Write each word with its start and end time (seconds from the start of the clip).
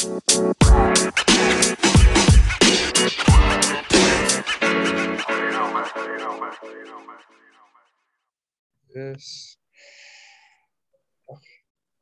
This. 0.00 0.16
All 11.28 11.38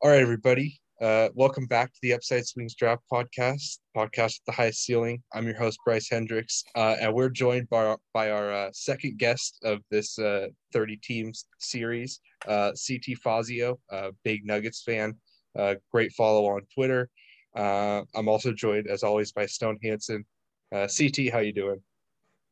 right, 0.05 0.21
everybody. 0.21 0.79
Uh, 1.01 1.27
welcome 1.33 1.65
back 1.65 1.91
to 1.91 1.99
the 2.01 2.13
Upside 2.13 2.47
Swings 2.47 2.73
Draft 2.73 3.01
Podcast, 3.11 3.79
podcast 3.93 4.39
with 4.39 4.45
the 4.45 4.53
highest 4.53 4.85
ceiling. 4.85 5.21
I'm 5.33 5.45
your 5.45 5.57
host, 5.57 5.79
Bryce 5.83 6.09
Hendricks, 6.09 6.63
uh, 6.75 6.95
and 7.01 7.13
we're 7.13 7.27
joined 7.27 7.67
by 7.67 7.85
our, 7.85 7.97
by 8.13 8.31
our 8.31 8.53
uh, 8.53 8.69
second 8.71 9.17
guest 9.17 9.59
of 9.65 9.79
this 9.91 10.17
uh, 10.17 10.47
30 10.71 10.95
teams 11.03 11.47
series, 11.59 12.21
uh, 12.47 12.71
CT 12.71 13.17
Fazio, 13.21 13.77
big 14.23 14.45
Nuggets 14.45 14.83
fan, 14.83 15.17
uh, 15.57 15.75
great 15.91 16.13
follow 16.13 16.45
on 16.45 16.61
Twitter. 16.73 17.09
Uh, 17.55 18.03
I'm 18.15 18.27
also 18.27 18.53
joined, 18.53 18.87
as 18.87 19.03
always, 19.03 19.31
by 19.31 19.45
Stone 19.45 19.79
Hansen. 19.83 20.25
Uh, 20.71 20.87
CT, 20.87 21.31
how 21.31 21.39
you 21.39 21.53
doing? 21.53 21.81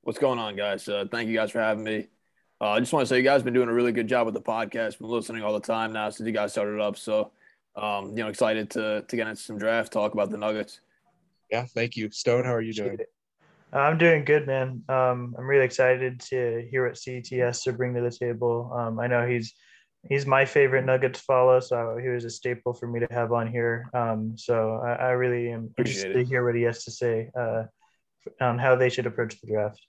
What's 0.02 0.20
going 0.20 0.40
on, 0.40 0.55
guys? 0.55 0.88
Uh, 0.88 1.05
thank 1.12 1.30
you 1.30 1.35
guys 1.35 1.52
for 1.52 1.59
having 1.59 1.84
me. 1.84 2.08
Uh, 2.59 2.71
I 2.71 2.80
just 2.80 2.91
want 2.91 3.04
to 3.04 3.07
say 3.07 3.18
you 3.18 3.23
guys 3.23 3.44
been 3.44 3.54
doing 3.54 3.70
a 3.70 3.73
really 3.73 3.91
good 3.91 4.07
job 4.07 4.26
with 4.26 4.34
the 4.34 4.41
podcast. 4.41 4.98
Been 4.98 5.07
listening 5.09 5.44
all 5.44 5.54
the 5.54 5.59
time 5.59 5.94
now 5.94 6.09
since 6.09 6.26
you 6.26 6.34
guys 6.34 6.52
started 6.52 6.80
up. 6.80 6.98
So, 6.98 7.31
um, 7.76 8.09
you 8.09 8.23
know, 8.23 8.30
excited 8.30 8.71
to 8.71 9.04
to 9.07 9.16
get 9.16 9.27
into 9.27 9.41
some 9.41 9.59
draft 9.59 9.94
talk 9.94 10.13
about 10.13 10.31
the 10.31 10.38
Nuggets. 10.38 10.80
Yeah, 11.52 11.66
thank 11.66 11.95
you, 11.95 12.09
Stone. 12.09 12.45
How 12.45 12.54
are 12.54 12.62
you 12.62 12.73
doing? 12.73 12.98
I'm 13.71 13.98
doing 13.98 14.23
good, 14.26 14.48
man. 14.48 14.84
Um, 14.90 15.35
I'm 15.38 15.45
really 15.45 15.66
excited 15.66 16.20
to 16.21 16.66
hear 16.71 16.88
what 16.88 16.99
CT 17.04 17.40
has 17.40 17.62
to 17.63 17.73
bring 17.73 17.93
to 17.93 18.02
the 18.02 18.12
table. 18.12 18.71
Um, 18.73 18.99
I 18.99 19.07
know 19.07 19.27
he's 19.27 19.54
he's 20.09 20.25
my 20.25 20.45
favorite 20.45 20.85
nugget 20.85 21.13
to 21.16 21.21
follow, 21.21 21.59
so 21.59 21.97
he 22.02 22.09
was 22.09 22.25
a 22.25 22.29
staple 22.29 22.73
for 22.73 22.88
me 22.88 22.99
to 22.99 23.07
have 23.11 23.31
on 23.31 23.48
here. 23.48 23.89
Um, 23.93 24.34
so 24.38 24.81
I, 24.84 24.93
I 24.93 25.09
really 25.11 25.52
am 25.52 25.65
Appreciate 25.71 26.05
interested 26.05 26.15
it. 26.17 26.23
to 26.23 26.29
hear 26.29 26.45
what 26.45 26.55
he 26.55 26.63
has 26.63 26.84
to 26.85 26.91
say 26.91 27.29
uh, 27.39 27.63
on 28.41 28.57
how 28.57 28.76
they 28.76 28.90
should 28.90 29.05
approach 29.05 29.40
the 29.41 29.48
draft. 29.48 29.79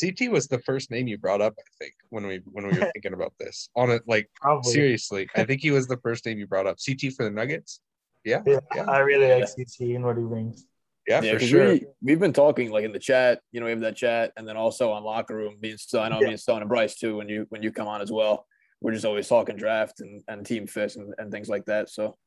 CT 0.00 0.30
was 0.30 0.48
the 0.48 0.58
first 0.60 0.90
name 0.90 1.06
you 1.06 1.18
brought 1.18 1.40
up, 1.40 1.54
I 1.58 1.62
think, 1.78 1.92
when 2.08 2.26
we 2.26 2.40
when 2.44 2.66
we 2.66 2.72
were 2.78 2.86
thinking 2.94 3.12
about 3.12 3.34
this. 3.38 3.68
On 3.76 3.90
it, 3.90 4.02
like 4.06 4.30
Probably. 4.40 4.72
seriously, 4.72 5.28
I 5.36 5.44
think 5.44 5.60
he 5.60 5.70
was 5.70 5.86
the 5.86 5.98
first 5.98 6.24
name 6.26 6.38
you 6.38 6.46
brought 6.46 6.66
up. 6.66 6.78
CT 6.84 7.12
for 7.14 7.24
the 7.24 7.30
Nuggets. 7.30 7.80
Yeah, 8.24 8.40
Yeah, 8.46 8.60
yeah, 8.74 8.84
I 8.88 8.98
really 9.00 9.28
Yeah. 9.28 9.36
like 9.36 9.48
CT 9.54 9.94
and 9.94 10.04
what 10.04 10.16
he 10.16 10.24
brings. 10.24 10.66
yeah, 11.06 11.20
Yeah, 11.20 11.32
for 11.34 11.38
'cause 11.38 11.48
sure. 11.48 11.68
we 11.72 11.86
we've 12.02 12.18
been 12.18 12.32
talking 12.32 12.70
like 12.70 12.84
in 12.84 12.92
the 12.92 12.98
chat. 12.98 13.40
You 13.52 13.60
know, 13.60 13.66
we 13.66 13.70
have 13.72 13.80
that 13.80 13.96
chat, 13.96 14.32
and 14.36 14.48
then 14.48 14.56
also 14.56 14.90
on 14.92 15.04
locker 15.04 15.36
room. 15.36 15.58
Being 15.60 15.76
so 15.76 16.00
I 16.00 16.08
know 16.08 16.20
Yeah. 16.20 16.26
me 16.28 16.32
and 16.32 16.40
Stone 16.40 16.62
and 16.62 16.68
Bryce 16.68 16.96
too. 16.96 17.16
When 17.18 17.28
you 17.28 17.46
when 17.50 17.62
you 17.62 17.70
come 17.70 17.86
on 17.86 18.00
as 18.00 18.10
well, 18.10 18.46
we're 18.84 18.92
just 18.92 19.06
always 19.06 19.26
talking 19.26 19.56
draft 19.56 20.00
and, 20.00 20.22
and 20.28 20.44
team 20.44 20.66
fits 20.66 20.96
and, 20.96 21.14
and 21.16 21.32
things 21.32 21.48
like 21.48 21.64
that. 21.64 21.88
So 21.88 22.18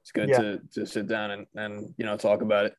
it's 0.00 0.12
good 0.12 0.28
Yeah. 0.28 0.38
to 0.40 0.60
to 0.74 0.86
sit 0.86 1.08
down 1.08 1.32
and 1.32 1.46
and 1.56 1.92
you 1.98 2.06
know 2.06 2.16
talk 2.16 2.40
about 2.40 2.66
it. 2.66 2.74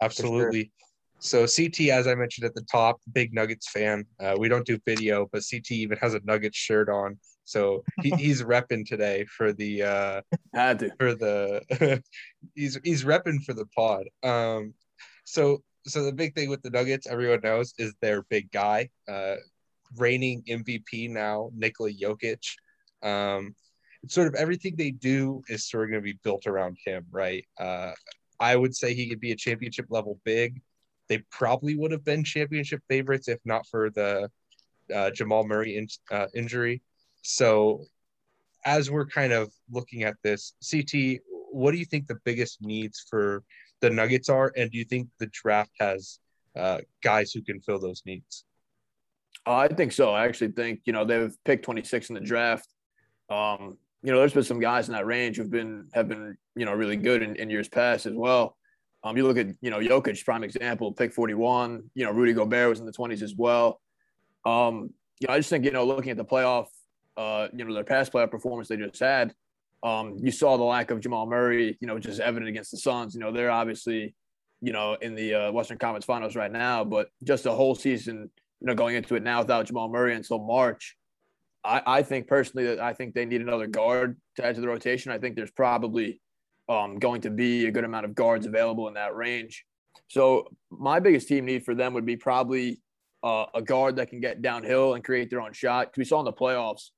Absolutely. 0.00 0.72
So 1.20 1.46
CT, 1.46 1.90
as 1.90 2.06
I 2.06 2.14
mentioned 2.14 2.46
at 2.46 2.54
the 2.54 2.62
top, 2.70 3.00
big 3.12 3.34
Nuggets 3.34 3.68
fan. 3.70 4.04
Uh, 4.18 4.36
we 4.38 4.48
don't 4.48 4.64
do 4.64 4.78
video, 4.86 5.28
but 5.32 5.42
CT 5.48 5.72
even 5.72 5.98
has 5.98 6.14
a 6.14 6.20
Nuggets 6.24 6.56
shirt 6.56 6.88
on. 6.88 7.18
So 7.44 7.82
he, 8.02 8.10
he's 8.24 8.42
repping 8.42 8.86
today 8.86 9.26
for 9.26 9.52
the 9.52 9.82
uh, 9.82 10.20
Had 10.54 10.78
to. 10.78 10.90
for 10.98 11.14
the 11.14 12.02
he's 12.54 12.78
he's 12.82 13.04
repping 13.04 13.42
for 13.44 13.52
the 13.52 13.66
pod. 13.76 14.04
Um, 14.22 14.72
so 15.24 15.62
so 15.86 16.02
the 16.04 16.12
big 16.12 16.34
thing 16.34 16.48
with 16.48 16.62
the 16.62 16.70
Nuggets, 16.70 17.06
everyone 17.06 17.40
knows, 17.42 17.74
is 17.78 17.92
their 18.00 18.22
big 18.22 18.50
guy, 18.52 18.88
uh, 19.06 19.36
reigning 19.96 20.42
MVP 20.48 21.10
now, 21.10 21.50
Nikola 21.54 21.90
Jokic. 21.92 22.42
Um, 23.02 23.54
it's 24.02 24.14
sort 24.14 24.28
of 24.28 24.34
everything 24.34 24.76
they 24.76 24.90
do 24.90 25.42
is 25.48 25.68
sort 25.68 25.84
of 25.84 25.90
going 25.90 26.02
to 26.02 26.12
be 26.12 26.18
built 26.22 26.46
around 26.46 26.76
him, 26.84 27.04
right? 27.10 27.44
Uh, 27.58 27.92
I 28.40 28.56
would 28.56 28.74
say 28.74 28.94
he 28.94 29.08
could 29.08 29.20
be 29.20 29.32
a 29.32 29.36
championship 29.36 29.86
level 29.88 30.20
big. 30.24 30.60
They 31.08 31.18
probably 31.30 31.76
would 31.76 31.90
have 31.92 32.04
been 32.04 32.22
championship 32.22 32.82
favorites 32.88 33.28
if 33.28 33.38
not 33.44 33.66
for 33.66 33.90
the 33.90 34.30
uh, 34.94 35.10
Jamal 35.10 35.46
Murray 35.46 35.76
in, 35.76 35.88
uh, 36.10 36.26
injury. 36.34 36.82
So, 37.22 37.84
as 38.64 38.90
we're 38.90 39.06
kind 39.06 39.32
of 39.32 39.52
looking 39.70 40.02
at 40.02 40.16
this, 40.22 40.54
CT, 40.70 41.20
what 41.50 41.72
do 41.72 41.78
you 41.78 41.84
think 41.84 42.06
the 42.06 42.18
biggest 42.24 42.58
needs 42.60 43.04
for 43.08 43.42
the 43.80 43.90
Nuggets 43.90 44.28
are, 44.28 44.52
and 44.56 44.70
do 44.70 44.78
you 44.78 44.84
think 44.84 45.08
the 45.18 45.30
draft 45.32 45.70
has 45.78 46.18
uh, 46.56 46.78
guys 47.02 47.32
who 47.32 47.42
can 47.42 47.60
fill 47.60 47.78
those 47.78 48.02
needs? 48.04 48.44
Uh, 49.48 49.56
I 49.56 49.68
think 49.68 49.92
so. 49.92 50.10
I 50.10 50.26
actually 50.26 50.52
think 50.52 50.82
you 50.84 50.92
know 50.92 51.06
they've 51.06 51.34
picked 51.46 51.64
26 51.64 52.10
in 52.10 52.14
the 52.14 52.20
draft. 52.20 52.68
Um, 53.30 53.78
you 54.02 54.12
know, 54.12 54.18
there's 54.18 54.34
been 54.34 54.42
some 54.42 54.60
guys 54.60 54.88
in 54.88 54.94
that 54.94 55.06
range 55.06 55.38
who've 55.38 55.50
been 55.50 55.88
have 55.94 56.06
been 56.06 56.36
you 56.54 56.66
know 56.66 56.72
really 56.74 56.96
good 56.96 57.22
in, 57.22 57.34
in 57.36 57.48
years 57.48 57.66
past 57.66 58.04
as 58.04 58.12
well. 58.12 58.58
Um, 59.02 59.16
you 59.16 59.26
look 59.26 59.38
at 59.38 59.46
you 59.62 59.70
know 59.70 59.78
Jokic, 59.78 60.22
prime 60.22 60.44
example, 60.44 60.92
pick 60.92 61.14
41. 61.14 61.82
You 61.94 62.04
know, 62.04 62.12
Rudy 62.12 62.34
Gobert 62.34 62.68
was 62.68 62.80
in 62.80 62.84
the 62.84 62.92
20s 62.92 63.22
as 63.22 63.34
well. 63.34 63.80
Um, 64.44 64.90
you 65.18 65.28
know, 65.28 65.34
I 65.34 65.38
just 65.38 65.48
think 65.48 65.64
you 65.64 65.70
know 65.70 65.86
looking 65.86 66.10
at 66.10 66.18
the 66.18 66.26
playoff, 66.26 66.66
uh, 67.16 67.48
you 67.50 67.64
know, 67.64 67.72
their 67.72 67.84
past 67.84 68.12
playoff 68.12 68.30
performance 68.30 68.68
they 68.68 68.76
just 68.76 69.00
had. 69.00 69.34
Um, 69.82 70.18
you 70.20 70.30
saw 70.30 70.58
the 70.58 70.64
lack 70.64 70.90
of 70.90 71.00
Jamal 71.00 71.26
Murray, 71.26 71.78
you 71.80 71.86
know, 71.86 71.96
is 71.96 72.20
evident 72.20 72.50
against 72.50 72.70
the 72.70 72.76
Suns. 72.76 73.14
You 73.14 73.20
know, 73.20 73.32
they're 73.32 73.50
obviously, 73.50 74.14
you 74.60 74.72
know, 74.72 74.98
in 75.00 75.14
the 75.14 75.34
uh, 75.34 75.52
Western 75.52 75.78
Conference 75.78 76.04
Finals 76.04 76.36
right 76.36 76.52
now, 76.52 76.84
but 76.84 77.08
just 77.22 77.46
a 77.46 77.52
whole 77.52 77.74
season 77.74 78.28
you 78.60 78.66
know, 78.66 78.74
going 78.74 78.96
into 78.96 79.14
it 79.14 79.22
now 79.22 79.40
without 79.40 79.66
Jamal 79.66 79.88
Murray 79.88 80.14
until 80.14 80.38
March. 80.38 80.96
I, 81.64 81.82
I 81.86 82.02
think 82.02 82.26
personally 82.26 82.66
that 82.66 82.80
I 82.80 82.92
think 82.92 83.14
they 83.14 83.24
need 83.24 83.40
another 83.40 83.66
guard 83.66 84.16
to 84.36 84.44
add 84.44 84.54
to 84.54 84.60
the 84.60 84.68
rotation. 84.68 85.12
I 85.12 85.18
think 85.18 85.36
there's 85.36 85.50
probably 85.50 86.20
um, 86.68 86.98
going 86.98 87.22
to 87.22 87.30
be 87.30 87.66
a 87.66 87.70
good 87.70 87.84
amount 87.84 88.04
of 88.04 88.14
guards 88.14 88.46
available 88.46 88.88
in 88.88 88.94
that 88.94 89.14
range. 89.14 89.64
So 90.08 90.48
my 90.70 91.00
biggest 91.00 91.28
team 91.28 91.44
need 91.44 91.64
for 91.64 91.74
them 91.74 91.94
would 91.94 92.06
be 92.06 92.16
probably 92.16 92.80
uh, 93.22 93.46
a 93.54 93.62
guard 93.62 93.96
that 93.96 94.08
can 94.08 94.20
get 94.20 94.42
downhill 94.42 94.94
and 94.94 95.04
create 95.04 95.30
their 95.30 95.40
own 95.40 95.52
shot. 95.52 95.86
Because 95.86 95.98
we 95.98 96.04
saw 96.04 96.20
in 96.20 96.24
the 96.24 96.32
playoffs, 96.32 96.90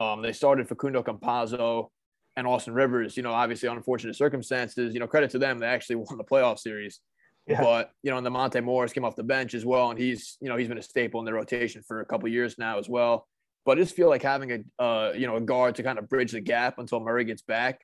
um, 0.00 0.22
they 0.22 0.32
started 0.32 0.68
Facundo 0.68 1.02
Campazzo 1.02 1.88
and 2.36 2.46
Austin 2.46 2.74
Rivers. 2.74 3.16
You 3.16 3.22
know, 3.22 3.32
obviously 3.32 3.68
unfortunate 3.68 4.16
circumstances. 4.16 4.94
You 4.94 5.00
know, 5.00 5.06
credit 5.06 5.30
to 5.30 5.38
them, 5.38 5.58
they 5.58 5.66
actually 5.66 5.96
won 5.96 6.16
the 6.16 6.24
playoff 6.24 6.58
series. 6.58 7.00
Yeah. 7.46 7.60
But 7.60 7.90
you 8.02 8.10
know, 8.10 8.16
and 8.16 8.24
the 8.24 8.30
Monte 8.30 8.60
Morris 8.60 8.92
came 8.92 9.04
off 9.04 9.16
the 9.16 9.22
bench 9.22 9.54
as 9.54 9.66
well, 9.66 9.90
and 9.90 9.98
he's 9.98 10.38
you 10.40 10.48
know 10.48 10.56
he's 10.56 10.68
been 10.68 10.78
a 10.78 10.82
staple 10.82 11.20
in 11.20 11.26
the 11.26 11.32
rotation 11.32 11.82
for 11.86 12.00
a 12.00 12.06
couple 12.06 12.28
years 12.28 12.56
now 12.58 12.78
as 12.78 12.88
well. 12.88 13.26
But 13.66 13.78
I 13.78 13.82
just 13.82 13.94
feel 13.94 14.08
like 14.08 14.22
having 14.22 14.64
a 14.78 14.82
uh, 14.82 15.12
you 15.12 15.26
know 15.26 15.36
a 15.36 15.40
guard 15.40 15.74
to 15.76 15.82
kind 15.82 15.98
of 15.98 16.08
bridge 16.08 16.32
the 16.32 16.40
gap 16.40 16.78
until 16.78 17.00
Murray 17.00 17.24
gets 17.24 17.42
back 17.42 17.80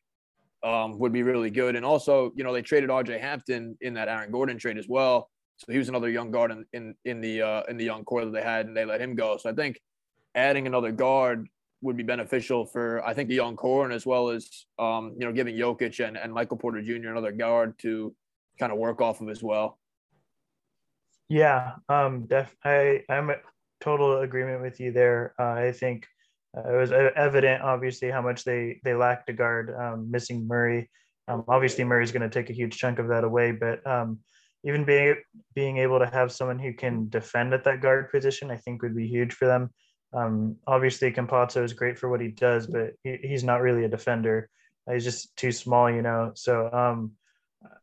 um, 0.62 0.98
would 0.98 1.12
be 1.12 1.22
really 1.22 1.50
good. 1.50 1.76
And 1.76 1.84
also, 1.84 2.32
you 2.36 2.44
know, 2.44 2.52
they 2.52 2.62
traded 2.62 2.90
R.J. 2.90 3.18
Hampton 3.18 3.76
in 3.80 3.94
that 3.94 4.08
Aaron 4.08 4.30
Gordon 4.30 4.58
trade 4.58 4.78
as 4.78 4.88
well, 4.88 5.28
so 5.56 5.72
he 5.72 5.78
was 5.78 5.90
another 5.90 6.08
young 6.08 6.30
guard 6.30 6.52
in 6.52 6.64
in, 6.72 6.94
in 7.04 7.20
the 7.20 7.42
uh, 7.42 7.62
in 7.68 7.76
the 7.76 7.84
young 7.84 8.04
core 8.04 8.24
that 8.24 8.32
they 8.32 8.42
had, 8.42 8.66
and 8.66 8.76
they 8.76 8.86
let 8.86 9.00
him 9.00 9.14
go. 9.14 9.36
So 9.36 9.50
I 9.50 9.52
think 9.52 9.78
adding 10.34 10.66
another 10.66 10.92
guard 10.92 11.48
would 11.82 11.96
be 11.96 12.02
beneficial 12.02 12.64
for 12.64 13.04
I 13.04 13.14
think 13.14 13.28
the 13.28 13.34
young 13.34 13.56
core 13.56 13.84
and 13.84 13.92
as 13.92 14.06
well 14.06 14.30
as 14.30 14.66
um, 14.78 15.14
you 15.18 15.26
know 15.26 15.32
giving 15.32 15.56
Jokic 15.56 16.06
and, 16.06 16.16
and 16.16 16.32
Michael 16.32 16.56
Porter 16.56 16.82
Jr. 16.82 17.08
another 17.08 17.32
guard 17.32 17.78
to 17.80 18.14
kind 18.60 18.70
of 18.70 18.78
work 18.78 19.00
off 19.00 19.20
of 19.20 19.28
as 19.28 19.42
well. 19.42 19.78
Yeah, 21.28 21.72
um, 21.88 22.26
def- 22.26 22.56
I 22.64 23.02
I'm 23.08 23.30
in 23.30 23.36
total 23.80 24.20
agreement 24.20 24.62
with 24.62 24.78
you 24.78 24.92
there. 24.92 25.34
Uh, 25.38 25.54
I 25.68 25.72
think 25.72 26.06
uh, 26.56 26.74
it 26.74 26.76
was 26.76 26.92
evident, 26.92 27.62
obviously, 27.62 28.10
how 28.10 28.22
much 28.22 28.44
they 28.44 28.80
they 28.84 28.94
lacked 28.94 29.30
a 29.30 29.32
guard, 29.32 29.74
um, 29.74 30.10
missing 30.10 30.46
Murray. 30.46 30.90
Um, 31.28 31.44
obviously, 31.48 31.84
Murray's 31.84 32.12
going 32.12 32.28
to 32.28 32.36
take 32.38 32.50
a 32.50 32.54
huge 32.60 32.76
chunk 32.76 32.98
of 32.98 33.08
that 33.08 33.24
away, 33.24 33.52
but 33.52 33.86
um, 33.86 34.18
even 34.64 34.84
being 34.84 35.16
being 35.54 35.78
able 35.78 35.98
to 36.00 36.06
have 36.06 36.32
someone 36.32 36.58
who 36.58 36.72
can 36.74 37.08
defend 37.08 37.54
at 37.54 37.64
that 37.64 37.80
guard 37.80 38.10
position, 38.10 38.50
I 38.50 38.56
think 38.56 38.82
would 38.82 38.96
be 38.96 39.06
huge 39.06 39.32
for 39.32 39.46
them. 39.46 39.70
Um, 40.12 40.56
obviously, 40.66 41.12
Campazzo 41.12 41.62
is 41.62 41.72
great 41.72 41.98
for 41.98 42.08
what 42.08 42.20
he 42.20 42.28
does, 42.28 42.66
but 42.66 42.94
he, 43.04 43.18
he's 43.22 43.44
not 43.44 43.62
really 43.62 43.84
a 43.84 43.88
defender. 43.88 44.48
He's 44.90 45.04
just 45.04 45.36
too 45.36 45.52
small, 45.52 45.88
you 45.88 46.02
know. 46.02 46.32
So 46.34 46.68
um, 46.72 47.12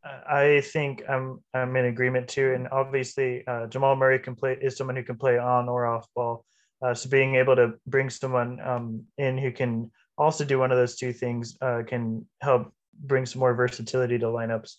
I 0.04 0.62
think 0.62 1.03
I'm 1.08 1.44
I'm 1.53 1.76
in 1.76 1.85
agreement 1.85 2.28
too, 2.28 2.53
and 2.53 2.68
obviously 2.72 3.46
uh, 3.47 3.68
Jamal 3.68 3.96
Murray 3.96 4.20
can 4.20 4.35
play 4.35 4.58
is 4.59 4.76
someone 4.76 4.96
who 4.96 5.03
can 5.03 5.18
play 5.18 5.38
on 5.38 5.70
or 5.70 5.85
off 5.85 6.08
ball. 6.16 6.46
Uh, 6.82 6.94
so 6.94 7.09
being 7.09 7.35
able 7.35 7.56
to 7.56 7.74
bring 7.85 8.09
someone 8.09 8.59
um, 8.62 9.03
in 9.18 9.38
who 9.38 9.52
can 9.52 9.91
also 10.18 10.46
do 10.46 10.59
one 10.59 10.72
of 10.72 10.78
those 10.78 10.96
two 10.96 11.14
things 11.14 11.58
uh, 11.62 11.84
can 11.85 12.26
help 12.41 12.72
bring 12.94 13.26
some 13.26 13.40
more 13.40 13.53
versatility 13.53 14.18
to 14.18 14.26
lineups. 14.26 14.76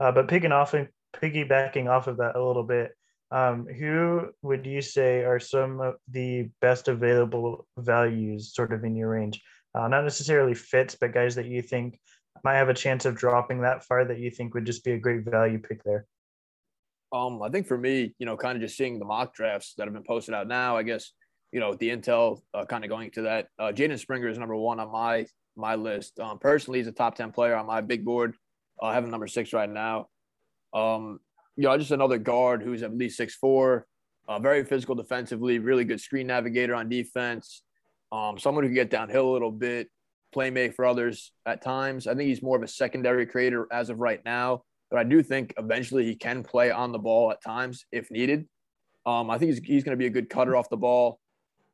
Uh, 0.00 0.12
but 0.12 0.28
picking 0.28 0.52
off 0.52 0.74
and 0.74 0.88
piggybacking 1.14 1.88
off 1.88 2.06
of 2.06 2.18
that 2.18 2.36
a 2.36 2.42
little 2.42 2.62
bit, 2.62 2.92
um, 3.30 3.66
who 3.66 4.28
would 4.42 4.64
you 4.66 4.80
say 4.80 5.24
are 5.24 5.40
some 5.40 5.80
of 5.80 5.94
the 6.10 6.48
best 6.60 6.88
available 6.88 7.66
values 7.78 8.54
sort 8.54 8.72
of 8.72 8.84
in 8.84 8.96
your 8.96 9.10
range? 9.10 9.42
Uh, 9.74 9.88
not 9.88 10.04
necessarily 10.04 10.54
fits, 10.54 10.96
but 10.98 11.12
guys 11.12 11.34
that 11.34 11.46
you 11.46 11.60
think 11.60 12.00
might 12.44 12.56
have 12.56 12.68
a 12.68 12.74
chance 12.74 13.04
of 13.04 13.16
dropping 13.16 13.60
that 13.62 13.84
far 13.84 14.04
that 14.04 14.18
you 14.18 14.30
think 14.30 14.54
would 14.54 14.66
just 14.66 14.84
be 14.84 14.92
a 14.92 14.98
great 14.98 15.24
value 15.24 15.58
pick 15.58 15.82
there? 15.84 16.06
Um, 17.12 17.42
I 17.42 17.48
think 17.48 17.66
for 17.66 17.78
me, 17.78 18.14
you 18.18 18.26
know, 18.26 18.36
kind 18.36 18.56
of 18.56 18.62
just 18.62 18.76
seeing 18.76 18.98
the 18.98 19.04
mock 19.04 19.34
drafts 19.34 19.74
that 19.76 19.86
have 19.86 19.94
been 19.94 20.04
posted 20.04 20.34
out 20.34 20.46
now, 20.46 20.76
I 20.76 20.82
guess, 20.82 21.12
you 21.52 21.60
know, 21.60 21.74
the 21.74 21.88
intel 21.88 22.42
uh, 22.52 22.66
kind 22.66 22.84
of 22.84 22.90
going 22.90 23.10
to 23.12 23.22
that. 23.22 23.48
Uh, 23.58 23.72
Jaden 23.72 23.98
Springer 23.98 24.28
is 24.28 24.38
number 24.38 24.56
one 24.56 24.80
on 24.80 24.92
my 24.92 25.26
my 25.56 25.74
list. 25.74 26.20
Um, 26.20 26.38
personally, 26.38 26.78
he's 26.78 26.86
a 26.86 26.92
top 26.92 27.14
ten 27.14 27.32
player 27.32 27.56
on 27.56 27.66
my 27.66 27.80
big 27.80 28.04
board. 28.04 28.34
I 28.80 28.94
have 28.94 29.04
him 29.04 29.10
number 29.10 29.26
six 29.26 29.52
right 29.52 29.68
now. 29.68 30.08
Um, 30.74 31.18
you 31.56 31.64
know, 31.64 31.76
just 31.78 31.90
another 31.90 32.18
guard 32.18 32.62
who's 32.62 32.82
at 32.82 32.96
least 32.96 33.16
six 33.16 33.34
four, 33.34 33.86
uh, 34.28 34.38
very 34.38 34.64
physical 34.64 34.94
defensively, 34.94 35.58
really 35.58 35.84
good 35.84 36.00
screen 36.00 36.26
navigator 36.26 36.74
on 36.74 36.88
defense. 36.88 37.62
Um, 38.12 38.38
someone 38.38 38.64
who 38.64 38.68
can 38.68 38.74
get 38.74 38.90
downhill 38.90 39.30
a 39.30 39.32
little 39.32 39.50
bit, 39.50 39.88
play 40.32 40.50
make 40.50 40.74
for 40.74 40.84
others 40.84 41.32
at 41.46 41.62
times. 41.62 42.06
I 42.06 42.14
think 42.14 42.28
he's 42.28 42.42
more 42.42 42.56
of 42.56 42.62
a 42.62 42.68
secondary 42.68 43.26
creator 43.26 43.66
as 43.72 43.90
of 43.90 44.00
right 44.00 44.20
now, 44.24 44.62
but 44.90 44.98
I 44.98 45.04
do 45.04 45.22
think 45.22 45.54
eventually 45.58 46.04
he 46.04 46.14
can 46.14 46.42
play 46.42 46.70
on 46.70 46.92
the 46.92 46.98
ball 46.98 47.30
at 47.30 47.42
times 47.42 47.84
if 47.92 48.10
needed. 48.10 48.46
Um, 49.06 49.30
I 49.30 49.38
think 49.38 49.52
he's, 49.52 49.64
he's 49.64 49.84
going 49.84 49.96
to 49.96 49.98
be 49.98 50.06
a 50.06 50.10
good 50.10 50.28
cutter 50.28 50.56
off 50.56 50.68
the 50.68 50.76
ball. 50.76 51.18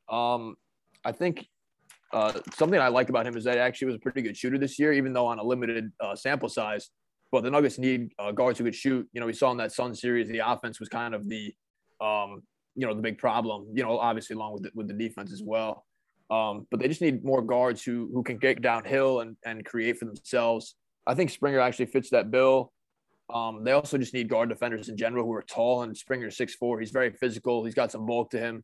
Um, 0.09 0.55
I 1.03 1.11
think 1.11 1.45
uh, 2.13 2.31
something 2.53 2.79
I 2.79 2.87
like 2.87 3.09
about 3.09 3.27
him 3.27 3.35
is 3.35 3.43
that 3.43 3.55
he 3.55 3.59
actually 3.59 3.87
was 3.87 3.95
a 3.95 3.99
pretty 3.99 4.21
good 4.21 4.37
shooter 4.37 4.57
this 4.57 4.79
year, 4.79 4.93
even 4.93 5.11
though 5.11 5.27
on 5.27 5.39
a 5.39 5.43
limited 5.43 5.91
uh, 5.99 6.15
sample 6.15 6.49
size. 6.49 6.89
But 7.31 7.43
the 7.43 7.51
Nuggets 7.51 7.77
need 7.77 8.11
uh, 8.17 8.31
guards 8.31 8.59
who 8.59 8.63
could 8.63 8.75
shoot. 8.75 9.05
You 9.11 9.19
know, 9.19 9.25
we 9.25 9.33
saw 9.33 9.51
in 9.51 9.57
that 9.57 9.73
Sun 9.73 9.95
series, 9.95 10.29
the 10.29 10.49
offense 10.49 10.79
was 10.79 10.87
kind 10.87 11.13
of 11.13 11.27
the, 11.27 11.53
um, 11.99 12.43
you 12.75 12.87
know, 12.87 12.93
the 12.93 13.01
big 13.01 13.17
problem. 13.17 13.67
You 13.73 13.83
know, 13.83 13.97
obviously 13.97 14.35
along 14.35 14.53
with 14.53 14.63
the, 14.63 14.71
with 14.73 14.87
the 14.87 14.93
defense 14.93 15.33
as 15.33 15.41
well. 15.43 15.85
Um, 16.29 16.65
but 16.71 16.79
they 16.79 16.87
just 16.87 17.01
need 17.01 17.23
more 17.23 17.41
guards 17.41 17.83
who 17.83 18.09
who 18.13 18.23
can 18.23 18.37
get 18.37 18.61
downhill 18.61 19.21
and 19.21 19.37
and 19.45 19.65
create 19.65 19.97
for 19.97 20.05
themselves. 20.05 20.75
I 21.05 21.13
think 21.13 21.29
Springer 21.29 21.59
actually 21.59 21.85
fits 21.87 22.09
that 22.09 22.31
bill. 22.31 22.71
Um, 23.29 23.63
they 23.63 23.71
also 23.71 23.97
just 23.97 24.13
need 24.13 24.29
guard 24.29 24.49
defenders 24.49 24.89
in 24.89 24.97
general 24.97 25.25
who 25.25 25.33
are 25.33 25.43
tall 25.43 25.83
and 25.83 25.95
Springer 25.95 26.31
six 26.31 26.55
four. 26.55 26.79
He's 26.79 26.91
very 26.91 27.11
physical. 27.11 27.63
He's 27.63 27.75
got 27.75 27.91
some 27.91 28.05
bulk 28.05 28.31
to 28.31 28.39
him. 28.39 28.63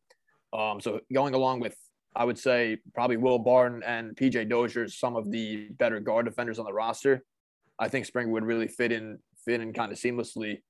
Um, 0.54 0.82
so 0.82 1.00
going 1.14 1.34
along 1.34 1.60
with 1.60 1.76
I 2.16 2.26
would 2.26 2.38
say 2.38 2.78
probably 2.94 3.18
Will 3.18 3.40
Barton 3.40 3.84
and 3.84 4.16
PJ 4.16 4.50
Dozier, 4.50 4.88
some 4.88 5.16
of 5.16 5.32
the 5.32 5.70
better 5.70 6.00
guard 6.00 6.26
defenders 6.26 6.60
on 6.60 6.66
the 6.66 6.74
roster. 6.74 7.24
I 7.80 7.88
think 7.88 8.06
Springer 8.06 8.32
would 8.32 8.44
really 8.44 8.68
fit 8.68 8.92
in 8.92 9.20
fit 9.46 9.62
in 9.62 9.74
kind 9.74 9.92
of 9.92 9.98
seamlessly. 9.98 10.62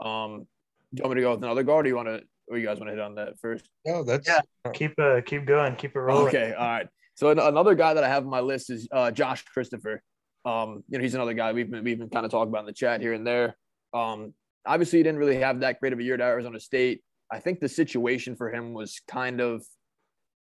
Um, 0.00 0.46
do 0.92 1.00
you 1.00 1.04
want 1.04 1.14
me 1.16 1.20
to 1.20 1.20
go 1.22 1.30
with 1.32 1.44
another 1.44 1.62
guard? 1.62 1.86
Or 1.86 1.88
you 1.88 1.96
want 1.96 2.08
to? 2.08 2.22
Or 2.52 2.58
you 2.58 2.66
guys 2.66 2.78
want 2.78 2.88
to 2.88 2.92
hit 2.92 3.00
on 3.00 3.14
that 3.14 3.38
first? 3.40 3.66
No, 3.86 4.04
that's 4.04 4.28
yeah. 4.28 4.40
Keep 4.74 4.98
uh, 4.98 5.22
keep 5.24 5.46
going, 5.46 5.74
keep 5.74 5.96
it 5.96 6.00
rolling. 6.00 6.28
Okay, 6.28 6.52
all 6.52 6.66
right. 6.66 6.86
So 7.14 7.30
another 7.30 7.74
guy 7.74 7.94
that 7.94 8.04
I 8.04 8.08
have 8.08 8.24
on 8.24 8.30
my 8.30 8.40
list 8.40 8.68
is 8.68 8.86
uh, 8.92 9.10
Josh 9.10 9.42
Christopher. 9.44 10.02
Um, 10.44 10.84
you 10.90 10.98
know, 10.98 11.02
he's 11.02 11.14
another 11.14 11.32
guy 11.32 11.54
we've 11.54 11.70
been 11.70 11.82
we've 11.82 11.98
been 11.98 12.10
kind 12.10 12.26
of 12.26 12.30
talking 12.30 12.50
about 12.50 12.60
in 12.60 12.66
the 12.66 12.74
chat 12.74 13.00
here 13.00 13.14
and 13.14 13.26
there. 13.26 13.56
Um, 13.94 14.34
obviously, 14.66 14.98
he 14.98 15.02
didn't 15.02 15.18
really 15.18 15.38
have 15.38 15.60
that 15.60 15.80
great 15.80 15.94
of 15.94 15.98
a 15.98 16.02
year 16.02 16.14
at 16.14 16.20
Arizona 16.20 16.60
State. 16.60 17.02
I 17.30 17.38
think 17.38 17.60
the 17.60 17.70
situation 17.70 18.36
for 18.36 18.52
him 18.52 18.74
was 18.74 19.00
kind 19.08 19.40
of 19.40 19.64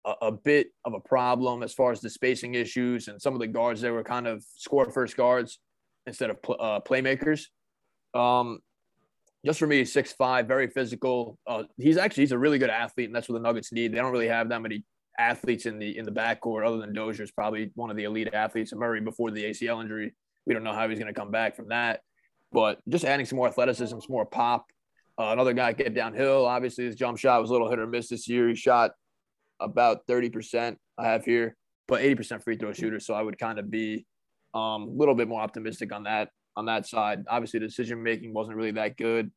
a, 0.04 0.26
a, 0.26 0.32
bit 0.32 0.68
of 0.84 0.92
a 0.92 1.00
problem 1.00 1.62
as 1.62 1.72
far 1.72 1.92
as 1.92 2.02
the 2.02 2.10
spacing 2.10 2.54
issues 2.54 3.08
and 3.08 3.22
some 3.22 3.32
of 3.32 3.40
the 3.40 3.46
guards 3.46 3.80
that 3.80 3.90
were 3.90 4.04
kind 4.04 4.26
of 4.26 4.44
score 4.56 4.90
first 4.90 5.16
guards 5.16 5.58
instead 6.06 6.28
of 6.28 6.42
pl- 6.42 6.58
uh, 6.60 6.80
playmakers. 6.80 7.46
Um, 8.12 8.60
just 9.44 9.58
for 9.58 9.66
me, 9.66 9.84
six 9.84 10.12
five, 10.12 10.46
very 10.46 10.68
physical. 10.68 11.38
Uh, 11.46 11.64
he's 11.76 11.96
actually 11.96 12.24
he's 12.24 12.32
a 12.32 12.38
really 12.38 12.58
good 12.58 12.70
athlete, 12.70 13.06
and 13.06 13.14
that's 13.14 13.28
what 13.28 13.34
the 13.34 13.42
Nuggets 13.42 13.72
need. 13.72 13.92
They 13.92 13.98
don't 13.98 14.12
really 14.12 14.28
have 14.28 14.48
that 14.48 14.62
many 14.62 14.84
athletes 15.18 15.66
in 15.66 15.78
the 15.78 15.96
in 15.96 16.04
the 16.04 16.12
backcourt 16.12 16.66
other 16.66 16.78
than 16.78 16.94
Dozier's 16.94 17.30
probably 17.30 17.70
one 17.74 17.90
of 17.90 17.96
the 17.96 18.04
elite 18.04 18.32
athletes. 18.32 18.72
And 18.72 18.80
Murray 18.80 19.00
before 19.00 19.30
the 19.30 19.44
ACL 19.44 19.80
injury, 19.82 20.14
we 20.46 20.54
don't 20.54 20.64
know 20.64 20.74
how 20.74 20.88
he's 20.88 20.98
going 20.98 21.12
to 21.12 21.18
come 21.18 21.30
back 21.30 21.56
from 21.56 21.68
that. 21.68 22.00
But 22.52 22.78
just 22.88 23.04
adding 23.04 23.26
some 23.26 23.36
more 23.36 23.48
athleticism, 23.48 23.98
some 23.98 24.06
more 24.08 24.26
pop. 24.26 24.66
Uh, 25.18 25.30
another 25.30 25.52
guy 25.52 25.72
get 25.72 25.94
downhill. 25.94 26.46
Obviously, 26.46 26.84
his 26.84 26.94
jump 26.94 27.18
shot 27.18 27.40
was 27.40 27.50
a 27.50 27.52
little 27.52 27.70
hit 27.70 27.78
or 27.78 27.86
miss 27.86 28.08
this 28.08 28.28
year. 28.28 28.48
He 28.48 28.54
shot 28.54 28.92
about 29.60 30.06
30% 30.06 30.76
I 30.98 31.06
have 31.06 31.24
here, 31.24 31.56
but 31.88 32.02
80% 32.02 32.42
free 32.42 32.56
throw 32.56 32.72
shooter. 32.72 33.00
So 33.00 33.14
I 33.14 33.22
would 33.22 33.38
kind 33.38 33.58
of 33.58 33.70
be 33.70 34.06
um, 34.54 34.82
a 34.82 34.90
little 34.90 35.14
bit 35.14 35.28
more 35.28 35.40
optimistic 35.40 35.92
on 35.92 36.04
that 36.04 36.28
on 36.56 36.66
that 36.66 36.86
side. 36.86 37.24
Obviously, 37.28 37.60
the 37.60 37.66
decision 37.66 38.02
making 38.02 38.32
wasn't 38.32 38.56
really 38.56 38.72
that 38.72 38.96
good, 38.96 39.30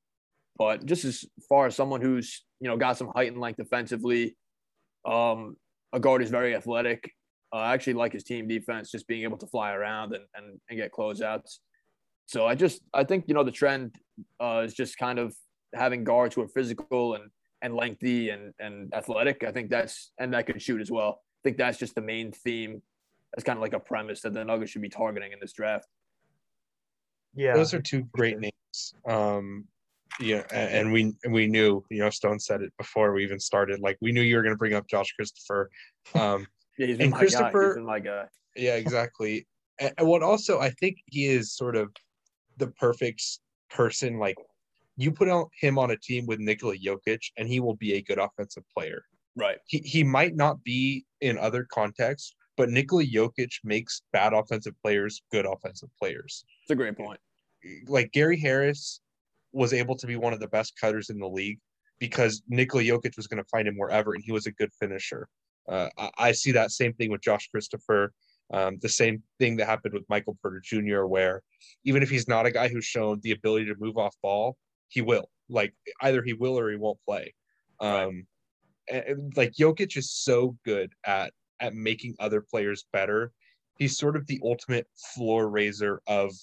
but 0.57 0.85
just 0.85 1.05
as 1.05 1.25
far 1.47 1.65
as 1.67 1.75
someone 1.75 2.01
who's 2.01 2.43
you 2.59 2.69
know 2.69 2.77
got 2.77 2.97
some 2.97 3.11
height 3.13 3.31
and 3.31 3.41
length 3.41 3.57
defensively, 3.57 4.35
um, 5.05 5.55
a 5.93 5.99
guard 5.99 6.21
is 6.21 6.29
very 6.29 6.55
athletic. 6.55 7.11
Uh, 7.53 7.57
I 7.57 7.73
actually 7.73 7.93
like 7.93 8.13
his 8.13 8.23
team 8.23 8.47
defense, 8.47 8.91
just 8.91 9.07
being 9.07 9.23
able 9.23 9.37
to 9.37 9.47
fly 9.47 9.73
around 9.73 10.13
and 10.13 10.23
and, 10.35 10.59
and 10.69 10.77
get 10.77 10.91
closeouts. 10.91 11.57
So 12.25 12.45
I 12.45 12.55
just 12.55 12.81
I 12.93 13.03
think 13.03 13.25
you 13.27 13.33
know 13.33 13.43
the 13.43 13.51
trend 13.51 13.95
uh, 14.39 14.61
is 14.65 14.73
just 14.73 14.97
kind 14.97 15.19
of 15.19 15.35
having 15.73 16.03
guards 16.03 16.35
who 16.35 16.41
are 16.41 16.47
physical 16.47 17.15
and 17.15 17.29
and 17.61 17.75
lengthy 17.75 18.29
and 18.29 18.53
and 18.59 18.93
athletic. 18.93 19.43
I 19.43 19.51
think 19.51 19.69
that's 19.69 20.11
and 20.19 20.33
that 20.33 20.45
could 20.45 20.61
shoot 20.61 20.81
as 20.81 20.91
well. 20.91 21.21
I 21.21 21.41
think 21.43 21.57
that's 21.57 21.77
just 21.77 21.95
the 21.95 22.01
main 22.01 22.31
theme. 22.31 22.81
That's 23.33 23.43
kind 23.43 23.57
of 23.57 23.61
like 23.61 23.73
a 23.73 23.79
premise 23.79 24.21
that 24.21 24.33
the 24.33 24.43
Nuggets 24.43 24.71
should 24.71 24.81
be 24.81 24.89
targeting 24.89 25.31
in 25.31 25.39
this 25.39 25.53
draft. 25.53 25.87
Yeah, 27.35 27.53
those 27.53 27.73
are 27.73 27.81
two 27.81 28.03
great 28.13 28.39
names. 28.39 28.93
Um, 29.07 29.65
yeah, 30.19 30.43
and, 30.51 30.73
and 30.73 30.91
we 30.91 31.13
we 31.29 31.47
knew, 31.47 31.83
you 31.89 31.99
know, 31.99 32.09
Stone 32.09 32.39
said 32.39 32.61
it 32.61 32.73
before 32.77 33.13
we 33.13 33.23
even 33.23 33.39
started. 33.39 33.79
Like 33.79 33.97
we 34.01 34.11
knew 34.11 34.21
you 34.21 34.35
were 34.35 34.41
going 34.41 34.53
to 34.53 34.57
bring 34.57 34.73
up 34.73 34.87
Josh 34.87 35.11
Christopher. 35.13 35.69
Um, 36.13 36.45
yeah, 36.77 36.87
he's 36.87 36.99
and 36.99 37.11
my 37.11 37.17
Christopher, 37.17 37.73
guy. 37.75 37.79
He's 37.79 37.87
my 37.87 37.99
guy. 37.99 38.25
Yeah, 38.55 38.75
exactly. 38.75 39.47
and, 39.79 39.93
and 39.97 40.07
what 40.07 40.23
also 40.23 40.59
I 40.59 40.71
think 40.71 40.97
he 41.05 41.27
is 41.27 41.55
sort 41.55 41.75
of 41.75 41.91
the 42.57 42.67
perfect 42.67 43.23
person, 43.69 44.19
like 44.19 44.35
you 44.97 45.11
put 45.11 45.29
him 45.61 45.77
on 45.79 45.91
a 45.91 45.97
team 45.97 46.25
with 46.25 46.39
Nikola 46.39 46.75
Jokic, 46.75 47.21
and 47.37 47.47
he 47.47 47.61
will 47.61 47.75
be 47.75 47.93
a 47.93 48.01
good 48.01 48.19
offensive 48.19 48.63
player. 48.75 49.01
Right. 49.37 49.57
He 49.67 49.79
he 49.79 50.03
might 50.03 50.35
not 50.35 50.63
be 50.63 51.05
in 51.21 51.37
other 51.37 51.65
contexts, 51.71 52.35
but 52.59 52.69
Nikola 52.69 53.05
Jokic 53.05 53.53
makes 53.63 54.01
bad 54.11 54.33
offensive 54.33 54.73
players 54.83 55.21
good 55.31 55.45
offensive 55.45 55.87
players. 55.97 56.43
It's 56.63 56.71
a 56.71 56.75
great 56.75 56.97
point. 56.97 57.17
Like 57.87 58.11
Gary 58.11 58.37
Harris 58.37 58.99
was 59.53 59.71
able 59.71 59.95
to 59.95 60.05
be 60.05 60.17
one 60.17 60.33
of 60.33 60.41
the 60.41 60.49
best 60.49 60.73
cutters 60.77 61.09
in 61.09 61.19
the 61.19 61.27
league 61.27 61.57
because 61.99 62.43
Nikola 62.49 62.83
Jokic 62.83 63.15
was 63.15 63.27
going 63.27 63.41
to 63.41 63.47
find 63.49 63.65
him 63.65 63.77
wherever, 63.77 64.13
and 64.13 64.21
he 64.21 64.33
was 64.33 64.45
a 64.45 64.51
good 64.51 64.71
finisher. 64.77 65.29
Uh, 65.69 65.87
I, 65.97 66.09
I, 66.17 66.31
see 66.33 66.51
that 66.51 66.71
same 66.71 66.91
thing 66.93 67.11
with 67.11 67.21
Josh 67.21 67.47
Christopher. 67.47 68.11
Um, 68.53 68.77
the 68.81 68.89
same 68.89 69.23
thing 69.39 69.55
that 69.57 69.67
happened 69.67 69.93
with 69.93 70.03
Michael 70.09 70.37
Porter 70.41 70.61
Jr., 70.61 71.03
where 71.05 71.41
even 71.85 72.03
if 72.03 72.09
he's 72.09 72.27
not 72.27 72.45
a 72.45 72.51
guy 72.51 72.67
who's 72.67 72.85
shown 72.85 73.21
the 73.23 73.31
ability 73.31 73.67
to 73.67 73.75
move 73.79 73.97
off 73.97 74.15
ball, 74.21 74.57
he 74.89 75.01
will. 75.01 75.29
Like 75.47 75.73
either 76.01 76.21
he 76.23 76.33
will 76.33 76.59
or 76.59 76.69
he 76.69 76.75
won't 76.75 76.99
play. 77.07 77.33
Um, 77.79 78.25
right. 78.91 79.07
and, 79.07 79.33
like 79.37 79.53
Jokic 79.53 79.95
is 79.95 80.11
so 80.11 80.57
good 80.65 80.91
at 81.05 81.31
at 81.59 81.75
making 81.75 82.15
other 82.19 82.41
players 82.41 82.85
better. 82.91 83.31
He's 83.77 83.97
sort 83.97 84.15
of 84.15 84.27
the 84.27 84.39
ultimate 84.43 84.87
floor 84.95 85.49
raiser 85.49 86.01
of 86.07 86.33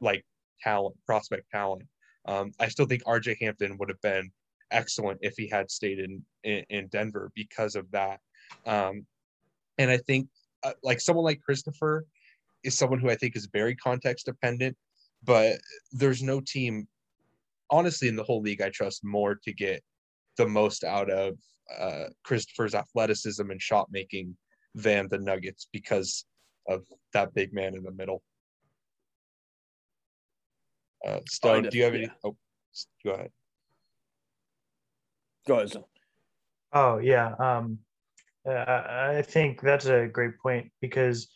like 0.00 0.24
talent, 0.62 0.96
prospect 1.06 1.50
talent. 1.50 1.82
Um, 2.26 2.52
I 2.58 2.68
still 2.68 2.86
think 2.86 3.04
RJ 3.04 3.36
Hampton 3.40 3.76
would 3.78 3.88
have 3.88 4.00
been 4.00 4.30
excellent 4.70 5.20
if 5.22 5.34
he 5.36 5.48
had 5.48 5.70
stayed 5.70 5.98
in 5.98 6.22
in, 6.44 6.64
in 6.70 6.86
Denver 6.88 7.30
because 7.34 7.76
of 7.76 7.90
that. 7.92 8.20
Um, 8.66 9.06
and 9.78 9.90
I 9.90 9.98
think 9.98 10.28
uh, 10.62 10.72
like 10.82 11.00
someone 11.00 11.24
like 11.24 11.40
Christopher 11.40 12.06
is 12.64 12.76
someone 12.76 12.98
who 12.98 13.10
I 13.10 13.14
think 13.14 13.36
is 13.36 13.48
very 13.52 13.76
context 13.76 14.26
dependent, 14.26 14.76
but 15.24 15.58
there's 15.92 16.22
no 16.22 16.40
team 16.40 16.88
honestly 17.70 18.08
in 18.08 18.16
the 18.16 18.24
whole 18.24 18.40
league 18.40 18.62
I 18.62 18.70
trust 18.70 19.04
more 19.04 19.34
to 19.34 19.52
get 19.52 19.82
the 20.36 20.46
most 20.46 20.84
out 20.84 21.10
of 21.10 21.36
uh, 21.78 22.04
Christopher's 22.24 22.74
athleticism 22.74 23.50
and 23.50 23.60
shot 23.60 23.88
making 23.90 24.36
than 24.76 25.08
the 25.08 25.18
Nuggets 25.18 25.66
because 25.72 26.24
of 26.68 26.84
that 27.12 27.34
big 27.34 27.52
man 27.52 27.74
in 27.74 27.82
the 27.82 27.90
middle. 27.90 28.22
Uh, 31.06 31.20
Stone, 31.28 31.68
do 31.70 31.78
you 31.78 31.84
have 31.84 31.94
any? 31.94 32.10
Oh, 32.24 32.36
go 33.04 33.12
ahead. 33.12 33.30
Go 35.46 35.56
ahead. 35.56 35.72
Oh 36.72 36.98
yeah, 36.98 37.34
um, 37.38 37.78
I 38.46 39.22
think 39.22 39.60
that's 39.60 39.86
a 39.86 40.06
great 40.06 40.38
point 40.38 40.70
because 40.80 41.28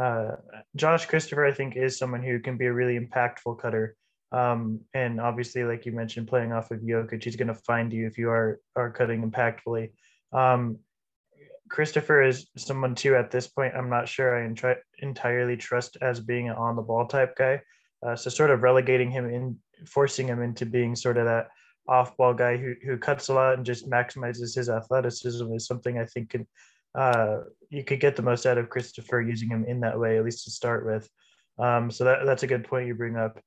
uh, 0.00 0.36
Josh 0.74 1.06
Christopher, 1.06 1.44
I 1.44 1.52
think, 1.52 1.76
is 1.76 1.98
someone 1.98 2.22
who 2.22 2.38
can 2.40 2.56
be 2.56 2.66
a 2.66 2.72
really 2.72 2.98
impactful 2.98 3.60
cutter. 3.60 3.96
Um, 4.32 4.80
and 4.94 5.20
obviously, 5.20 5.64
like 5.64 5.86
you 5.86 5.92
mentioned, 5.92 6.28
playing 6.28 6.52
off 6.52 6.70
of 6.70 6.80
Jokic, 6.80 7.24
he's 7.24 7.36
going 7.36 7.48
to 7.48 7.54
find 7.54 7.92
you 7.92 8.06
if 8.06 8.16
you 8.16 8.30
are 8.30 8.60
are 8.74 8.90
cutting 8.90 9.28
impactfully. 9.28 9.90
Um, 10.32 10.78
Christopher 11.68 12.22
is 12.22 12.46
someone 12.56 12.94
too. 12.94 13.16
At 13.16 13.30
this 13.30 13.48
point, 13.48 13.74
I'm 13.74 13.90
not 13.90 14.08
sure 14.08 14.36
I 14.36 14.48
entri- 14.48 14.78
entirely 14.98 15.56
trust 15.56 15.96
as 16.00 16.20
being 16.20 16.48
an 16.48 16.56
on 16.56 16.76
the 16.76 16.82
ball 16.82 17.06
type 17.06 17.36
guy. 17.36 17.60
Uh, 18.06 18.14
so 18.14 18.30
sort 18.30 18.50
of 18.50 18.62
relegating 18.62 19.10
him 19.10 19.28
in, 19.28 19.58
forcing 19.86 20.28
him 20.28 20.42
into 20.42 20.66
being 20.66 20.94
sort 20.94 21.16
of 21.16 21.24
that 21.24 21.48
off 21.88 22.16
ball 22.16 22.34
guy 22.34 22.56
who 22.56 22.74
who 22.84 22.98
cuts 22.98 23.28
a 23.28 23.34
lot 23.34 23.54
and 23.54 23.64
just 23.64 23.88
maximizes 23.88 24.54
his 24.54 24.68
athleticism 24.68 25.52
is 25.52 25.66
something 25.66 25.98
I 25.98 26.04
think 26.04 26.30
can 26.30 26.46
uh, 26.96 27.40
you 27.68 27.84
could 27.84 28.00
get 28.00 28.16
the 28.16 28.22
most 28.22 28.46
out 28.46 28.58
of 28.58 28.70
Christopher 28.70 29.20
using 29.20 29.50
him 29.50 29.64
in 29.66 29.80
that 29.80 29.98
way, 29.98 30.16
at 30.16 30.24
least 30.24 30.44
to 30.44 30.50
start 30.50 30.86
with. 30.86 31.08
Um, 31.58 31.90
so 31.90 32.04
that, 32.04 32.20
that's 32.24 32.42
a 32.42 32.46
good 32.46 32.64
point 32.64 32.86
you 32.86 32.94
bring 32.94 33.16
up. 33.16 33.38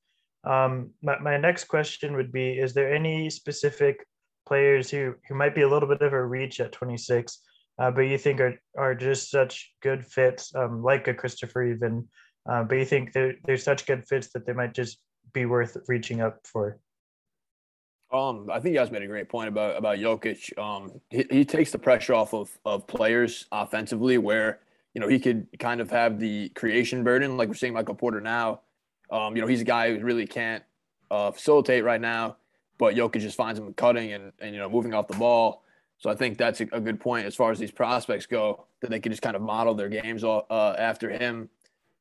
Um, 0.44 0.92
my, 1.02 1.20
my 1.20 1.38
next 1.38 1.66
question 1.66 2.16
would 2.16 2.32
be 2.32 2.52
Is 2.52 2.74
there 2.74 2.94
any 2.94 3.30
specific 3.30 4.06
players 4.48 4.90
who, 4.90 5.16
who 5.28 5.36
might 5.36 5.56
be 5.56 5.62
a 5.62 5.70
little 5.70 5.90
bit 5.90 6.02
of 6.02 6.14
a 6.14 6.26
reach 6.26 6.60
at 6.60 6.72
26, 6.72 7.40
uh, 7.80 7.92
but 7.92 8.02
you 8.02 8.18
think 8.18 8.40
are, 8.42 8.60
are 8.78 8.94
just 8.94 9.32
such 9.32 9.74
good 9.82 10.06
fits, 10.06 10.54
um, 10.56 10.84
like 10.84 11.08
a 11.08 11.14
Christopher, 11.14 11.64
even 11.64 12.08
Uh, 12.50 12.64
but 12.64 12.76
you 12.76 12.86
think 12.86 13.14
they're, 13.14 13.36
they're 13.46 13.58
such 13.58 13.86
good 13.86 14.08
fits 14.08 14.30
that 14.34 14.46
they 14.46 14.54
might 14.54 14.74
just 14.74 15.00
be 15.34 15.46
worth 15.46 15.78
reaching 15.88 16.22
up 16.22 16.40
for? 16.46 16.80
Um, 18.12 18.50
I 18.52 18.60
think 18.60 18.74
you 18.74 18.80
guys 18.80 18.90
made 18.90 19.04
a 19.04 19.08
great 19.08 19.30
point 19.30 19.50
about 19.50 19.78
about 19.78 20.00
Jokic. 20.00 20.58
Um, 20.58 21.00
he, 21.12 21.26
he 21.30 21.46
takes 21.46 21.72
the 21.72 21.78
pressure 21.78 22.16
off 22.16 22.34
of 22.34 22.50
of 22.66 22.88
players 22.88 23.46
offensively, 23.52 24.18
where 24.18 24.60
you 24.96 25.02
know 25.02 25.08
he 25.08 25.20
could 25.20 25.46
kind 25.60 25.80
of 25.80 25.92
have 25.92 26.20
the 26.20 26.50
creation 26.50 27.04
burden, 27.04 27.38
like 27.38 27.48
we're 27.50 27.54
seeing 27.54 27.74
Michael 27.74 27.94
Porter 27.94 28.20
now. 28.20 28.62
Um, 29.12 29.36
you 29.36 29.42
know, 29.42 29.48
he's 29.48 29.62
a 29.62 29.66
guy 29.66 29.96
who 29.96 30.04
really 30.04 30.26
can't 30.26 30.64
uh, 31.12 31.30
facilitate 31.32 31.84
right 31.84 32.02
now, 32.02 32.38
but 32.80 32.96
Jokic 32.96 33.22
just 33.22 33.38
finds 33.38 33.60
him 33.60 33.72
cutting 33.74 34.14
and 34.14 34.32
and 34.40 34.56
you 34.56 34.60
know 34.60 34.70
moving 34.70 34.96
off 34.96 35.08
the 35.08 35.18
ball. 35.18 35.62
So 36.00 36.10
I 36.10 36.16
think 36.16 36.38
that's 36.38 36.62
a, 36.62 36.68
a 36.72 36.80
good 36.80 37.00
point 37.00 37.26
as 37.26 37.36
far 37.36 37.52
as 37.52 37.60
these 37.60 37.72
prospects 37.72 38.26
go 38.26 38.66
that 38.82 38.90
they 38.90 39.00
can 39.00 39.12
just 39.12 39.22
kind 39.22 39.36
of 39.36 39.42
model 39.42 39.76
their 39.76 39.90
games 39.90 40.24
uh, 40.24 40.42
after 40.80 41.10
him. 41.10 41.50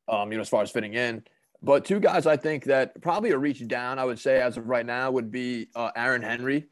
Um, 0.07 0.31
you 0.31 0.37
know, 0.37 0.41
as 0.41 0.49
far 0.49 0.63
as 0.63 0.71
fitting 0.71 0.95
in. 0.95 1.23
But 1.61 1.85
two 1.85 1.99
guys 1.99 2.25
I 2.25 2.35
think 2.35 2.63
that 2.65 2.99
probably 3.01 3.29
a 3.31 3.37
reach 3.37 3.67
down, 3.67 3.99
I 3.99 4.05
would 4.05 4.17
say, 4.17 4.41
as 4.41 4.57
of 4.57 4.67
right 4.67 4.85
now, 4.85 5.11
would 5.11 5.29
be 5.29 5.67
uh, 5.75 5.91
Aaron 5.95 6.23
Henry. 6.23 6.65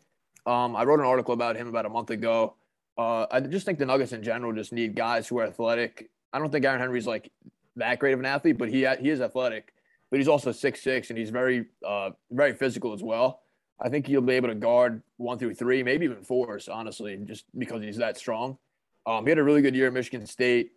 Um, 0.47 0.75
I 0.75 0.85
wrote 0.85 0.99
an 0.99 1.05
article 1.05 1.33
about 1.33 1.55
him 1.55 1.67
about 1.67 1.85
a 1.85 1.89
month 1.89 2.09
ago. 2.09 2.55
Uh, 2.97 3.27
I 3.29 3.41
just 3.41 3.65
think 3.65 3.77
the 3.77 3.85
Nuggets 3.85 4.13
in 4.13 4.23
general 4.23 4.53
just 4.53 4.73
need 4.73 4.95
guys 4.95 5.27
who 5.27 5.37
are 5.39 5.45
athletic. 5.45 6.09
I 6.33 6.39
don't 6.39 6.51
think 6.51 6.65
Aaron 6.65 6.79
Henry's 6.79 7.05
like 7.05 7.31
that 7.75 7.99
great 7.99 8.13
of 8.13 8.19
an 8.19 8.25
athlete, 8.25 8.57
but 8.57 8.69
he 8.69 8.87
he 8.99 9.09
is 9.09 9.21
athletic. 9.21 9.73
But 10.09 10.19
he's 10.19 10.27
also 10.27 10.51
six 10.51 10.81
six 10.81 11.09
and 11.09 11.19
he's 11.19 11.29
very 11.29 11.65
uh, 11.85 12.11
very 12.31 12.53
physical 12.53 12.93
as 12.93 13.03
well. 13.03 13.41
I 13.79 13.89
think 13.89 14.07
he'll 14.07 14.21
be 14.21 14.33
able 14.33 14.49
to 14.49 14.55
guard 14.55 15.03
one 15.17 15.37
through 15.37 15.53
three, 15.53 15.83
maybe 15.83 16.05
even 16.05 16.23
fours, 16.23 16.67
honestly, 16.67 17.17
just 17.25 17.45
because 17.57 17.83
he's 17.83 17.97
that 17.97 18.17
strong. 18.17 18.57
Um, 19.05 19.23
he 19.25 19.29
had 19.29 19.37
a 19.37 19.43
really 19.43 19.61
good 19.61 19.75
year 19.75 19.87
at 19.87 19.93
Michigan 19.93 20.25
State 20.25 20.71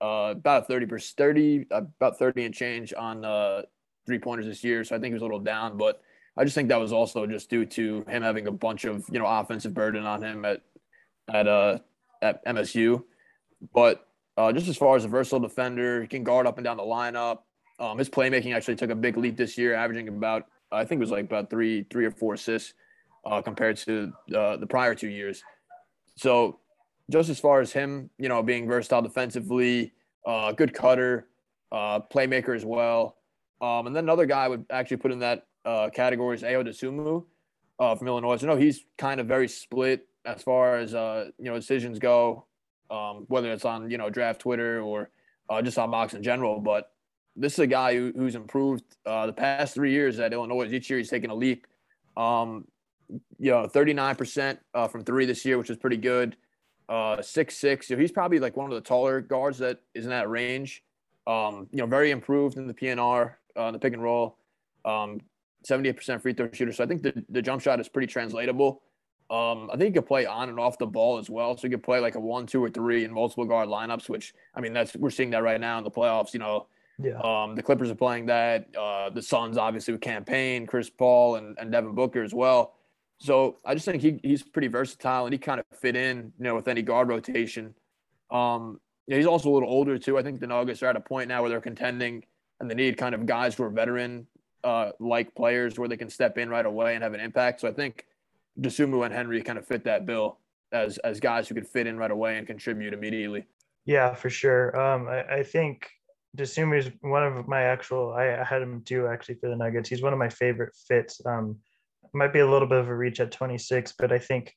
uh, 0.00 0.34
about 0.36 0.66
30 0.66 0.86
percent, 0.86 1.16
30, 1.16 1.66
about 1.70 2.18
30 2.18 2.44
and 2.44 2.54
change 2.54 2.92
on 2.96 3.24
uh, 3.24 3.62
three 4.06 4.18
pointers 4.18 4.46
this 4.46 4.64
year. 4.64 4.84
So 4.84 4.96
I 4.96 4.98
think 4.98 5.10
he 5.10 5.14
was 5.14 5.22
a 5.22 5.24
little 5.24 5.40
down, 5.40 5.76
but 5.76 6.02
I 6.36 6.44
just 6.44 6.54
think 6.54 6.68
that 6.68 6.80
was 6.80 6.92
also 6.92 7.26
just 7.26 7.48
due 7.48 7.64
to 7.64 8.04
him 8.08 8.22
having 8.22 8.46
a 8.46 8.52
bunch 8.52 8.84
of 8.84 9.04
you 9.10 9.18
know 9.18 9.26
offensive 9.26 9.74
burden 9.74 10.04
on 10.04 10.22
him 10.22 10.44
at 10.44 10.62
at 11.32 11.48
uh 11.48 11.78
at 12.22 12.44
MSU. 12.44 13.02
But 13.74 14.06
uh, 14.36 14.52
just 14.52 14.68
as 14.68 14.76
far 14.76 14.96
as 14.96 15.04
a 15.04 15.08
versatile 15.08 15.40
defender, 15.40 16.02
he 16.02 16.08
can 16.08 16.24
guard 16.24 16.46
up 16.46 16.58
and 16.58 16.64
down 16.64 16.76
the 16.76 16.82
lineup. 16.82 17.40
Um, 17.78 17.98
his 17.98 18.08
playmaking 18.08 18.54
actually 18.54 18.76
took 18.76 18.90
a 18.90 18.94
big 18.94 19.16
leap 19.16 19.36
this 19.36 19.56
year, 19.56 19.74
averaging 19.74 20.08
about 20.08 20.46
I 20.72 20.84
think 20.84 20.98
it 20.98 21.00
was 21.00 21.10
like 21.10 21.24
about 21.24 21.50
three 21.50 21.86
three 21.90 22.04
or 22.04 22.10
four 22.10 22.34
assists 22.34 22.74
uh, 23.24 23.42
compared 23.42 23.76
to 23.78 24.12
uh, 24.34 24.56
the 24.56 24.66
prior 24.66 24.94
two 24.94 25.08
years. 25.08 25.42
So 26.16 26.60
just 27.10 27.28
as 27.28 27.38
far 27.38 27.60
as 27.60 27.72
him, 27.72 28.10
you 28.18 28.28
know, 28.28 28.42
being 28.42 28.66
versatile 28.66 29.02
defensively, 29.02 29.92
uh, 30.26 30.52
good 30.52 30.74
cutter, 30.74 31.28
uh, 31.72 32.00
playmaker 32.00 32.54
as 32.54 32.64
well. 32.64 33.16
Um, 33.60 33.86
and 33.86 33.96
then 33.96 34.04
another 34.04 34.26
guy 34.26 34.44
I 34.44 34.48
would 34.48 34.66
actually 34.70 34.98
put 34.98 35.12
in 35.12 35.20
that 35.20 35.46
uh, 35.64 35.90
category 35.90 36.36
is 36.36 36.42
Ayo 36.42 36.66
Dosunmu 36.66 37.24
uh, 37.78 37.94
from 37.94 38.08
Illinois. 38.08 38.36
So 38.36 38.46
no, 38.46 38.56
he's 38.56 38.84
kind 38.98 39.20
of 39.20 39.26
very 39.26 39.48
split 39.48 40.06
as 40.24 40.42
far 40.42 40.78
as 40.78 40.94
uh, 40.94 41.30
you 41.38 41.46
know 41.46 41.54
decisions 41.54 41.98
go, 41.98 42.46
um, 42.90 43.24
whether 43.28 43.52
it's 43.52 43.64
on 43.64 43.90
you 43.90 43.98
know 43.98 44.10
draft 44.10 44.40
Twitter 44.40 44.80
or 44.80 45.10
uh, 45.48 45.62
just 45.62 45.78
on 45.78 45.90
mocks 45.90 46.14
in 46.14 46.22
general. 46.22 46.60
But 46.60 46.92
this 47.36 47.54
is 47.54 47.58
a 47.60 47.66
guy 47.66 47.94
who, 47.94 48.12
who's 48.16 48.34
improved 48.34 48.84
uh, 49.04 49.26
the 49.26 49.32
past 49.32 49.74
three 49.74 49.92
years 49.92 50.18
at 50.18 50.32
Illinois. 50.32 50.72
Each 50.72 50.88
year 50.88 50.98
he's 50.98 51.10
taken 51.10 51.30
a 51.30 51.34
leap. 51.34 51.66
Um, 52.16 52.66
you 53.38 53.50
know, 53.50 53.68
39% 53.68 54.58
uh, 54.74 54.88
from 54.88 55.04
three 55.04 55.26
this 55.26 55.44
year, 55.44 55.58
which 55.58 55.70
is 55.70 55.76
pretty 55.76 55.98
good 55.98 56.36
uh, 56.88 57.20
six 57.22 57.56
six. 57.56 57.88
So 57.88 57.96
he's 57.96 58.12
probably 58.12 58.38
like 58.38 58.56
one 58.56 58.70
of 58.70 58.74
the 58.74 58.80
taller 58.80 59.20
guards 59.20 59.58
that 59.58 59.80
is 59.94 60.04
in 60.04 60.10
that 60.10 60.28
range. 60.30 60.82
Um, 61.26 61.68
you 61.72 61.78
know, 61.78 61.86
very 61.86 62.10
improved 62.10 62.56
in 62.56 62.66
the 62.66 62.74
PNR, 62.74 63.34
uh, 63.56 63.70
the 63.72 63.78
pick 63.78 63.92
and 63.92 64.02
roll. 64.02 64.38
Um, 64.84 65.20
78% 65.68 66.22
free 66.22 66.32
throw 66.32 66.48
shooter. 66.52 66.72
So 66.72 66.84
I 66.84 66.86
think 66.86 67.02
the, 67.02 67.24
the 67.28 67.42
jump 67.42 67.60
shot 67.60 67.80
is 67.80 67.88
pretty 67.88 68.06
translatable. 68.06 68.82
Um, 69.28 69.68
I 69.72 69.76
think 69.76 69.86
he 69.86 69.92
could 69.92 70.06
play 70.06 70.24
on 70.24 70.48
and 70.48 70.60
off 70.60 70.78
the 70.78 70.86
ball 70.86 71.18
as 71.18 71.28
well. 71.28 71.56
So 71.56 71.62
he 71.62 71.70
could 71.70 71.82
play 71.82 71.98
like 71.98 72.14
a 72.14 72.20
one, 72.20 72.46
two, 72.46 72.62
or 72.62 72.70
three 72.70 73.04
in 73.04 73.12
multiple 73.12 73.44
guard 73.44 73.68
lineups, 73.68 74.08
which 74.08 74.32
I 74.54 74.60
mean 74.60 74.72
that's 74.72 74.94
we're 74.94 75.10
seeing 75.10 75.30
that 75.30 75.42
right 75.42 75.60
now 75.60 75.78
in 75.78 75.84
the 75.84 75.90
playoffs. 75.90 76.32
You 76.32 76.38
know, 76.38 76.68
yeah. 76.98 77.20
Um, 77.22 77.54
the 77.54 77.62
Clippers 77.62 77.90
are 77.90 77.94
playing 77.96 78.26
that. 78.26 78.68
Uh, 78.76 79.10
the 79.10 79.22
Suns 79.22 79.58
obviously 79.58 79.92
with 79.92 80.00
Cam 80.00 80.24
Payne, 80.24 80.66
Chris 80.66 80.88
Paul, 80.88 81.36
and, 81.36 81.56
and 81.58 81.70
Devin 81.70 81.94
Booker 81.94 82.22
as 82.22 82.32
well. 82.32 82.74
So 83.18 83.56
I 83.64 83.74
just 83.74 83.86
think 83.86 84.02
he, 84.02 84.20
he's 84.22 84.42
pretty 84.42 84.68
versatile 84.68 85.24
and 85.24 85.32
he 85.32 85.38
kind 85.38 85.60
of 85.60 85.66
fit 85.78 85.96
in, 85.96 86.32
you 86.38 86.44
know, 86.44 86.54
with 86.54 86.68
any 86.68 86.82
guard 86.82 87.08
rotation. 87.08 87.74
Um, 88.30 88.80
yeah, 89.06 89.16
he's 89.16 89.26
also 89.26 89.50
a 89.50 89.54
little 89.54 89.68
older 89.68 89.98
too. 89.98 90.18
I 90.18 90.22
think 90.22 90.40
the 90.40 90.46
Nuggets 90.46 90.82
are 90.82 90.86
at 90.86 90.96
a 90.96 91.00
point 91.00 91.28
now 91.28 91.40
where 91.40 91.50
they're 91.50 91.60
contending 91.60 92.24
and 92.60 92.70
they 92.70 92.74
need 92.74 92.96
kind 92.96 93.14
of 93.14 93.24
guys 93.26 93.54
who 93.54 93.64
are 93.64 93.70
veteran 93.70 94.26
uh, 94.64 94.90
like 94.98 95.34
players 95.34 95.78
where 95.78 95.88
they 95.88 95.96
can 95.96 96.10
step 96.10 96.38
in 96.38 96.48
right 96.48 96.66
away 96.66 96.94
and 96.94 97.02
have 97.02 97.14
an 97.14 97.20
impact. 97.20 97.60
So 97.60 97.68
I 97.68 97.72
think 97.72 98.06
Dosunmu 98.60 99.04
and 99.04 99.14
Henry 99.14 99.42
kind 99.42 99.58
of 99.58 99.66
fit 99.66 99.84
that 99.84 100.06
bill 100.06 100.38
as 100.72 100.98
as 100.98 101.20
guys 101.20 101.48
who 101.48 101.54
could 101.54 101.68
fit 101.68 101.86
in 101.86 101.96
right 101.96 102.10
away 102.10 102.36
and 102.38 102.46
contribute 102.46 102.92
immediately. 102.92 103.46
Yeah, 103.84 104.14
for 104.14 104.28
sure. 104.28 104.78
Um, 104.78 105.08
I, 105.08 105.22
I 105.36 105.42
think 105.44 105.90
Dosunmu 106.36 106.78
is 106.78 106.90
one 107.00 107.24
of 107.24 107.48
my 107.48 107.62
actual. 107.62 108.12
I, 108.12 108.40
I 108.40 108.44
had 108.44 108.62
him 108.62 108.82
do 108.84 109.06
actually 109.06 109.36
for 109.36 109.48
the 109.48 109.56
Nuggets. 109.56 109.88
He's 109.88 110.02
one 110.02 110.12
of 110.12 110.18
my 110.18 110.28
favorite 110.28 110.74
fits. 110.88 111.20
Um, 111.24 111.56
might 112.12 112.32
be 112.32 112.40
a 112.40 112.50
little 112.50 112.68
bit 112.68 112.78
of 112.78 112.88
a 112.88 112.96
reach 112.96 113.20
at 113.20 113.32
26, 113.32 113.94
but 113.98 114.12
I 114.12 114.18
think, 114.18 114.54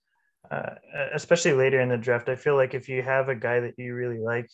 uh, 0.52 0.76
especially 1.14 1.54
later 1.54 1.80
in 1.82 1.90
the 1.90 1.98
draft, 1.98 2.30
I 2.30 2.36
feel 2.36 2.56
like 2.56 2.74
if 2.74 2.90
you 2.90 3.02
have 3.02 3.30
a 3.30 3.36
guy 3.36 3.60
that 3.60 3.74
you 3.78 3.94
really 3.96 4.20
like, 4.20 4.50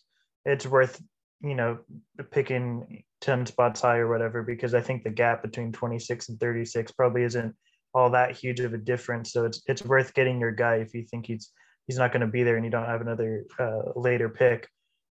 it's 0.45 0.65
worth, 0.65 1.01
you 1.41 1.55
know, 1.55 1.79
picking 2.31 3.03
10 3.21 3.45
spots 3.45 3.81
high 3.81 3.97
or 3.97 4.09
whatever, 4.09 4.43
because 4.43 4.73
I 4.73 4.81
think 4.81 5.03
the 5.03 5.09
gap 5.09 5.41
between 5.41 5.71
26 5.71 6.29
and 6.29 6.39
36 6.39 6.91
probably 6.93 7.23
isn't 7.23 7.55
all 7.93 8.09
that 8.11 8.35
huge 8.35 8.59
of 8.59 8.73
a 8.73 8.77
difference. 8.77 9.31
So 9.31 9.45
it's, 9.45 9.61
it's 9.67 9.85
worth 9.85 10.13
getting 10.13 10.39
your 10.39 10.51
guy 10.51 10.75
if 10.75 10.93
you 10.93 11.03
think 11.03 11.27
he's, 11.27 11.51
he's 11.87 11.97
not 11.97 12.11
going 12.11 12.21
to 12.21 12.27
be 12.27 12.43
there 12.43 12.55
and 12.55 12.65
you 12.65 12.71
don't 12.71 12.85
have 12.85 13.01
another 13.01 13.45
uh, 13.59 13.93
later 13.95 14.29
pick. 14.29 14.67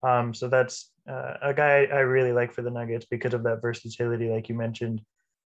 Um, 0.03 0.33
so 0.33 0.49
that's 0.49 0.91
uh, 1.09 1.35
a 1.43 1.55
guy 1.55 1.87
I 1.93 2.01
really 2.01 2.33
like 2.33 2.53
for 2.53 2.63
the 2.63 2.71
Nuggets 2.71 3.07
because 3.11 3.35
of 3.35 3.43
that 3.45 3.63
versatility, 3.63 4.29
like 4.29 4.49
you 4.49 4.55
mentioned. 4.55 5.01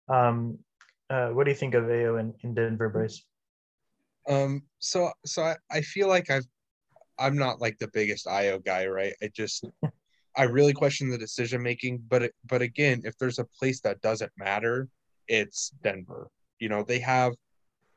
Um, 0.10 0.58
uh, 1.10 1.30
what 1.30 1.46
do 1.46 1.52
you 1.52 1.58
think 1.58 1.74
of 1.74 1.86
Ayo 1.86 2.20
in, 2.20 2.34
in 2.42 2.54
Denver, 2.54 2.90
Bryce? 2.90 3.24
Um, 4.28 4.64
so 4.80 5.12
so 5.26 5.44
I, 5.44 5.56
I 5.70 5.82
feel 5.82 6.08
like 6.08 6.30
I've 6.30 6.46
I'm 7.20 7.38
not 7.38 7.60
like 7.62 7.78
the 7.80 7.90
biggest 7.94 8.26
Ayo 8.26 8.64
guy, 8.64 8.88
right? 8.88 9.14
I 9.22 9.30
just 9.34 9.66
I 10.38 10.44
really 10.44 10.74
question 10.74 11.10
the 11.10 11.18
decision 11.18 11.62
making, 11.62 12.04
but 12.08 12.32
but 12.46 12.62
again, 12.62 13.02
if 13.04 13.18
there's 13.18 13.40
a 13.40 13.48
place 13.60 13.82
that 13.82 14.02
doesn't 14.02 14.32
matter, 14.38 14.88
it's 15.28 15.72
Denver. 15.84 16.30
You 16.60 16.70
know, 16.70 16.84
they 16.84 17.00
have 17.00 17.34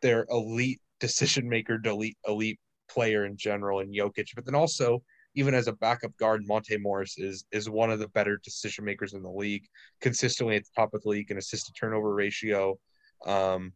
their 0.03 0.27
elite 0.31 0.81
decision 1.01 1.49
maker, 1.49 1.81
elite 1.85 2.19
elite 2.27 2.59
player 2.89 3.25
in 3.25 3.37
general, 3.37 3.81
in 3.81 3.93
Jokic, 3.93 4.35
but 4.35 4.45
then 4.45 4.55
also 4.55 5.03
even 5.35 5.55
as 5.55 5.67
a 5.67 5.73
backup 5.73 6.17
guard, 6.17 6.47
Monte 6.47 6.77
Morris 6.79 7.19
is 7.19 7.45
is 7.51 7.69
one 7.69 7.91
of 7.91 7.99
the 7.99 8.09
better 8.09 8.39
decision 8.43 8.85
makers 8.85 9.15
in 9.15 9.23
the 9.23 9.31
league, 9.31 9.67
consistently 10.01 10.57
at 10.57 10.65
the 10.65 10.71
top 10.77 10.95
of 10.95 11.03
the 11.03 11.09
league 11.09 11.31
in 11.31 11.39
assist 11.39 11.67
to 11.67 11.73
turnover 11.73 12.15
ratio. 12.15 12.79
Um, 13.27 13.73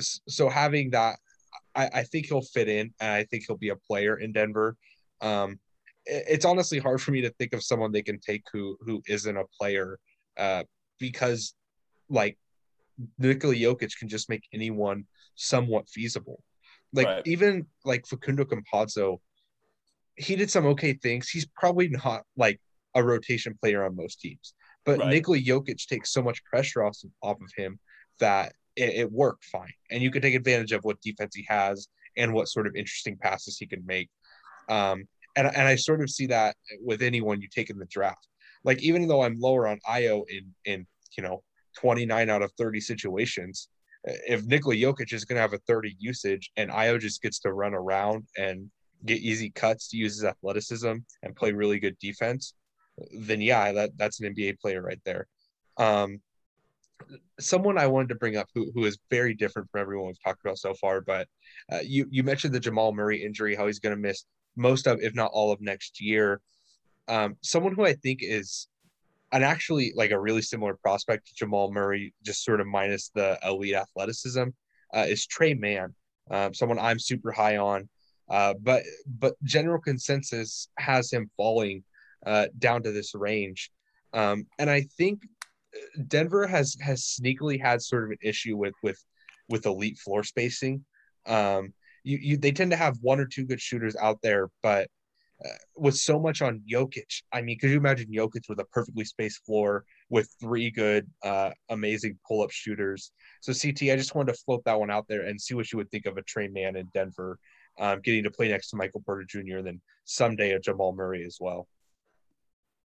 so 0.00 0.48
having 0.48 0.90
that, 0.90 1.16
I, 1.74 1.90
I 1.92 2.02
think 2.04 2.26
he'll 2.26 2.42
fit 2.42 2.68
in, 2.68 2.92
and 3.00 3.10
I 3.10 3.24
think 3.24 3.44
he'll 3.46 3.56
be 3.56 3.70
a 3.70 3.76
player 3.76 4.16
in 4.16 4.32
Denver. 4.32 4.76
Um, 5.20 5.58
it's 6.04 6.44
honestly 6.44 6.78
hard 6.78 7.00
for 7.00 7.12
me 7.12 7.20
to 7.20 7.30
think 7.30 7.52
of 7.52 7.62
someone 7.62 7.92
they 7.92 8.02
can 8.02 8.18
take 8.18 8.44
who 8.52 8.76
who 8.80 9.02
isn't 9.08 9.36
a 9.36 9.44
player, 9.58 9.98
uh, 10.36 10.64
because 10.98 11.54
like 12.08 12.38
Nikola 13.18 13.54
Jokic 13.54 13.98
can 13.98 14.08
just 14.08 14.28
make 14.28 14.44
anyone 14.52 15.06
somewhat 15.34 15.88
feasible. 15.88 16.42
Like 16.92 17.06
right. 17.06 17.22
even 17.26 17.66
like 17.84 18.06
Facundo 18.06 18.44
Campazzo, 18.44 19.18
he 20.16 20.36
did 20.36 20.50
some 20.50 20.66
okay 20.66 20.94
things. 20.94 21.28
He's 21.28 21.46
probably 21.46 21.88
not 21.88 22.22
like 22.36 22.60
a 22.94 23.02
rotation 23.02 23.56
player 23.60 23.84
on 23.84 23.96
most 23.96 24.20
teams, 24.20 24.54
but 24.84 24.98
right. 24.98 25.08
Nikola 25.08 25.38
Jokic 25.38 25.86
takes 25.86 26.12
so 26.12 26.22
much 26.22 26.44
pressure 26.44 26.82
off 26.82 26.96
off 27.22 27.40
of 27.40 27.50
him 27.56 27.78
that 28.20 28.52
it, 28.76 28.94
it 28.94 29.12
worked 29.12 29.44
fine. 29.44 29.72
And 29.90 30.02
you 30.02 30.10
can 30.10 30.22
take 30.22 30.34
advantage 30.34 30.72
of 30.72 30.84
what 30.84 31.00
defense 31.00 31.34
he 31.34 31.46
has 31.48 31.88
and 32.16 32.32
what 32.32 32.48
sort 32.48 32.66
of 32.66 32.76
interesting 32.76 33.16
passes 33.16 33.56
he 33.58 33.66
can 33.66 33.84
make. 33.86 34.10
Um, 34.68 35.04
and, 35.36 35.46
and 35.46 35.66
I 35.66 35.76
sort 35.76 36.02
of 36.02 36.10
see 36.10 36.26
that 36.26 36.56
with 36.84 37.02
anyone 37.02 37.40
you 37.40 37.48
take 37.48 37.70
in 37.70 37.78
the 37.78 37.86
draft. 37.86 38.28
Like 38.64 38.82
even 38.82 39.08
though 39.08 39.22
I'm 39.22 39.40
lower 39.40 39.66
on 39.66 39.80
Ayo 39.88 40.22
in 40.28 40.54
in 40.64 40.86
you 41.16 41.22
know 41.22 41.42
29 41.78 42.30
out 42.30 42.42
of 42.42 42.52
30 42.58 42.80
situations, 42.80 43.68
if 44.04 44.44
Nikola 44.44 44.76
Jokic 44.76 45.12
is 45.12 45.24
going 45.24 45.36
to 45.36 45.42
have 45.42 45.52
a 45.52 45.58
30 45.66 45.96
usage 45.98 46.50
and 46.56 46.70
Ayo 46.70 47.00
just 47.00 47.22
gets 47.22 47.40
to 47.40 47.52
run 47.52 47.74
around 47.74 48.24
and 48.36 48.70
get 49.04 49.18
easy 49.18 49.50
cuts 49.50 49.88
to 49.88 49.96
use 49.96 50.14
his 50.14 50.24
athleticism 50.24 50.94
and 51.22 51.36
play 51.36 51.52
really 51.52 51.78
good 51.78 51.98
defense, 51.98 52.54
then 53.18 53.40
yeah, 53.40 53.72
that 53.72 53.90
that's 53.96 54.20
an 54.20 54.34
NBA 54.34 54.58
player 54.60 54.82
right 54.82 55.00
there. 55.04 55.26
Um, 55.76 56.20
someone 57.40 57.78
I 57.78 57.86
wanted 57.86 58.10
to 58.10 58.14
bring 58.14 58.36
up 58.36 58.48
who, 58.54 58.70
who 58.74 58.84
is 58.84 58.98
very 59.10 59.34
different 59.34 59.70
from 59.70 59.80
everyone 59.80 60.08
we've 60.08 60.22
talked 60.22 60.44
about 60.44 60.58
so 60.58 60.74
far, 60.74 61.00
but 61.00 61.26
uh, 61.72 61.80
you 61.82 62.06
you 62.10 62.22
mentioned 62.22 62.54
the 62.54 62.60
Jamal 62.60 62.92
Murray 62.92 63.22
injury, 63.22 63.54
how 63.54 63.66
he's 63.66 63.80
going 63.80 63.94
to 63.94 64.00
miss 64.00 64.24
most 64.56 64.86
of, 64.86 65.00
if 65.00 65.14
not 65.14 65.30
all 65.32 65.52
of 65.52 65.60
next 65.60 66.00
year. 66.00 66.40
Um, 67.08 67.36
someone 67.42 67.74
who 67.74 67.84
I 67.84 67.94
think 67.94 68.20
is 68.22 68.68
and 69.32 69.42
actually 69.42 69.92
like 69.96 70.10
a 70.10 70.20
really 70.20 70.42
similar 70.42 70.74
prospect 70.74 71.26
to 71.26 71.34
Jamal 71.34 71.72
Murray, 71.72 72.14
just 72.22 72.44
sort 72.44 72.60
of 72.60 72.66
minus 72.66 73.10
the 73.14 73.38
elite 73.44 73.74
athleticism, 73.74 74.44
uh, 74.94 75.06
is 75.08 75.26
Tre 75.26 75.54
Mann, 75.54 75.94
um, 76.30 76.52
someone 76.54 76.78
I'm 76.78 76.98
super 76.98 77.32
high 77.32 77.56
on. 77.56 77.88
Uh, 78.32 78.54
but 78.62 78.82
but 79.06 79.34
general 79.44 79.78
consensus 79.78 80.68
has 80.78 81.12
him 81.12 81.30
falling 81.36 81.84
uh, 82.24 82.46
down 82.58 82.82
to 82.82 82.90
this 82.90 83.14
range, 83.14 83.70
um, 84.14 84.46
and 84.58 84.70
I 84.70 84.86
think 84.96 85.20
Denver 86.08 86.46
has 86.46 86.74
has 86.80 87.02
sneakily 87.02 87.60
had 87.60 87.82
sort 87.82 88.04
of 88.04 88.10
an 88.10 88.18
issue 88.22 88.56
with 88.56 88.72
with 88.82 88.98
with 89.50 89.66
elite 89.66 89.98
floor 89.98 90.24
spacing. 90.24 90.82
Um, 91.26 91.74
you, 92.04 92.18
you 92.22 92.36
they 92.38 92.52
tend 92.52 92.70
to 92.70 92.76
have 92.78 92.96
one 93.02 93.20
or 93.20 93.26
two 93.26 93.44
good 93.44 93.60
shooters 93.60 93.96
out 93.96 94.18
there, 94.22 94.48
but 94.62 94.88
uh, 95.44 95.48
with 95.76 95.96
so 95.96 96.18
much 96.18 96.40
on 96.40 96.62
Jokic, 96.70 97.22
I 97.32 97.42
mean, 97.42 97.58
could 97.58 97.70
you 97.70 97.76
imagine 97.76 98.08
Jokic 98.10 98.48
with 98.48 98.60
a 98.60 98.64
perfectly 98.66 99.04
spaced 99.04 99.44
floor 99.44 99.84
with 100.08 100.34
three 100.40 100.70
good, 100.70 101.08
uh, 101.22 101.50
amazing 101.68 102.18
pull 102.26 102.42
up 102.42 102.50
shooters? 102.50 103.12
So, 103.40 103.52
CT, 103.52 103.90
I 103.90 103.96
just 103.96 104.14
wanted 104.14 104.32
to 104.32 104.38
float 104.44 104.62
that 104.64 104.78
one 104.78 104.90
out 104.90 105.06
there 105.08 105.22
and 105.22 105.40
see 105.40 105.54
what 105.54 105.70
you 105.72 105.78
would 105.78 105.90
think 105.90 106.06
of 106.06 106.16
a 106.16 106.22
Tre 106.22 106.48
Mann 106.48 106.76
in 106.76 106.88
Denver, 106.94 107.38
um, 107.78 108.00
getting 108.00 108.24
to 108.24 108.30
play 108.30 108.48
next 108.48 108.70
to 108.70 108.76
Michael 108.76 109.02
Porter 109.04 109.24
Jr. 109.24 109.58
and 109.58 109.66
then 109.66 109.80
someday 110.04 110.52
a 110.52 110.60
Jamal 110.60 110.92
Murray 110.92 111.24
as 111.24 111.38
well. 111.40 111.66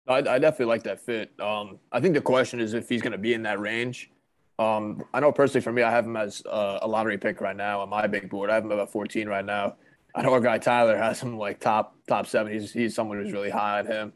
I, 0.08 0.18
I 0.18 0.38
definitely 0.38 0.66
like 0.66 0.84
that 0.84 1.00
fit. 1.00 1.32
Um, 1.40 1.78
I 1.90 2.00
think 2.00 2.14
the 2.14 2.20
question 2.20 2.60
is 2.60 2.74
if 2.74 2.88
he's 2.88 3.02
going 3.02 3.12
to 3.12 3.18
be 3.18 3.34
in 3.34 3.42
that 3.42 3.58
range. 3.58 4.10
Um, 4.58 5.04
I 5.12 5.20
know 5.20 5.32
personally 5.32 5.62
for 5.62 5.72
me, 5.72 5.82
I 5.82 5.90
have 5.90 6.06
him 6.06 6.16
as 6.16 6.42
uh, 6.46 6.78
a 6.80 6.88
lottery 6.88 7.18
pick 7.18 7.40
right 7.40 7.56
now 7.56 7.80
on 7.80 7.88
my 7.88 8.06
big 8.06 8.30
board. 8.30 8.48
I 8.48 8.54
have 8.54 8.64
him 8.64 8.70
about 8.70 8.90
14 8.90 9.28
right 9.28 9.44
now. 9.44 9.76
I 10.14 10.22
know 10.22 10.32
our 10.32 10.40
guy 10.40 10.56
Tyler 10.56 10.96
has 10.96 11.20
him 11.20 11.36
like 11.36 11.60
top 11.60 11.94
top 12.08 12.26
seven. 12.26 12.50
He's 12.50 12.72
he's 12.72 12.94
someone 12.94 13.22
who's 13.22 13.32
really 13.32 13.50
high 13.50 13.80
on 13.80 13.86
him. 13.86 14.12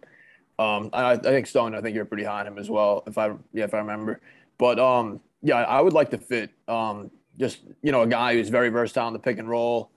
Um, 0.59 0.91
I, 0.95 1.12
I 1.12 1.17
think 1.17 1.47
Stone. 1.47 1.75
I 1.75 1.83
think 1.83 1.95
you're 1.95 2.07
pretty 2.07 2.25
high 2.25 2.41
on 2.41 2.47
him 2.47 2.59
as 2.59 2.71
well. 2.71 3.03
If 3.07 3.19
I 3.19 3.35
yeah, 3.53 3.65
if 3.65 3.75
I 3.75 3.79
remember. 3.79 4.21
But 4.57 4.79
um, 4.79 5.21
yeah, 5.43 5.57
I 5.57 5.81
would 5.81 5.93
like 5.93 6.11
to 6.11 6.19
fit 6.19 6.50
um, 6.69 7.11
just 7.39 7.61
you 7.83 7.93
know 7.93 8.00
a 8.00 8.07
guy 8.07 8.33
who's 8.33 8.49
very 8.49 8.71
versatile 8.71 9.09
in 9.09 9.12
the 9.12 9.19
pick 9.19 9.39
and 9.39 9.49
roll. 9.49 9.91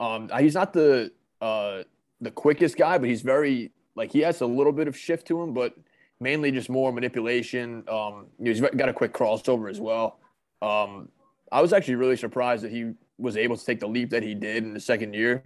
Um, 0.00 0.30
he's 0.38 0.54
not 0.54 0.72
the 0.72 1.12
uh, 1.40 1.82
the 2.20 2.30
quickest 2.30 2.76
guy, 2.76 2.98
but 2.98 3.08
he's 3.08 3.22
very 3.22 3.72
like 3.94 4.12
he 4.12 4.20
has 4.20 4.40
a 4.40 4.46
little 4.46 4.72
bit 4.72 4.88
of 4.88 4.96
shift 4.96 5.26
to 5.28 5.42
him, 5.42 5.52
but 5.54 5.74
mainly 6.20 6.50
just 6.50 6.68
more 6.68 6.92
manipulation. 6.92 7.84
Um, 7.88 8.26
he's 8.42 8.60
got 8.60 8.88
a 8.88 8.92
quick 8.92 9.12
crossover 9.12 9.70
as 9.70 9.80
well. 9.80 10.18
Um, 10.62 11.08
I 11.52 11.60
was 11.60 11.72
actually 11.72 11.96
really 11.96 12.16
surprised 12.16 12.64
that 12.64 12.72
he 12.72 12.92
was 13.18 13.36
able 13.36 13.56
to 13.56 13.64
take 13.64 13.80
the 13.80 13.86
leap 13.86 14.10
that 14.10 14.22
he 14.22 14.34
did 14.34 14.64
in 14.64 14.74
the 14.74 14.80
second 14.80 15.14
year. 15.14 15.42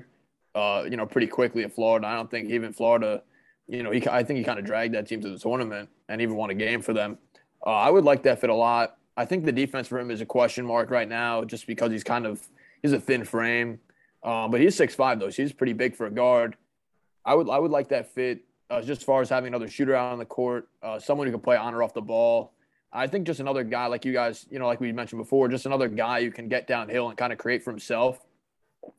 Uh, 0.55 0.85
you 0.89 0.97
know, 0.97 1.07
pretty 1.07 1.27
quickly 1.27 1.63
at 1.65 1.73
Florida. 1.73 2.07
I 2.07 2.15
don't 2.15 2.31
think 2.31 2.51
even 2.51 2.73
Florida, 2.73 3.23
you 3.69 3.83
know, 3.83 3.91
he 3.91 4.07
I 4.09 4.23
think 4.23 4.39
he 4.39 4.45
kind 4.45 4.59
of 4.59 4.65
dragged 4.65 4.95
that 4.95 5.07
team 5.07 5.21
to 5.21 5.31
the 5.31 5.39
tournament 5.39 5.89
and 6.09 6.21
even 6.21 6.37
won 6.37 6.51
a 6.51 6.55
game 6.55 6.81
for 6.81 6.93
them. 6.93 7.19
Uh, 7.65 7.71
I 7.71 7.91
would 7.91 8.05
like 8.05 8.23
that 8.23 8.41
fit 8.41 8.51
a 8.51 8.55
lot. 8.55 8.97
I 9.17 9.25
think 9.25 9.45
the 9.45 9.53
defense 9.53 9.89
for 9.89 9.99
him 9.99 10.11
is 10.11 10.21
a 10.21 10.27
question 10.27 10.65
mark 10.65 10.91
right 10.91 11.09
now, 11.09 11.45
just 11.45 11.67
because 11.67 11.91
he's 11.91 12.05
kind 12.05 12.25
of 12.25 12.41
he's 12.83 12.93
a 12.93 13.01
thin 13.01 13.25
frame, 13.25 13.81
um, 14.23 14.51
but 14.51 14.61
he's 14.61 14.75
six 14.77 14.95
five 14.95 15.21
though. 15.21 15.31
So 15.31 15.43
he's 15.43 15.53
pretty 15.53 15.73
big 15.73 15.97
for 15.97 16.07
a 16.07 16.11
guard. 16.11 16.57
I 17.25 17.35
would 17.35 17.49
I 17.49 17.59
would 17.59 17.71
like 17.71 17.89
that 17.89 18.13
fit 18.15 18.43
uh, 18.71 18.81
just 18.81 19.01
as 19.01 19.05
far 19.05 19.23
as 19.23 19.29
having 19.29 19.49
another 19.49 19.69
shooter 19.69 19.95
out 19.95 20.13
on 20.13 20.19
the 20.19 20.25
court, 20.25 20.69
uh, 20.83 20.99
someone 20.99 21.27
who 21.27 21.33
can 21.33 21.41
play 21.41 21.57
on 21.57 21.75
or 21.75 21.83
off 21.83 21.95
the 21.95 22.03
ball. 22.03 22.53
I 22.93 23.07
think 23.07 23.27
just 23.27 23.41
another 23.41 23.65
guy 23.65 23.87
like 23.87 24.05
you 24.05 24.13
guys, 24.13 24.47
you 24.51 24.59
know, 24.59 24.67
like 24.67 24.81
we 24.81 24.93
mentioned 24.93 25.21
before, 25.21 25.49
just 25.49 25.67
another 25.67 25.89
guy 25.89 26.23
who 26.23 26.31
can 26.31 26.49
get 26.49 26.67
downhill 26.67 27.09
and 27.09 27.19
kind 27.19 27.33
of 27.33 27.39
create 27.39 27.63
for 27.63 27.71
himself. 27.71 28.25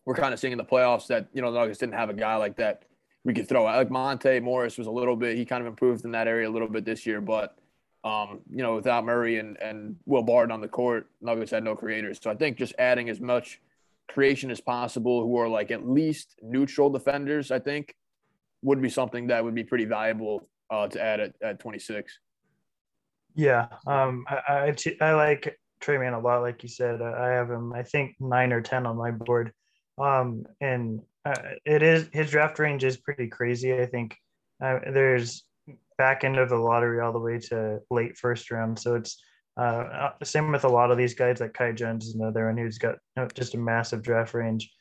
We're 0.06 0.16
kind 0.16 0.34
of 0.34 0.40
seeing 0.40 0.52
in 0.52 0.58
the 0.58 0.66
playoffs 0.66 1.08
that 1.08 1.28
you 1.34 1.42
know 1.42 1.52
the 1.52 1.60
Nuggets 1.60 1.80
didn't 1.80 1.96
have 1.96 2.10
a 2.10 2.14
guy 2.14 2.36
like 2.36 2.58
that 2.58 2.84
we 3.24 3.34
could 3.34 3.50
throw 3.50 3.68
out. 3.68 3.78
Like 3.78 3.92
Monte 3.92 4.40
Morris 4.42 4.78
was 4.78 4.88
a 4.88 4.92
little 4.92 5.16
bit, 5.16 5.38
he 5.38 5.46
kind 5.46 5.62
of 5.62 5.68
improved 5.68 6.06
in 6.06 6.12
that 6.12 6.28
area 6.28 6.48
a 6.48 6.52
little 6.52 6.68
bit 6.68 6.86
this 6.86 7.06
year, 7.06 7.22
but 7.22 7.56
um, 8.04 8.40
you 8.50 8.64
know, 8.64 8.76
without 8.76 9.04
Murray 9.04 9.40
and 9.40 9.58
and 9.58 9.98
Will 10.06 10.24
Barton 10.24 10.52
on 10.52 10.62
the 10.62 10.68
court, 10.68 11.08
Nuggets 11.22 11.52
had 11.52 11.64
no 11.64 11.76
creators. 11.76 12.20
So 12.22 12.32
I 12.32 12.36
think 12.36 12.58
just 12.58 12.74
adding 12.80 13.10
as 13.10 13.20
much 13.20 13.60
creation 14.10 14.52
as 14.52 14.60
possible, 14.60 15.24
who 15.24 15.38
are 15.38 15.48
like 15.48 15.72
at 15.72 15.88
least 15.88 16.36
neutral 16.42 16.90
defenders, 16.90 17.52
I 17.52 17.60
think 17.60 17.94
would 18.62 18.82
be 18.82 18.90
something 18.90 19.28
that 19.28 19.44
would 19.44 19.56
be 19.56 19.64
pretty 19.64 19.86
valuable 19.86 20.50
uh, 20.70 20.88
to 20.88 21.02
add 21.02 21.20
at, 21.20 21.36
at 21.42 21.60
26. 21.60 22.20
Yeah, 23.36 23.68
um, 23.88 24.26
I, 24.28 24.74
I, 24.76 24.96
I 25.02 25.14
like 25.14 25.58
Tre 25.80 25.98
Mann 25.98 26.14
a 26.14 26.20
lot. 26.20 26.42
Like 26.42 26.62
you 26.64 26.70
said, 26.70 27.02
I 27.02 27.30
have 27.30 27.50
him. 27.50 27.74
I 27.74 27.84
think 27.84 28.16
nine 28.20 28.52
or 28.52 28.62
ten 28.62 28.86
on 28.86 28.98
my 28.98 29.12
board, 29.12 29.54
um, 29.98 30.46
and 30.60 31.02
uh, 31.26 31.36
it 31.66 31.84
is 31.84 32.10
his 32.12 32.32
draft 32.32 32.60
range 32.60 32.84
is 32.84 32.98
pretty 32.98 33.28
crazy. 33.28 33.74
I 33.74 33.86
think 33.86 34.18
uh, 34.62 34.80
there's 34.92 35.44
back 35.98 36.24
end 36.24 36.38
of 36.38 36.50
the 36.50 36.58
lottery 36.58 37.00
all 37.02 37.14
the 37.14 37.20
way 37.20 37.40
to 37.40 37.80
late 37.90 38.18
first 38.18 38.52
round. 38.52 38.80
So 38.80 38.96
it's 38.96 39.22
uh, 39.60 40.12
uh 40.22 40.24
same 40.24 40.52
with 40.52 40.64
a 40.64 40.70
lot 40.70 40.92
of 40.92 40.98
these 40.98 41.14
guys. 41.14 41.40
Like 41.40 41.54
Kai 41.54 41.72
Jones 41.74 42.08
is 42.08 42.16
another 42.16 42.48
one 42.48 42.58
who's 42.58 42.78
got 42.78 42.96
just 43.34 43.56
a 43.56 43.58
massive 43.58 44.02
draft 44.02 44.34
range. 44.34 44.72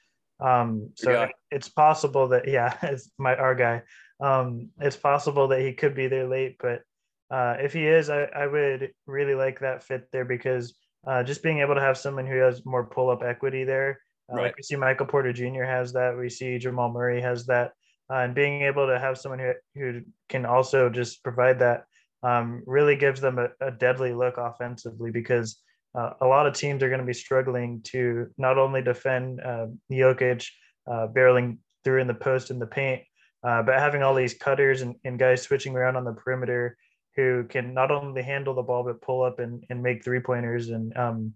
Um, 0.40 0.90
so 0.94 1.10
yeah. 1.10 1.28
it's 1.50 1.68
possible 1.68 2.28
that 2.28 2.48
yeah, 2.48 2.76
it's 2.82 3.10
my 3.18 3.34
our 3.34 3.54
guy. 3.54 3.82
Um, 4.20 4.70
it's 4.80 4.96
possible 4.96 5.48
that 5.48 5.60
he 5.60 5.72
could 5.72 5.94
be 5.94 6.08
there 6.08 6.28
late, 6.28 6.56
but 6.60 6.82
uh, 7.30 7.56
if 7.58 7.72
he 7.72 7.86
is, 7.86 8.10
I, 8.10 8.22
I 8.24 8.46
would 8.46 8.90
really 9.06 9.34
like 9.34 9.60
that 9.60 9.82
fit 9.82 10.08
there 10.12 10.24
because 10.24 10.74
uh, 11.06 11.22
just 11.22 11.42
being 11.42 11.60
able 11.60 11.74
to 11.74 11.80
have 11.80 11.98
someone 11.98 12.26
who 12.26 12.38
has 12.38 12.64
more 12.64 12.86
pull 12.86 13.10
up 13.10 13.22
equity 13.22 13.64
there. 13.64 14.00
Uh, 14.30 14.36
right. 14.36 14.42
Like 14.44 14.56
we 14.56 14.62
see 14.62 14.76
Michael 14.76 15.06
Porter 15.06 15.32
Jr. 15.32 15.64
has 15.64 15.92
that. 15.92 16.16
We 16.16 16.28
see 16.28 16.58
Jamal 16.58 16.92
Murray 16.92 17.20
has 17.20 17.46
that. 17.46 17.72
Uh, 18.10 18.20
and 18.20 18.34
being 18.34 18.62
able 18.62 18.86
to 18.86 18.98
have 18.98 19.18
someone 19.18 19.38
who, 19.38 19.52
who 19.74 20.00
can 20.28 20.46
also 20.46 20.88
just 20.88 21.22
provide 21.22 21.58
that 21.58 21.84
um, 22.22 22.62
really 22.66 22.96
gives 22.96 23.20
them 23.20 23.38
a, 23.38 23.48
a, 23.60 23.70
deadly 23.70 24.12
look 24.12 24.38
offensively 24.38 25.10
because 25.10 25.60
uh, 25.94 26.10
a 26.20 26.26
lot 26.26 26.46
of 26.46 26.54
teams 26.54 26.82
are 26.82 26.88
going 26.88 27.00
to 27.00 27.06
be 27.06 27.12
struggling 27.12 27.80
to 27.82 28.26
not 28.36 28.58
only 28.58 28.82
defend 28.82 29.40
uh, 29.40 29.66
Jokic 29.90 30.46
uh, 30.86 31.06
barreling 31.08 31.58
through 31.84 32.00
in 32.00 32.06
the 32.06 32.14
post 32.14 32.50
and 32.50 32.60
the 32.60 32.66
paint, 32.66 33.02
uh, 33.44 33.62
but 33.62 33.78
having 33.78 34.02
all 34.02 34.14
these 34.14 34.34
cutters 34.34 34.82
and, 34.82 34.96
and, 35.04 35.18
guys 35.18 35.42
switching 35.42 35.76
around 35.76 35.96
on 35.96 36.04
the 36.04 36.12
perimeter 36.12 36.76
who 37.14 37.44
can 37.44 37.72
not 37.72 37.90
only 37.90 38.22
handle 38.22 38.54
the 38.54 38.62
ball 38.62 38.82
but 38.82 39.00
pull 39.00 39.22
up 39.22 39.38
and, 39.38 39.64
and 39.70 39.82
make 39.82 40.02
three 40.02 40.20
pointers 40.20 40.70
and 40.70 40.96
um, 40.96 41.32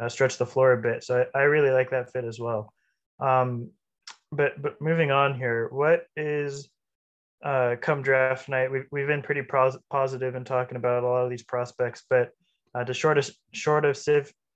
uh, 0.00 0.08
stretch 0.08 0.38
the 0.38 0.46
floor 0.46 0.72
a 0.72 0.82
bit. 0.82 1.04
So 1.04 1.26
I, 1.34 1.40
I, 1.40 1.42
really 1.42 1.70
like 1.70 1.90
that 1.90 2.12
fit 2.12 2.24
as 2.24 2.40
well. 2.40 2.72
Um, 3.20 3.70
but 4.32 4.60
but 4.60 4.80
moving 4.80 5.10
on 5.10 5.34
here, 5.34 5.68
what 5.70 6.06
is 6.16 6.68
uh, 7.44 7.76
come 7.80 8.02
draft 8.02 8.48
night? 8.48 8.70
We've 8.70 8.86
we've 8.90 9.06
been 9.06 9.22
pretty 9.22 9.42
pros- 9.42 9.78
positive 9.90 10.34
in 10.34 10.44
talking 10.44 10.76
about 10.76 11.04
a 11.04 11.06
lot 11.06 11.24
of 11.24 11.30
these 11.30 11.44
prospects, 11.44 12.02
but 12.08 12.30
uh, 12.74 12.84
to 12.84 12.94
short 12.94 13.18
of 13.18 13.30
short 13.52 13.84
of 13.84 13.98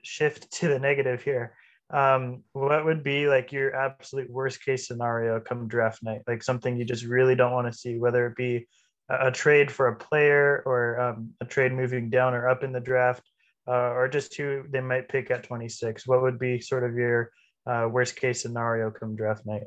shift 0.03 0.51
to 0.53 0.69
the 0.69 0.79
negative 0.79 1.23
here. 1.23 1.55
Um, 1.91 2.43
what 2.53 2.85
would 2.85 3.03
be 3.03 3.29
like 3.29 3.53
your 3.53 3.75
absolute 3.75 4.31
worst 4.31 4.63
case 4.65 4.87
scenario 4.87 5.41
come 5.41 5.69
draft 5.69 6.03
night? 6.03 6.23
Like 6.27 6.43
something 6.43 6.77
you 6.77 6.85
just 6.85 7.05
really 7.05 7.35
don't 7.35 7.53
want 7.53 7.71
to 7.71 7.79
see 7.79 7.99
whether 7.99 8.27
it 8.27 8.37
be 8.37 8.67
a, 9.09 9.29
a 9.29 9.31
trade 9.31 9.71
for 9.71 9.89
a 9.89 9.97
player 9.97 10.63
or 10.67 11.01
um, 11.01 11.31
a 11.41 11.45
trade 11.45 11.73
moving 11.73 12.11
down 12.11 12.35
or 12.35 12.49
up 12.49 12.63
in 12.63 12.73
the 12.73 12.81
draft 12.81 13.23
uh, 13.67 13.93
or 13.93 14.09
just 14.09 14.35
who 14.37 14.65
they 14.71 14.81
might 14.81 15.09
pick 15.09 15.31
at 15.31 15.45
26 15.45 16.07
what 16.07 16.23
would 16.23 16.39
be 16.39 16.61
sort 16.61 16.85
of 16.85 16.95
your 16.95 17.31
uh, 17.67 17.87
worst 17.91 18.17
case 18.17 18.43
scenario 18.43 18.91
come 18.91 19.15
draft 19.15 19.45
night 19.47 19.65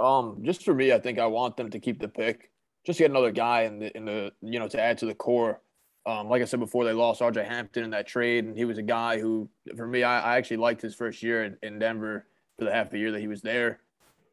um 0.00 0.38
just 0.42 0.64
for 0.64 0.74
me 0.74 0.92
i 0.92 0.98
think 0.98 1.18
i 1.18 1.26
want 1.26 1.56
them 1.56 1.70
to 1.70 1.78
keep 1.78 2.00
the 2.00 2.08
pick 2.08 2.50
just 2.84 2.98
get 2.98 3.10
another 3.10 3.32
guy 3.32 3.62
in 3.62 3.78
the 3.78 3.96
in 3.96 4.04
the 4.04 4.32
you 4.40 4.58
know 4.58 4.68
to 4.68 4.80
add 4.80 4.98
to 4.98 5.06
the 5.06 5.14
core 5.14 5.60
um, 6.08 6.30
like 6.30 6.40
I 6.40 6.46
said 6.46 6.58
before, 6.58 6.86
they 6.86 6.94
lost 6.94 7.20
RJ 7.20 7.46
Hampton 7.46 7.84
in 7.84 7.90
that 7.90 8.06
trade, 8.06 8.46
and 8.46 8.56
he 8.56 8.64
was 8.64 8.78
a 8.78 8.82
guy 8.82 9.20
who, 9.20 9.46
for 9.76 9.86
me, 9.86 10.02
I, 10.02 10.20
I 10.20 10.36
actually 10.38 10.56
liked 10.56 10.80
his 10.80 10.94
first 10.94 11.22
year 11.22 11.44
in, 11.44 11.56
in, 11.62 11.78
Denver 11.78 12.24
for 12.58 12.64
the 12.64 12.72
half 12.72 12.88
the 12.88 12.98
year 12.98 13.12
that 13.12 13.20
he 13.20 13.28
was 13.28 13.42
there. 13.42 13.80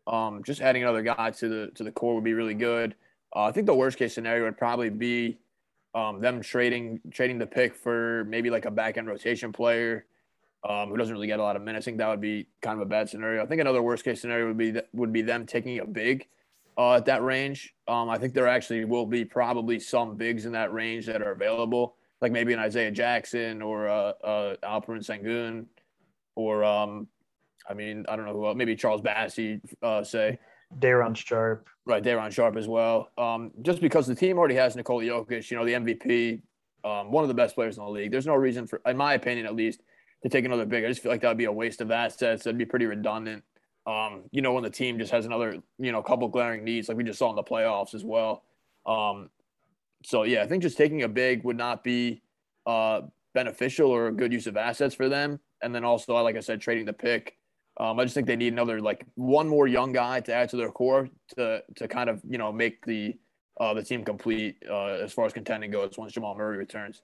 Um, 0.07 0.41
just 0.45 0.61
adding 0.61 0.83
another 0.83 1.01
guy 1.01 1.31
to 1.31 1.49
the 1.49 1.71
to 1.75 1.83
the 1.83 1.91
core 1.91 2.15
would 2.15 2.23
be 2.23 2.33
really 2.33 2.53
good. 2.53 2.95
Uh, 3.35 3.43
I 3.43 3.51
think 3.51 3.65
the 3.65 3.75
worst 3.75 3.97
case 3.97 4.15
scenario 4.15 4.45
would 4.45 4.57
probably 4.57 4.89
be 4.89 5.37
um, 5.95 6.21
them 6.21 6.41
trading 6.41 7.01
trading 7.11 7.39
the 7.39 7.47
pick 7.47 7.75
for 7.75 8.23
maybe 8.29 8.49
like 8.49 8.63
a 8.63 8.71
back 8.71 8.97
end 8.97 9.07
rotation 9.07 9.51
player 9.51 10.05
um, 10.67 10.89
who 10.89 10.97
doesn't 10.97 11.13
really 11.13 11.27
get 11.27 11.39
a 11.39 11.43
lot 11.43 11.55
of 11.55 11.61
minutes. 11.61 11.85
I 11.85 11.85
think 11.85 11.99
that 11.99 12.09
would 12.09 12.21
be 12.21 12.47
kind 12.61 12.79
of 12.79 12.85
a 12.85 12.89
bad 12.89 13.07
scenario. 13.07 13.43
I 13.43 13.45
think 13.45 13.61
another 13.61 13.83
worst 13.83 14.03
case 14.03 14.19
scenario 14.19 14.47
would 14.47 14.57
be 14.57 14.71
that, 14.71 14.87
would 14.93 15.13
be 15.13 15.21
them 15.21 15.45
taking 15.45 15.79
a 15.79 15.85
big 15.85 16.27
uh, 16.77 16.95
at 16.95 17.05
that 17.05 17.23
range. 17.23 17.73
Um, 17.87 18.09
I 18.09 18.17
think 18.17 18.33
there 18.33 18.47
actually 18.47 18.83
will 18.85 19.05
be 19.05 19.23
probably 19.23 19.79
some 19.79 20.15
bigs 20.15 20.45
in 20.45 20.51
that 20.53 20.73
range 20.73 21.05
that 21.05 21.21
are 21.21 21.31
available, 21.31 21.95
like 22.19 22.31
maybe 22.31 22.51
an 22.51 22.59
Isaiah 22.59 22.91
Jackson 22.91 23.61
or 23.61 23.87
uh, 23.87 24.13
uh, 24.23 24.55
Alperen 24.63 25.05
Sengun, 25.05 25.65
or 26.35 26.63
um, 26.63 27.07
I 27.69 27.75
mean, 27.75 28.05
I 28.09 28.15
don't 28.15 28.25
know 28.25 28.33
who 28.33 28.47
else, 28.47 28.57
maybe 28.57 28.75
Charles 28.75 29.01
Bassey, 29.01 29.61
uh, 29.83 30.03
say. 30.03 30.39
Day'Ron 30.79 31.13
Sharpe. 31.13 31.69
Right, 31.85 32.01
Day'Ron 32.01 32.31
Sharpe 32.31 32.57
as 32.57 32.67
well. 32.67 33.11
Um, 33.19 33.51
just 33.61 33.79
because 33.79 34.07
the 34.07 34.15
team 34.15 34.39
already 34.39 34.55
has 34.55 34.75
Nikola 34.75 35.03
Jokic, 35.03 35.49
you 35.51 35.57
know, 35.57 35.63
the 35.63 35.73
MVP, 35.73 36.41
um, 36.83 37.11
one 37.11 37.23
of 37.23 37.27
the 37.27 37.35
best 37.35 37.53
players 37.53 37.77
in 37.77 37.83
the 37.83 37.89
league. 37.89 38.11
There's 38.11 38.25
no 38.25 38.33
reason 38.33 38.65
for, 38.65 38.81
in 38.85 38.97
my 38.97 39.13
opinion 39.13 39.45
at 39.45 39.55
least, 39.55 39.81
to 40.25 40.29
take 40.29 40.43
another 40.43 40.65
big. 40.65 40.83
I 40.83 40.87
just 40.87 41.03
feel 41.03 41.11
like 41.11 41.21
that 41.21 41.27
would 41.27 41.37
be 41.37 41.45
a 41.45 41.51
waste 41.51 41.81
of 41.81 41.91
assets. 41.91 42.43
That'd 42.43 42.57
be 42.57 42.65
pretty 42.65 42.87
redundant. 42.87 43.43
Um, 43.85 44.23
you 44.31 44.41
know, 44.41 44.53
when 44.53 44.63
the 44.63 44.71
team 44.71 44.97
just 44.97 45.11
has 45.11 45.27
another, 45.27 45.61
you 45.77 45.91
know, 45.91 46.01
couple 46.01 46.27
glaring 46.27 46.63
needs, 46.63 46.89
like 46.89 46.97
we 46.97 47.03
just 47.03 47.19
saw 47.19 47.29
in 47.29 47.35
the 47.35 47.43
playoffs 47.43 47.93
as 47.93 48.03
well. 48.03 48.43
Um, 48.87 49.29
so 50.03 50.23
yeah, 50.23 50.41
I 50.41 50.47
think 50.47 50.63
just 50.63 50.77
taking 50.77 51.03
a 51.03 51.07
big 51.07 51.43
would 51.43 51.57
not 51.57 51.83
be 51.83 52.23
uh, 52.65 53.01
beneficial 53.35 53.91
or 53.91 54.07
a 54.07 54.11
good 54.11 54.33
use 54.33 54.47
of 54.47 54.57
assets 54.57 54.95
for 54.95 55.09
them. 55.09 55.39
And 55.61 55.75
then 55.75 55.83
also, 55.83 56.15
like 56.15 56.35
I 56.35 56.39
said, 56.39 56.59
trading 56.59 56.85
the 56.85 56.93
pick. 56.93 57.37
Um, 57.79 57.99
I 57.99 58.03
just 58.03 58.15
think 58.15 58.25
they 58.25 58.35
need 58.35 58.53
another 58.53 58.81
like 58.81 59.05
one 59.13 59.47
more 59.47 59.67
young 59.67 59.91
guy 59.91 60.21
to 60.21 60.33
add 60.33 60.49
to 60.49 60.55
their 60.55 60.71
core 60.71 61.09
to 61.35 61.61
to 61.75 61.87
kind 61.87 62.09
of 62.09 62.21
you 62.27 62.37
know 62.37 62.51
make 62.51 62.83
the 62.85 63.15
uh, 63.59 63.73
the 63.73 63.83
team 63.83 64.03
complete 64.03 64.55
uh, 64.67 64.85
as 64.85 65.13
far 65.13 65.25
as 65.25 65.33
contending 65.33 65.69
goes 65.69 65.97
once 65.97 66.13
Jamal 66.13 66.35
Murray 66.35 66.57
returns. 66.57 67.01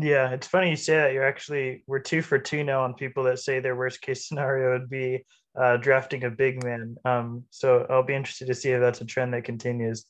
Yeah, 0.00 0.30
it's 0.30 0.46
funny 0.46 0.70
you 0.70 0.76
say 0.76 0.94
that. 0.94 1.12
You're 1.12 1.26
actually 1.26 1.82
we're 1.88 1.98
two 1.98 2.22
for 2.22 2.38
two 2.38 2.62
now 2.62 2.84
on 2.84 2.94
people 2.94 3.24
that 3.24 3.40
say 3.40 3.58
their 3.58 3.74
worst 3.74 4.00
case 4.00 4.28
scenario 4.28 4.78
would 4.78 4.88
be 4.88 5.24
uh, 5.60 5.76
drafting 5.78 6.22
a 6.22 6.30
big 6.30 6.62
man. 6.62 6.96
Um, 7.04 7.44
so 7.50 7.84
I'll 7.90 8.04
be 8.04 8.14
interested 8.14 8.46
to 8.46 8.54
see 8.54 8.70
if 8.70 8.80
that's 8.80 9.00
a 9.00 9.04
trend 9.04 9.34
that 9.34 9.42
continues. 9.42 10.06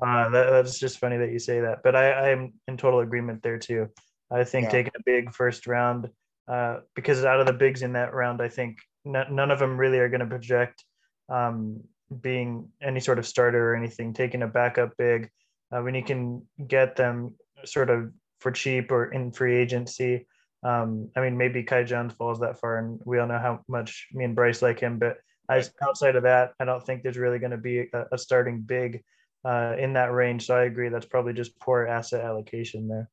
Uh, 0.00 0.28
that, 0.28 0.50
that's 0.50 0.78
just 0.78 0.98
funny 0.98 1.16
that 1.18 1.32
you 1.32 1.40
say 1.40 1.60
that, 1.60 1.82
but 1.82 1.96
I, 1.96 2.30
I'm 2.30 2.54
in 2.68 2.76
total 2.76 3.00
agreement 3.00 3.42
there 3.42 3.58
too. 3.58 3.88
I 4.30 4.44
think 4.44 4.66
Yeah. 4.66 4.70
taking 4.70 4.92
a 4.96 5.02
big 5.04 5.34
first 5.34 5.66
round, 5.66 6.08
uh, 6.48 6.78
because 6.94 7.24
out 7.24 7.40
of 7.40 7.46
the 7.46 7.52
bigs 7.52 7.82
in 7.82 7.94
that 7.94 8.14
round, 8.14 8.40
I 8.40 8.48
think 8.48 8.78
n- 9.04 9.26
none 9.30 9.50
of 9.50 9.58
them 9.58 9.76
really 9.76 9.98
are 9.98 10.08
going 10.08 10.20
to 10.20 10.26
project 10.26 10.84
um, 11.28 11.82
being 12.20 12.68
any 12.80 13.00
sort 13.00 13.18
of 13.18 13.26
starter 13.26 13.72
or 13.72 13.76
anything. 13.76 14.14
Taking 14.14 14.42
a 14.42 14.46
backup 14.48 14.96
big 14.96 15.30
uh, 15.72 15.82
when 15.82 15.94
you 15.94 16.04
can 16.04 16.46
get 16.66 16.94
them 16.96 17.34
sort 17.64 17.90
of 17.90 18.12
for 18.42 18.50
cheap 18.50 18.90
or 18.90 19.12
in 19.12 19.32
free 19.32 19.56
agency. 19.56 20.26
Um, 20.64 21.10
I 21.16 21.20
mean, 21.20 21.36
maybe 21.36 21.62
Kai 21.62 21.84
Jones 21.84 22.12
falls 22.12 22.40
that 22.40 22.60
far, 22.60 22.78
and 22.78 23.00
we 23.04 23.18
all 23.18 23.26
know 23.26 23.38
how 23.38 23.60
much 23.68 24.08
me 24.12 24.24
and 24.24 24.34
Bryce 24.34 24.62
like 24.62 24.78
him. 24.78 24.98
But 24.98 25.16
I, 25.48 25.64
outside 25.82 26.16
of 26.16 26.24
that, 26.24 26.52
I 26.60 26.64
don't 26.64 26.84
think 26.84 27.02
there's 27.02 27.16
really 27.16 27.38
going 27.38 27.50
to 27.50 27.56
be 27.56 27.88
a, 27.92 28.04
a 28.12 28.18
starting 28.18 28.60
big 28.60 29.02
uh, 29.44 29.74
in 29.78 29.94
that 29.94 30.12
range. 30.12 30.46
So 30.46 30.56
I 30.56 30.64
agree. 30.64 30.88
That's 30.88 31.06
probably 31.06 31.32
just 31.32 31.58
poor 31.58 31.86
asset 31.86 32.24
allocation 32.24 32.86
there. 32.88 33.10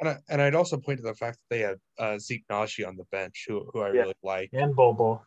And, 0.00 0.08
I, 0.08 0.16
and 0.28 0.40
I'd 0.40 0.54
also 0.54 0.76
point 0.76 0.98
to 0.98 1.02
the 1.02 1.14
fact 1.14 1.38
that 1.38 1.54
they 1.54 1.60
had 1.60 1.78
uh, 1.98 2.18
Zeke 2.18 2.44
Nnaji 2.48 2.86
on 2.86 2.96
the 2.96 3.04
bench, 3.10 3.46
who, 3.48 3.68
who 3.72 3.80
I 3.80 3.88
Yeah. 3.88 4.02
really 4.02 4.14
like. 4.22 4.50
And 4.52 4.74
Bobo. 4.76 5.22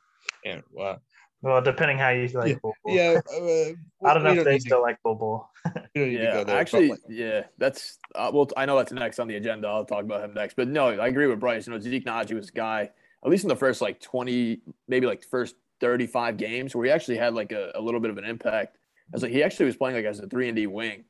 And 0.45 0.63
uh, 0.79 0.95
Well, 1.43 1.61
depending 1.61 1.97
how 1.97 2.09
you 2.09 2.25
like 2.29 2.61
Bobo. 2.61 2.73
yeah, 2.87 3.19
uh, 3.29 3.73
I 4.09 4.13
don't 4.13 4.23
know 4.23 4.31
we 4.31 4.39
if 4.39 4.45
they 4.45 4.59
still 4.59 4.77
to, 4.77 4.81
like 4.81 4.97
Bobo. 5.03 5.49
we 5.65 5.71
don't 5.93 6.09
need 6.09 6.17
to 6.17 6.23
Yeah, 6.23 6.43
there. 6.45 6.57
actually, 6.57 6.87
like, 6.87 6.99
yeah, 7.09 7.43
that's 7.57 7.99
uh, 8.15 8.31
well. 8.33 8.47
I 8.55 8.65
know 8.65 8.77
that's 8.77 8.93
next 8.93 9.19
on 9.19 9.27
the 9.27 9.35
agenda. 9.35 9.67
I'll 9.67 9.83
talk 9.83 10.03
about 10.05 10.23
him 10.23 10.33
next. 10.33 10.55
But 10.55 10.69
no, 10.69 10.87
I 10.87 11.07
agree 11.07 11.27
with 11.27 11.41
Bryce. 11.41 11.67
You 11.67 11.73
know, 11.73 11.79
Zeke 11.79 12.05
Nnaji 12.05 12.33
was 12.33 12.47
a 12.47 12.51
guy, 12.53 12.89
at 13.25 13.29
least 13.29 13.43
in 13.43 13.49
the 13.49 13.57
first 13.57 13.81
like 13.81 13.99
twenty, 13.99 14.61
maybe 14.87 15.05
like 15.05 15.25
first 15.25 15.55
thirty-five 15.81 16.37
games, 16.37 16.73
where 16.73 16.85
he 16.85 16.91
actually 16.91 17.17
had 17.17 17.33
like 17.33 17.51
a, 17.51 17.73
a 17.75 17.81
little 17.81 17.99
bit 17.99 18.09
of 18.09 18.17
an 18.17 18.23
impact. 18.23 18.77
As 19.13 19.21
like 19.21 19.33
he 19.33 19.43
actually 19.43 19.65
was 19.65 19.75
playing 19.75 19.97
like 19.97 20.05
as 20.05 20.19
a 20.21 20.27
three 20.27 20.47
and 20.47 20.55
D 20.55 20.65
wing, 20.65 21.03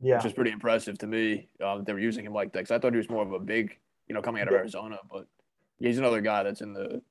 Yeah. 0.00 0.18
which 0.18 0.26
is 0.26 0.32
pretty 0.32 0.52
impressive 0.52 0.96
to 0.98 1.08
me. 1.08 1.48
Um, 1.60 1.78
that 1.78 1.86
they 1.86 1.92
were 1.92 1.98
using 1.98 2.24
him 2.24 2.32
like 2.32 2.52
that 2.52 2.60
because 2.60 2.70
I 2.70 2.78
thought 2.78 2.92
he 2.92 2.98
was 2.98 3.10
more 3.10 3.24
of 3.24 3.32
a 3.32 3.40
big, 3.40 3.76
you 4.06 4.14
know, 4.14 4.22
coming 4.22 4.42
out 4.42 4.46
of 4.46 4.52
Yeah. 4.52 4.60
Arizona. 4.60 4.98
But 5.10 5.26
he's 5.80 5.98
another 5.98 6.20
guy 6.20 6.44
that's 6.44 6.60
in 6.60 6.72
the. 6.72 7.02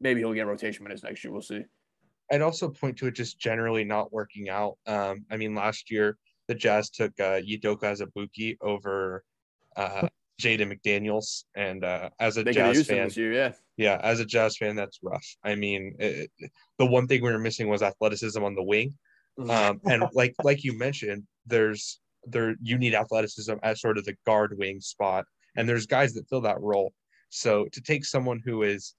Maybe 0.00 0.18
he'll 0.18 0.32
get 0.32 0.48
rotation 0.48 0.82
minutes 0.82 1.04
next 1.04 1.22
year. 1.22 1.32
We'll 1.32 1.42
see. 1.42 1.62
I'd 2.32 2.40
also 2.40 2.70
point 2.70 2.96
to 2.98 3.06
it 3.06 3.14
just 3.14 3.38
generally 3.38 3.84
not 3.84 4.12
working 4.12 4.48
out. 4.48 4.78
Um, 4.86 5.26
I 5.30 5.36
mean, 5.36 5.54
last 5.54 5.90
year 5.90 6.16
the 6.48 6.54
Jazz 6.54 6.88
took 6.88 7.12
uh, 7.20 7.40
Udoka 7.40 7.82
Azubuike 7.82 8.56
over 8.62 9.22
uh, 9.76 10.08
Jaden 10.40 10.72
McDaniels, 10.72 11.44
and 11.54 11.84
uh, 11.84 12.08
as 12.18 12.38
a 12.38 12.44
Jazz 12.44 12.86
fan, 12.86 13.10
year. 13.14 13.32
Yeah. 13.32 13.52
yeah, 13.76 14.00
as 14.02 14.20
a 14.20 14.24
Jazz 14.24 14.56
fan, 14.56 14.74
that's 14.74 14.98
rough. 15.02 15.26
I 15.44 15.54
mean, 15.54 15.94
it, 15.98 16.30
the 16.78 16.86
one 16.86 17.06
thing 17.06 17.22
we 17.22 17.30
were 17.30 17.38
missing 17.38 17.68
was 17.68 17.82
athleticism 17.82 18.42
on 18.42 18.54
the 18.54 18.62
wing, 18.62 18.94
um, 19.48 19.80
and 19.84 20.04
like 20.14 20.34
like 20.42 20.64
you 20.64 20.76
mentioned, 20.76 21.24
there's 21.46 22.00
there 22.24 22.56
you 22.62 22.78
need 22.78 22.94
athleticism 22.94 23.54
at 23.62 23.78
sort 23.78 23.98
of 23.98 24.04
the 24.04 24.16
guard 24.26 24.56
wing 24.58 24.80
spot, 24.80 25.26
and 25.56 25.68
there's 25.68 25.86
guys 25.86 26.14
that 26.14 26.28
fill 26.28 26.40
that 26.40 26.60
role. 26.60 26.92
So 27.28 27.66
to 27.72 27.80
take 27.80 28.04
someone 28.04 28.40
who 28.44 28.62
is 28.62 28.94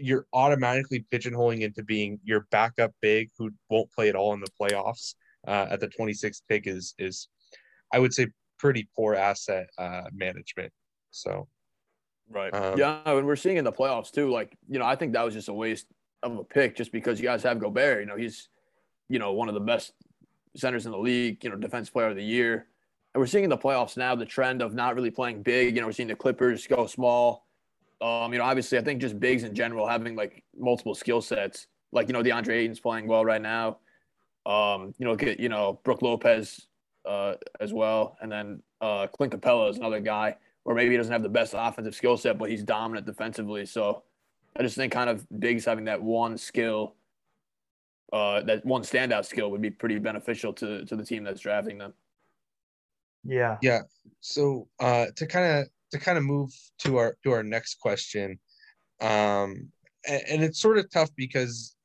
you're 0.00 0.26
automatically 0.32 1.04
pigeonholing 1.12 1.60
into 1.60 1.82
being 1.82 2.18
your 2.24 2.46
backup 2.50 2.92
big 3.00 3.30
who 3.38 3.50
won't 3.70 3.90
play 3.92 4.08
at 4.08 4.16
all 4.16 4.32
in 4.34 4.40
the 4.40 4.50
playoffs 4.60 5.14
uh, 5.46 5.66
at 5.70 5.80
the 5.80 5.88
26th 5.88 6.42
pick 6.48 6.66
is 6.66 6.94
is 6.98 7.28
I 7.92 7.98
would 7.98 8.14
say 8.14 8.28
pretty 8.58 8.88
poor 8.96 9.14
asset 9.14 9.68
uh, 9.78 10.04
management. 10.12 10.72
So 11.10 11.48
Right. 12.30 12.54
Um, 12.54 12.78
yeah, 12.78 13.00
and 13.04 13.26
we're 13.26 13.36
seeing 13.36 13.56
in 13.56 13.64
the 13.64 13.72
playoffs 13.72 14.10
too. 14.10 14.30
Like, 14.30 14.56
you 14.68 14.78
know, 14.78 14.86
I 14.86 14.96
think 14.96 15.12
that 15.12 15.24
was 15.24 15.34
just 15.34 15.48
a 15.48 15.52
waste 15.52 15.86
of 16.22 16.38
a 16.38 16.44
pick 16.44 16.76
just 16.76 16.92
because 16.92 17.20
you 17.20 17.26
guys 17.26 17.42
have 17.42 17.58
Gobert. 17.58 18.00
You 18.00 18.06
know, 18.06 18.16
he's, 18.16 18.48
you 19.08 19.18
know, 19.18 19.32
one 19.32 19.48
of 19.48 19.54
the 19.54 19.60
best 19.60 19.92
centers 20.56 20.86
in 20.86 20.92
the 20.92 20.98
league, 20.98 21.44
you 21.44 21.50
know, 21.50 21.56
defense 21.56 21.90
player 21.90 22.08
of 22.08 22.16
the 22.16 22.24
year. 22.24 22.66
And 23.14 23.20
we're 23.20 23.26
seeing 23.26 23.44
in 23.44 23.50
the 23.50 23.58
playoffs 23.58 23.96
now 23.96 24.14
the 24.14 24.24
trend 24.24 24.62
of 24.62 24.74
not 24.74 24.94
really 24.94 25.10
playing 25.10 25.42
big. 25.42 25.74
You 25.74 25.82
know, 25.82 25.86
we're 25.86 25.92
seeing 25.92 26.08
the 26.08 26.16
Clippers 26.16 26.66
go 26.66 26.86
small. 26.86 27.43
Um, 28.00 28.32
you 28.32 28.38
know, 28.38 28.44
obviously 28.44 28.78
I 28.78 28.82
think 28.82 29.00
just 29.00 29.18
bigs 29.18 29.44
in 29.44 29.54
general 29.54 29.86
having 29.86 30.16
like 30.16 30.44
multiple 30.56 30.94
skill 30.94 31.20
sets. 31.20 31.66
Like, 31.92 32.08
you 32.08 32.12
know, 32.12 32.22
DeAndre 32.22 32.54
Ayton's 32.54 32.80
playing 32.80 33.06
well 33.06 33.24
right 33.24 33.40
now. 33.40 33.78
Um, 34.46 34.94
you 34.98 35.06
know, 35.06 35.14
get, 35.14 35.40
you 35.40 35.48
know, 35.48 35.80
Brook 35.84 36.02
Lopez 36.02 36.66
uh 37.06 37.34
as 37.60 37.72
well. 37.72 38.16
And 38.20 38.32
then 38.32 38.62
uh 38.80 39.06
Clint 39.08 39.32
Capela 39.32 39.70
is 39.70 39.76
another 39.76 40.00
guy 40.00 40.36
or 40.64 40.74
maybe 40.74 40.92
he 40.92 40.96
doesn't 40.96 41.12
have 41.12 41.22
the 41.22 41.28
best 41.28 41.54
offensive 41.56 41.94
skill 41.94 42.16
set, 42.16 42.38
but 42.38 42.48
he's 42.50 42.64
dominant 42.64 43.06
defensively. 43.06 43.66
So 43.66 44.02
I 44.56 44.62
just 44.62 44.76
think 44.76 44.92
kind 44.92 45.10
of 45.10 45.26
bigs 45.38 45.64
having 45.64 45.84
that 45.84 46.02
one 46.02 46.38
skill, 46.38 46.94
uh, 48.12 48.42
that 48.42 48.64
one 48.64 48.82
standout 48.82 49.26
skill 49.26 49.50
would 49.50 49.60
be 49.60 49.70
pretty 49.70 49.98
beneficial 49.98 50.52
to 50.54 50.84
to 50.86 50.96
the 50.96 51.04
team 51.04 51.24
that's 51.24 51.40
drafting 51.40 51.78
them. 51.78 51.92
Yeah. 53.24 53.58
Yeah. 53.62 53.82
so 54.20 54.68
uh, 54.80 55.06
to 55.16 55.26
kind 55.26 55.46
of 55.46 55.68
to 55.94 56.00
kind 56.00 56.18
of 56.18 56.24
move 56.24 56.50
to 56.78 56.96
our 56.96 57.16
to 57.22 57.30
our 57.30 57.44
next 57.44 57.76
question, 57.76 58.36
um, 59.00 59.70
and, 60.08 60.22
and 60.28 60.42
it's 60.42 60.60
sort 60.60 60.76
of 60.76 60.90
tough 60.90 61.10
because 61.14 61.76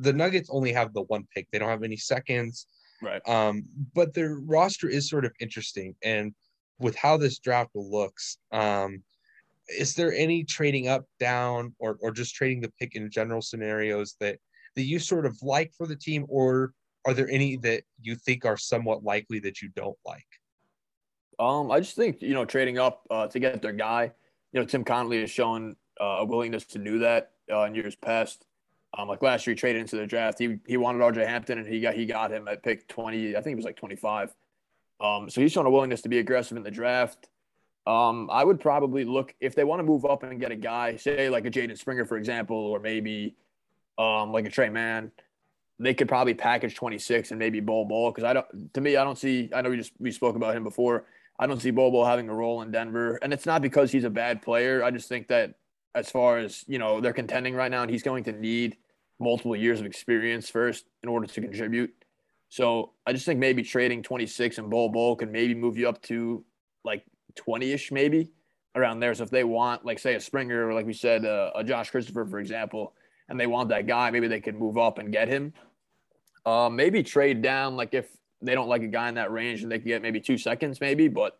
the 0.00 0.12
Nuggets 0.12 0.50
only 0.50 0.72
have 0.72 0.92
the 0.92 1.02
one 1.02 1.28
pick; 1.32 1.46
they 1.52 1.60
don't 1.60 1.68
have 1.68 1.84
any 1.84 1.96
seconds. 1.96 2.66
Right. 3.00 3.22
Um, 3.28 3.64
but 3.94 4.14
their 4.14 4.34
roster 4.34 4.88
is 4.88 5.08
sort 5.08 5.24
of 5.24 5.32
interesting, 5.40 5.94
and 6.02 6.34
with 6.80 6.96
how 6.96 7.16
this 7.16 7.38
draft 7.38 7.70
looks, 7.76 8.38
um, 8.50 9.00
is 9.68 9.94
there 9.94 10.12
any 10.12 10.42
trading 10.42 10.88
up, 10.88 11.04
down, 11.20 11.72
or 11.78 11.98
or 12.00 12.10
just 12.10 12.34
trading 12.34 12.60
the 12.60 12.72
pick 12.80 12.96
in 12.96 13.08
general 13.12 13.42
scenarios 13.42 14.16
that 14.18 14.38
that 14.74 14.82
you 14.82 14.98
sort 14.98 15.24
of 15.24 15.38
like 15.40 15.72
for 15.78 15.86
the 15.86 15.94
team, 15.94 16.26
or 16.28 16.72
are 17.04 17.14
there 17.14 17.30
any 17.30 17.58
that 17.58 17.84
you 18.00 18.16
think 18.16 18.44
are 18.44 18.56
somewhat 18.56 19.04
likely 19.04 19.38
that 19.38 19.62
you 19.62 19.68
don't 19.76 19.98
like? 20.04 20.26
Um, 21.42 21.72
I 21.72 21.80
just 21.80 21.96
think 21.96 22.22
you 22.22 22.34
know 22.34 22.44
trading 22.44 22.78
up 22.78 23.04
uh, 23.10 23.26
to 23.26 23.38
get 23.40 23.60
their 23.62 23.72
guy. 23.72 24.12
You 24.52 24.60
know, 24.60 24.66
Tim 24.66 24.84
Connolly 24.84 25.20
has 25.20 25.30
shown 25.30 25.76
uh, 26.00 26.18
a 26.20 26.24
willingness 26.24 26.64
to 26.66 26.78
do 26.78 27.00
that 27.00 27.32
uh, 27.50 27.62
in 27.62 27.74
years 27.74 27.96
past. 27.96 28.46
Um, 28.96 29.08
like 29.08 29.22
last 29.22 29.46
year, 29.46 29.54
he 29.54 29.58
traded 29.58 29.80
into 29.80 29.96
the 29.96 30.06
draft. 30.06 30.38
He 30.38 30.58
he 30.66 30.76
wanted 30.76 31.00
RJ 31.00 31.26
Hampton, 31.26 31.58
and 31.58 31.66
he 31.66 31.80
got 31.80 31.94
he 31.94 32.06
got 32.06 32.30
him 32.30 32.46
at 32.46 32.62
pick 32.62 32.86
twenty. 32.86 33.36
I 33.36 33.40
think 33.40 33.54
it 33.54 33.56
was 33.56 33.64
like 33.64 33.76
twenty 33.76 33.96
five. 33.96 34.32
Um, 35.00 35.28
so 35.28 35.40
he's 35.40 35.50
shown 35.50 35.66
a 35.66 35.70
willingness 35.70 36.02
to 36.02 36.08
be 36.08 36.20
aggressive 36.20 36.56
in 36.56 36.62
the 36.62 36.70
draft. 36.70 37.28
Um, 37.88 38.30
I 38.30 38.44
would 38.44 38.60
probably 38.60 39.04
look 39.04 39.34
if 39.40 39.56
they 39.56 39.64
want 39.64 39.80
to 39.80 39.84
move 39.84 40.04
up 40.04 40.22
and 40.22 40.38
get 40.38 40.52
a 40.52 40.56
guy, 40.56 40.94
say 40.94 41.28
like 41.28 41.44
a 41.44 41.50
Jaden 41.50 41.76
Springer, 41.76 42.04
for 42.04 42.16
example, 42.16 42.56
or 42.56 42.78
maybe 42.78 43.34
um, 43.98 44.32
like 44.32 44.46
a 44.46 44.50
Tre 44.50 44.68
Mann. 44.68 45.10
They 45.80 45.94
could 45.94 46.06
probably 46.06 46.34
package 46.34 46.76
26 46.76 47.32
and 47.32 47.40
maybe 47.40 47.58
Bol 47.58 47.86
Bol 47.86 48.12
because 48.12 48.22
I 48.22 48.34
don't. 48.34 48.74
To 48.74 48.80
me, 48.80 48.96
I 48.96 49.02
don't 49.02 49.18
see. 49.18 49.50
I 49.52 49.62
know 49.62 49.70
we 49.70 49.76
just 49.78 49.92
we 49.98 50.12
spoke 50.12 50.36
about 50.36 50.54
him 50.54 50.62
before. 50.62 51.06
I 51.38 51.46
don't 51.46 51.60
see 51.60 51.70
Bol 51.70 52.04
having 52.04 52.28
a 52.28 52.34
role 52.34 52.62
in 52.62 52.70
Denver, 52.70 53.18
and 53.22 53.32
it's 53.32 53.46
not 53.46 53.62
because 53.62 53.90
he's 53.90 54.04
a 54.04 54.10
bad 54.10 54.42
player. 54.42 54.84
I 54.84 54.90
just 54.90 55.08
think 55.08 55.28
that 55.28 55.54
as 55.94 56.10
far 56.10 56.38
as 56.38 56.64
you 56.68 56.78
know, 56.78 57.00
they're 57.00 57.12
contending 57.12 57.54
right 57.54 57.70
now, 57.70 57.82
and 57.82 57.90
he's 57.90 58.02
going 58.02 58.24
to 58.24 58.32
need 58.32 58.76
multiple 59.18 59.56
years 59.56 59.80
of 59.80 59.86
experience 59.86 60.48
first 60.48 60.86
in 61.02 61.08
order 61.08 61.26
to 61.26 61.40
contribute. 61.40 61.92
So 62.48 62.92
I 63.06 63.12
just 63.12 63.24
think 63.24 63.40
maybe 63.40 63.62
trading 63.62 64.02
26 64.02 64.58
and 64.58 64.68
Bobo 64.68 65.14
can 65.14 65.32
maybe 65.32 65.54
move 65.54 65.78
you 65.78 65.88
up 65.88 66.02
to 66.02 66.44
like 66.84 67.04
20-ish, 67.34 67.92
maybe 67.92 68.30
around 68.74 69.00
there. 69.00 69.14
So 69.14 69.24
if 69.24 69.30
they 69.30 69.44
want, 69.44 69.86
like, 69.86 69.98
say 69.98 70.14
a 70.14 70.20
Springer 70.20 70.68
or 70.68 70.74
like 70.74 70.86
we 70.86 70.92
said, 70.92 71.24
uh, 71.24 71.50
a 71.54 71.64
Josh 71.64 71.90
Christopher, 71.90 72.26
for 72.26 72.38
example, 72.38 72.94
and 73.28 73.38
they 73.38 73.46
want 73.46 73.70
that 73.70 73.86
guy, 73.86 74.10
maybe 74.10 74.28
they 74.28 74.40
could 74.40 74.58
move 74.58 74.76
up 74.76 74.98
and 74.98 75.12
get 75.12 75.28
him. 75.28 75.54
Uh, 76.44 76.68
maybe 76.68 77.02
trade 77.02 77.40
down, 77.40 77.76
like 77.76 77.94
if 77.94 78.08
they 78.42 78.54
don't 78.54 78.68
like 78.68 78.82
a 78.82 78.88
guy 78.88 79.08
in 79.08 79.14
that 79.14 79.32
range 79.32 79.62
and 79.62 79.70
they 79.70 79.78
can 79.78 79.88
get 79.88 80.02
maybe 80.02 80.20
two 80.20 80.36
seconds, 80.36 80.80
maybe. 80.80 81.08
But 81.08 81.38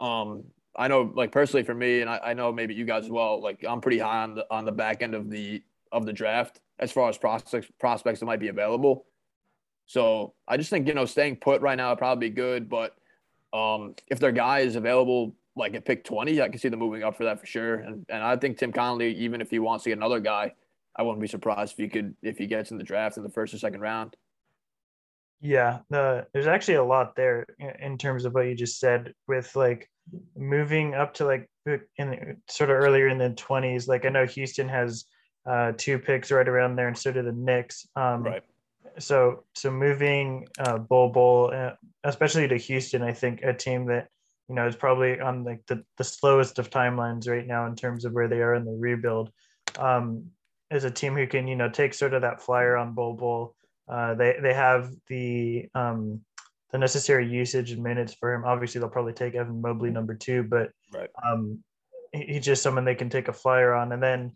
um, 0.00 0.44
I 0.76 0.88
know, 0.88 1.12
like 1.14 1.32
personally 1.32 1.64
for 1.64 1.74
me, 1.74 2.00
and 2.00 2.10
I, 2.10 2.20
I 2.26 2.34
know 2.34 2.52
maybe 2.52 2.74
you 2.74 2.84
guys 2.84 3.04
as 3.04 3.10
well. 3.10 3.42
Like 3.42 3.64
I'm 3.68 3.80
pretty 3.80 3.98
high 3.98 4.22
on 4.22 4.34
the 4.34 4.46
on 4.50 4.64
the 4.64 4.72
back 4.72 5.02
end 5.02 5.14
of 5.14 5.30
the 5.30 5.62
of 5.92 6.06
the 6.06 6.12
draft 6.12 6.60
as 6.78 6.92
far 6.92 7.08
as 7.08 7.18
prospects 7.18 7.68
prospects 7.78 8.20
that 8.20 8.26
might 8.26 8.40
be 8.40 8.48
available. 8.48 9.06
So 9.86 10.34
I 10.46 10.56
just 10.56 10.70
think 10.70 10.86
you 10.86 10.94
know 10.94 11.06
staying 11.06 11.36
put 11.36 11.60
right 11.60 11.76
now 11.76 11.90
would 11.90 11.98
probably 11.98 12.28
be 12.28 12.34
good, 12.34 12.68
but 12.68 12.96
um, 13.52 13.94
if 14.08 14.18
their 14.18 14.32
guy 14.32 14.60
is 14.60 14.76
available 14.76 15.34
like 15.56 15.74
at 15.74 15.84
pick 15.84 16.04
20, 16.04 16.40
I 16.40 16.48
can 16.48 16.58
see 16.58 16.68
them 16.68 16.78
moving 16.78 17.02
up 17.02 17.16
for 17.16 17.24
that 17.24 17.40
for 17.40 17.46
sure. 17.46 17.76
And 17.76 18.06
and 18.08 18.22
I 18.22 18.36
think 18.36 18.58
Tim 18.58 18.72
Connolly, 18.72 19.14
even 19.16 19.40
if 19.40 19.50
he 19.50 19.58
wants 19.58 19.84
to 19.84 19.90
get 19.90 19.98
another 19.98 20.20
guy, 20.20 20.52
I 20.96 21.02
wouldn't 21.02 21.20
be 21.20 21.28
surprised 21.28 21.72
if 21.72 21.78
he 21.78 21.88
could 21.88 22.14
if 22.22 22.38
he 22.38 22.46
gets 22.46 22.70
in 22.70 22.78
the 22.78 22.84
draft 22.84 23.16
in 23.16 23.22
the 23.22 23.30
first 23.30 23.52
or 23.52 23.58
second 23.58 23.80
round. 23.80 24.16
Yeah, 25.40 25.80
the, 25.88 26.26
there's 26.32 26.46
actually 26.46 26.74
a 26.74 26.84
lot 26.84 27.14
there 27.14 27.46
in 27.80 27.96
terms 27.96 28.24
of 28.24 28.34
what 28.34 28.46
you 28.46 28.54
just 28.54 28.80
said 28.80 29.14
with 29.28 29.54
like 29.54 29.88
moving 30.36 30.94
up 30.94 31.14
to 31.14 31.24
like 31.24 31.48
in 31.66 32.10
the, 32.10 32.36
sort 32.48 32.70
of 32.70 32.76
earlier 32.76 33.08
in 33.08 33.18
the 33.18 33.30
20s. 33.30 33.86
Like 33.86 34.04
I 34.04 34.08
know 34.08 34.26
Houston 34.26 34.68
has 34.68 35.04
uh, 35.48 35.72
two 35.76 35.98
picks 35.98 36.30
right 36.30 36.48
around 36.48 36.76
there, 36.76 36.88
and 36.88 36.98
so 36.98 37.12
do 37.12 37.22
the 37.22 37.32
Knicks. 37.32 37.86
Um, 37.94 38.24
right. 38.24 38.42
So 38.98 39.44
so 39.54 39.70
moving 39.70 40.46
uh, 40.58 40.78
Bull 40.78 41.10
Bol, 41.10 41.52
uh, 41.54 41.72
especially 42.04 42.48
to 42.48 42.56
Houston, 42.56 43.02
I 43.02 43.12
think 43.12 43.42
a 43.42 43.54
team 43.54 43.86
that 43.86 44.08
you 44.48 44.56
know 44.56 44.66
is 44.66 44.74
probably 44.74 45.20
on 45.20 45.44
like 45.44 45.64
the, 45.66 45.84
the 45.98 46.04
slowest 46.04 46.58
of 46.58 46.70
timelines 46.70 47.28
right 47.28 47.46
now 47.46 47.66
in 47.66 47.76
terms 47.76 48.04
of 48.04 48.12
where 48.12 48.28
they 48.28 48.40
are 48.40 48.54
in 48.54 48.64
the 48.64 48.76
rebuild. 48.76 49.30
Um, 49.78 50.30
is 50.70 50.84
a 50.84 50.90
team 50.90 51.14
who 51.14 51.26
can 51.26 51.46
you 51.46 51.56
know 51.56 51.68
take 51.68 51.94
sort 51.94 52.12
of 52.12 52.22
that 52.22 52.42
flyer 52.42 52.76
on 52.76 52.94
Bull 52.94 53.14
Bol 53.14 53.54
uh, 53.88 54.14
they 54.14 54.36
they 54.40 54.54
have 54.54 54.90
the 55.08 55.68
um, 55.74 56.20
the 56.72 56.78
necessary 56.78 57.26
usage 57.26 57.70
and 57.72 57.82
minutes 57.82 58.14
for 58.14 58.32
him. 58.34 58.44
Obviously, 58.44 58.80
they'll 58.80 58.90
probably 58.90 59.12
take 59.12 59.34
Evan 59.34 59.60
Mobley 59.60 59.90
number 59.90 60.14
two, 60.14 60.42
but 60.42 60.70
right. 60.92 61.10
um, 61.26 61.62
he, 62.12 62.24
he's 62.34 62.44
just 62.44 62.62
someone 62.62 62.84
they 62.84 62.94
can 62.94 63.10
take 63.10 63.28
a 63.28 63.32
flyer 63.32 63.72
on, 63.72 63.92
and 63.92 64.02
then 64.02 64.32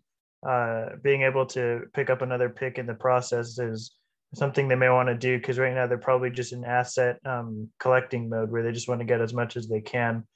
uh, 0.46 0.96
being 1.02 1.22
able 1.22 1.46
to 1.46 1.82
pick 1.94 2.10
up 2.10 2.22
another 2.22 2.48
pick 2.48 2.78
in 2.78 2.86
the 2.86 2.94
process 2.94 3.58
is 3.58 3.94
something 4.34 4.66
they 4.66 4.74
may 4.74 4.88
want 4.88 5.08
to 5.08 5.14
do 5.14 5.38
because 5.38 5.58
right 5.58 5.74
now 5.74 5.86
they're 5.86 5.98
probably 5.98 6.30
just 6.30 6.52
in 6.52 6.64
asset 6.64 7.18
um, 7.26 7.68
collecting 7.78 8.28
mode 8.28 8.50
where 8.50 8.62
they 8.62 8.72
just 8.72 8.88
want 8.88 9.00
to 9.00 9.04
get 9.04 9.20
as 9.20 9.34
much 9.34 9.56
as 9.56 9.68
they 9.68 9.80
can. 9.80 10.26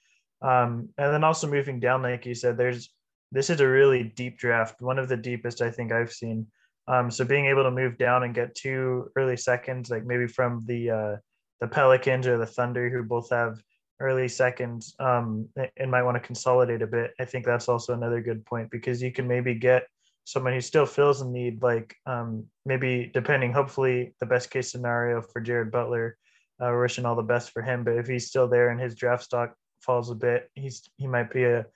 Um, 0.42 0.90
and 0.98 1.14
then 1.14 1.24
also 1.24 1.46
moving 1.46 1.81
down, 1.81 2.02
like 2.02 2.26
you 2.26 2.35
said, 2.35 2.59
there's 2.59 2.90
this 3.33 3.50
is 3.50 3.61
a 3.61 3.68
really 3.68 4.05
deep 4.05 4.38
draft, 4.38 4.81
one 4.81 4.98
of 4.98 5.09
the 5.09 5.16
deepest 5.16 5.61
I 5.61 5.70
think 5.70 5.92
I've 5.92 6.12
seen. 6.12 6.46
Um, 6.88 7.11
so 7.11 7.25
being 7.25 7.46
able 7.46 7.64
to 7.64 7.70
move 7.70 7.99
down 7.99 8.22
and 8.22 8.35
get 8.35 8.55
two 8.55 9.11
early 9.16 9.37
seconds, 9.37 9.90
like 9.90 10.05
maybe 10.05 10.27
from 10.27 10.64
the 10.66 10.90
uh, 10.90 11.16
the 11.61 11.66
Pelicans 11.66 12.27
or 12.27 12.38
the 12.38 12.46
Thunder, 12.46 12.88
who 12.88 13.03
both 13.03 13.31
have 13.31 13.61
early 14.01 14.29
seconds, 14.29 14.94
um, 15.01 15.49
and 15.77 15.90
might 15.90 16.03
want 16.03 16.16
to 16.16 16.27
consolidate 16.27 16.83
a 16.83 16.87
bit. 16.87 17.12
I 17.18 17.25
think 17.25 17.44
that's 17.44 17.68
also 17.68 17.94
another 17.94 18.20
good 18.20 18.44
point 18.44 18.70
because 18.70 19.03
you 19.03 19.11
can 19.11 19.27
maybe 19.27 19.55
get 19.55 19.87
someone 20.25 20.53
who 20.53 20.61
still 20.61 20.87
feels 20.87 21.22
a 21.22 21.29
need, 21.29 21.62
like 21.62 21.94
um, 22.07 22.44
maybe 22.64 23.11
depending, 23.12 23.53
hopefully 23.53 24.14
the 24.20 24.27
best 24.27 24.51
case 24.51 24.70
scenario 24.70 25.22
for 25.22 25.40
Jared 25.40 25.70
Butler. 25.70 26.16
Uh, 26.59 26.75
wishing 26.81 27.05
all 27.05 27.14
the 27.14 27.22
best 27.22 27.51
for 27.51 27.61
him, 27.61 27.85
but 27.85 27.99
if 27.99 28.07
he's 28.07 28.29
still 28.29 28.49
there 28.49 28.70
and 28.70 28.81
his 28.81 28.94
draft 28.94 29.22
stock 29.22 29.55
falls 29.81 30.11
a 30.11 30.14
bit, 30.14 30.51
he's 30.55 30.88
he 30.96 31.07
might 31.07 31.31
be 31.31 31.44
a 31.44 31.66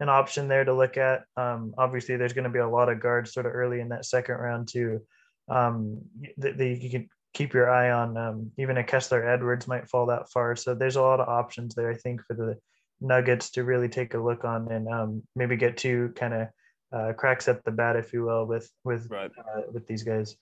an 0.00 0.08
option 0.08 0.48
there 0.48 0.64
to 0.64 0.74
look 0.74 0.96
at. 0.96 1.24
Um, 1.36 1.74
obviously, 1.78 2.16
there's 2.16 2.32
going 2.32 2.44
to 2.44 2.50
be 2.50 2.58
a 2.58 2.68
lot 2.68 2.88
of 2.88 3.00
guards 3.00 3.32
sort 3.32 3.46
of 3.46 3.54
early 3.54 3.80
in 3.80 3.88
that 3.90 4.04
second 4.04 4.36
round 4.36 4.68
too. 4.68 5.00
Um, 5.48 6.00
that 6.38 6.58
you 6.58 6.90
can 6.90 7.08
keep 7.34 7.52
your 7.52 7.70
eye 7.70 7.90
on. 7.90 8.16
Um, 8.16 8.50
even 8.58 8.78
a 8.78 8.84
Kessler 8.84 9.28
Edwards 9.28 9.68
might 9.68 9.88
fall 9.88 10.06
that 10.06 10.30
far. 10.30 10.56
So 10.56 10.74
there's 10.74 10.96
a 10.96 11.02
lot 11.02 11.20
of 11.20 11.28
options 11.28 11.74
there. 11.74 11.90
I 11.90 11.96
think 11.96 12.22
for 12.26 12.34
the 12.34 12.58
Nuggets 13.00 13.50
to 13.50 13.64
really 13.64 13.88
take 13.88 14.14
a 14.14 14.18
look 14.18 14.44
on 14.44 14.70
and 14.70 14.88
um, 14.88 15.22
maybe 15.36 15.56
get 15.56 15.76
two 15.76 16.12
kind 16.16 16.32
of 16.32 16.48
uh, 16.92 17.12
cracks 17.12 17.48
at 17.48 17.64
the 17.64 17.72
bat, 17.72 17.96
if 17.96 18.12
you 18.12 18.24
will, 18.24 18.46
with 18.46 18.70
with 18.84 19.08
right. 19.10 19.30
uh, 19.38 19.62
with 19.72 19.86
these 19.86 20.02
guys. 20.02 20.36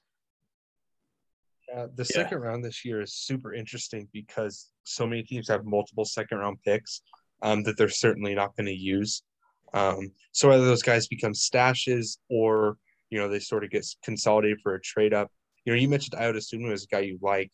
Uh, 1.74 1.86
the 1.94 2.08
yeah. 2.14 2.22
second 2.22 2.38
round 2.40 2.62
this 2.62 2.84
year 2.84 3.00
is 3.00 3.14
super 3.14 3.54
interesting 3.54 4.06
because 4.12 4.68
so 4.84 5.06
many 5.06 5.22
teams 5.22 5.48
have 5.48 5.64
multiple 5.64 6.04
second 6.04 6.38
round 6.38 6.58
picks 6.62 7.00
um, 7.42 7.62
that 7.62 7.78
they're 7.78 7.88
certainly 7.88 8.34
not 8.34 8.54
going 8.56 8.66
to 8.66 8.72
use. 8.76 9.22
Um, 9.74 10.12
so 10.32 10.48
whether 10.48 10.64
those 10.64 10.82
guys 10.82 11.06
become 11.06 11.32
stashes 11.32 12.18
or 12.28 12.76
you 13.10 13.18
know 13.18 13.28
they 13.28 13.38
sort 13.38 13.64
of 13.64 13.70
get 13.70 13.86
consolidated 14.02 14.60
for 14.62 14.74
a 14.74 14.80
trade 14.80 15.14
up. 15.14 15.30
You 15.64 15.72
know, 15.72 15.78
you 15.78 15.88
mentioned 15.88 16.20
Ayo 16.20 16.34
Dosunmu 16.34 16.72
as 16.72 16.84
a 16.84 16.86
guy 16.88 17.00
you 17.00 17.18
like. 17.22 17.50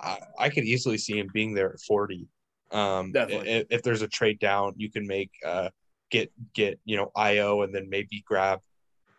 I, 0.00 0.18
I 0.38 0.48
could 0.48 0.64
easily 0.64 0.98
see 0.98 1.18
him 1.18 1.28
being 1.32 1.52
there 1.54 1.72
at 1.72 1.80
40. 1.80 2.26
Um. 2.70 3.12
If, 3.14 3.66
if, 3.70 3.82
there's 3.82 4.02
a 4.02 4.08
trade 4.08 4.38
down, 4.38 4.74
you 4.76 4.90
can 4.90 5.06
make 5.06 5.30
uh, 5.44 5.68
get 6.10 6.32
get 6.54 6.78
you 6.84 6.96
know 6.96 7.10
Ayo 7.16 7.64
and 7.64 7.74
then 7.74 7.88
maybe 7.88 8.22
grab 8.26 8.60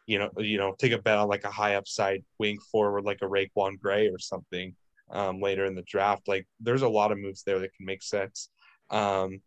you 0.08 0.20
know 0.20 0.30
you 0.38 0.58
know 0.58 0.76
take 0.78 0.92
a 0.92 0.98
bet 0.98 1.18
on 1.18 1.28
like 1.28 1.44
a 1.44 1.52
high 1.52 1.76
upside 1.76 2.24
wing 2.40 2.60
forward 2.72 3.04
like 3.04 3.20
a 3.22 3.26
RaiQuan 3.26 3.80
Gray 3.80 4.08
or 4.08 4.20
something 4.20 4.76
um, 5.12 5.42
later 5.42 5.66
in 5.66 5.76
the 5.76 5.84
draft. 5.84 6.28
Like 6.28 6.48
there's 6.60 6.82
a 6.82 6.90
lot 6.90 7.12
of 7.12 7.20
moves 7.20 7.44
there 7.44 7.60
that 7.60 7.74
can 7.76 7.86
make 7.86 8.04
sense. 8.04 8.50
Um, 8.90 9.42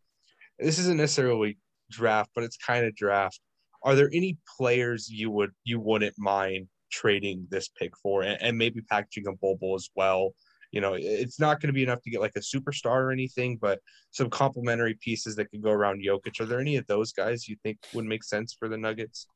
this 0.59 0.79
isn't 0.79 0.97
necessarily 0.97 1.59
draft, 1.95 2.31
but 2.35 2.45
it's 2.45 2.57
kind 2.57 2.87
of 2.87 2.95
draft. 2.95 3.41
Are 3.83 3.95
there 3.95 4.11
any 4.13 4.39
players 4.57 5.09
you 5.11 5.31
would 5.31 5.51
you 5.65 5.81
wouldn't 5.81 6.15
mind 6.19 6.69
trading 6.91 7.47
this 7.51 7.69
pick 7.69 7.97
for, 7.97 8.23
and, 8.23 8.41
and 8.41 8.57
maybe 8.57 8.81
packaging 8.81 9.27
a 9.27 9.33
Bol 9.33 9.75
as 9.75 9.91
well? 9.95 10.35
You 10.73 10.81
know, 10.81 10.95
it's 10.99 11.39
not 11.39 11.61
going 11.61 11.69
to 11.69 11.73
be 11.73 11.85
enough 11.85 12.03
to 12.03 12.11
get 12.11 12.21
like 12.21 12.35
a 12.37 12.41
superstar 12.41 12.97
or 12.97 13.13
anything, 13.13 13.59
but 13.61 13.79
some 14.11 14.29
complementary 14.29 14.95
pieces 15.01 15.37
that 15.37 15.51
could 15.51 15.63
go 15.63 15.71
around 15.71 16.03
Jokic. 16.05 16.41
Are 16.41 16.47
there 16.47 16.61
any 16.61 16.77
of 16.77 16.87
those 16.89 17.13
guys 17.13 17.49
you 17.49 17.57
think 17.63 17.79
would 17.93 18.05
make 18.05 18.25
sense 18.25 18.57
for 18.59 18.69
the 18.69 18.77
Nuggets? 18.77 19.29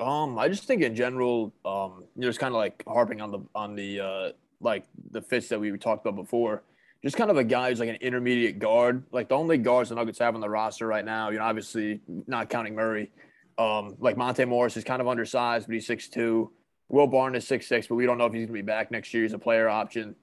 Um, 0.00 0.38
I 0.38 0.48
just 0.48 0.64
think 0.64 0.80
in 0.80 0.94
general, 0.94 1.52
um, 1.64 2.04
you 2.16 2.22
know, 2.22 2.28
it's 2.28 2.38
kind 2.38 2.54
of 2.54 2.58
like 2.58 2.82
harping 2.88 3.20
on 3.20 3.30
the 3.30 3.40
on 3.54 3.74
the 3.74 4.00
uh, 4.00 4.28
like 4.60 4.86
the 5.10 5.20
fits 5.20 5.48
that 5.48 5.60
we 5.60 5.76
talked 5.76 6.06
about 6.06 6.16
before 6.16 6.62
just 7.02 7.16
kind 7.16 7.30
of 7.30 7.36
a 7.36 7.44
guy 7.44 7.70
who's 7.70 7.80
like 7.80 7.88
an 7.88 7.96
intermediate 7.96 8.58
guard. 8.58 9.04
Like 9.10 9.28
the 9.28 9.36
only 9.36 9.58
guards 9.58 9.88
the 9.88 9.94
Nuggets 9.94 10.18
have 10.18 10.34
on 10.34 10.40
the 10.40 10.50
roster 10.50 10.86
right 10.86 11.04
now, 11.04 11.30
you 11.30 11.38
know, 11.38 11.44
obviously 11.44 12.00
not 12.26 12.50
counting 12.50 12.74
Murray. 12.74 13.10
Um, 13.58 13.96
like 13.98 14.16
Monte 14.16 14.44
Morris 14.44 14.76
is 14.76 14.84
kind 14.84 15.00
of 15.00 15.08
undersized, 15.08 15.66
but 15.66 15.74
he's 15.74 15.86
6'2. 15.88 16.48
Will 16.88 17.06
Barton 17.06 17.36
is 17.36 17.44
6'6, 17.46 17.88
but 17.88 17.94
we 17.94 18.04
don't 18.04 18.18
know 18.18 18.26
if 18.26 18.32
he's 18.32 18.40
going 18.40 18.48
to 18.48 18.52
be 18.52 18.62
back 18.62 18.90
next 18.90 19.14
year. 19.14 19.22
He's 19.22 19.32
a 19.32 19.38
player 19.38 19.68
option. 19.68 20.14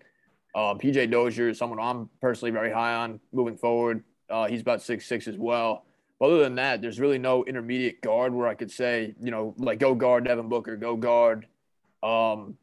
Uh, 0.54 0.74
PJ 0.74 1.12
Dozier 1.12 1.50
is 1.50 1.58
someone 1.58 1.80
I'm 1.80 2.10
personally 2.22 2.52
very 2.52 2.72
high 2.72 2.96
on 2.96 3.20
moving 3.32 3.58
forward. 3.58 4.04
Uh, 4.30 4.48
he's 4.48 4.62
about 4.62 4.80
6'6 4.80 5.28
as 5.28 5.38
well. 5.38 5.86
But 6.20 6.28
other 6.28 6.40
than 6.40 6.56
that, 6.56 6.82
there's 6.82 7.00
really 7.00 7.20
no 7.20 7.46
intermediate 7.46 8.02
guard 8.02 8.34
where 8.34 8.48
I 8.48 8.56
could 8.56 8.72
say, 8.72 9.14
you 9.22 9.32
know, 9.32 9.54
like 9.58 9.80
go 9.80 9.94
guard 9.94 10.26
Devin 10.26 10.50
Booker, 10.50 10.76
go 10.76 10.96
guard 10.96 11.48
um, 12.02 12.58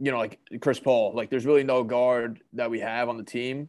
you 0.00 0.10
know, 0.10 0.18
like 0.18 0.38
Chris 0.60 0.80
Paul. 0.80 1.12
Like, 1.14 1.30
there's 1.30 1.46
really 1.46 1.64
no 1.64 1.84
guard 1.84 2.40
that 2.54 2.70
we 2.70 2.80
have 2.80 3.08
on 3.08 3.16
the 3.16 3.22
team 3.22 3.68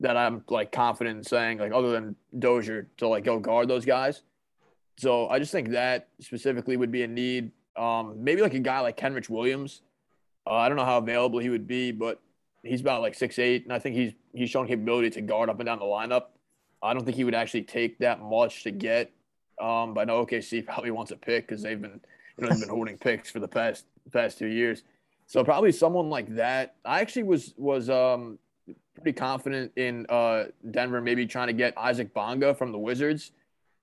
that 0.00 0.16
I'm 0.16 0.44
like 0.48 0.72
confident 0.72 1.18
in 1.18 1.24
saying, 1.24 1.58
like, 1.58 1.72
other 1.72 1.90
than 1.90 2.16
Dozier 2.38 2.88
to 2.98 3.08
like 3.08 3.24
go 3.24 3.38
guard 3.38 3.68
those 3.68 3.84
guys. 3.84 4.22
So 4.98 5.28
I 5.28 5.38
just 5.38 5.52
think 5.52 5.70
that 5.70 6.08
specifically 6.20 6.76
would 6.76 6.90
be 6.90 7.04
a 7.04 7.06
need. 7.08 7.52
Um, 7.76 8.22
maybe 8.22 8.42
like 8.42 8.54
a 8.54 8.58
guy 8.58 8.80
like 8.80 8.96
Kenrich 8.96 9.28
Williams. 9.28 9.82
Uh, 10.44 10.54
I 10.54 10.68
don't 10.68 10.76
know 10.76 10.84
how 10.84 10.98
available 10.98 11.38
he 11.38 11.48
would 11.48 11.68
be, 11.68 11.92
but 11.92 12.20
he's 12.64 12.80
about 12.80 13.00
like 13.00 13.14
six 13.14 13.38
eight, 13.38 13.64
and 13.64 13.72
I 13.72 13.78
think 13.78 13.94
he's 13.94 14.12
he's 14.34 14.50
shown 14.50 14.66
capability 14.66 15.10
to 15.10 15.20
guard 15.20 15.48
up 15.48 15.60
and 15.60 15.66
down 15.66 15.78
the 15.78 15.84
lineup. 15.84 16.26
I 16.82 16.94
don't 16.94 17.04
think 17.04 17.16
he 17.16 17.24
would 17.24 17.34
actually 17.34 17.62
take 17.62 17.98
that 17.98 18.20
much 18.20 18.64
to 18.64 18.70
get. 18.72 19.12
Um, 19.60 19.94
but 19.94 20.02
I 20.02 20.04
know 20.04 20.24
OKC 20.24 20.64
probably 20.66 20.90
wants 20.90 21.12
a 21.12 21.16
pick 21.16 21.46
because 21.46 21.62
they've 21.62 21.80
been 21.80 22.00
you 22.36 22.44
know 22.44 22.50
they've 22.50 22.60
been 22.60 22.68
holding 22.68 22.98
picks 22.98 23.30
for 23.30 23.40
the 23.40 23.48
past 23.48 23.84
past 24.12 24.38
two 24.38 24.46
years. 24.46 24.82
So 25.28 25.44
probably 25.44 25.72
someone 25.72 26.08
like 26.08 26.34
that. 26.36 26.76
I 26.86 27.00
actually 27.00 27.24
was 27.24 27.52
was 27.58 27.90
um, 27.90 28.38
pretty 28.94 29.12
confident 29.12 29.72
in 29.76 30.06
uh, 30.08 30.44
Denver 30.70 31.02
maybe 31.02 31.26
trying 31.26 31.48
to 31.48 31.52
get 31.52 31.74
Isaac 31.76 32.14
Bonga 32.14 32.54
from 32.54 32.72
the 32.72 32.78
Wizards. 32.78 33.32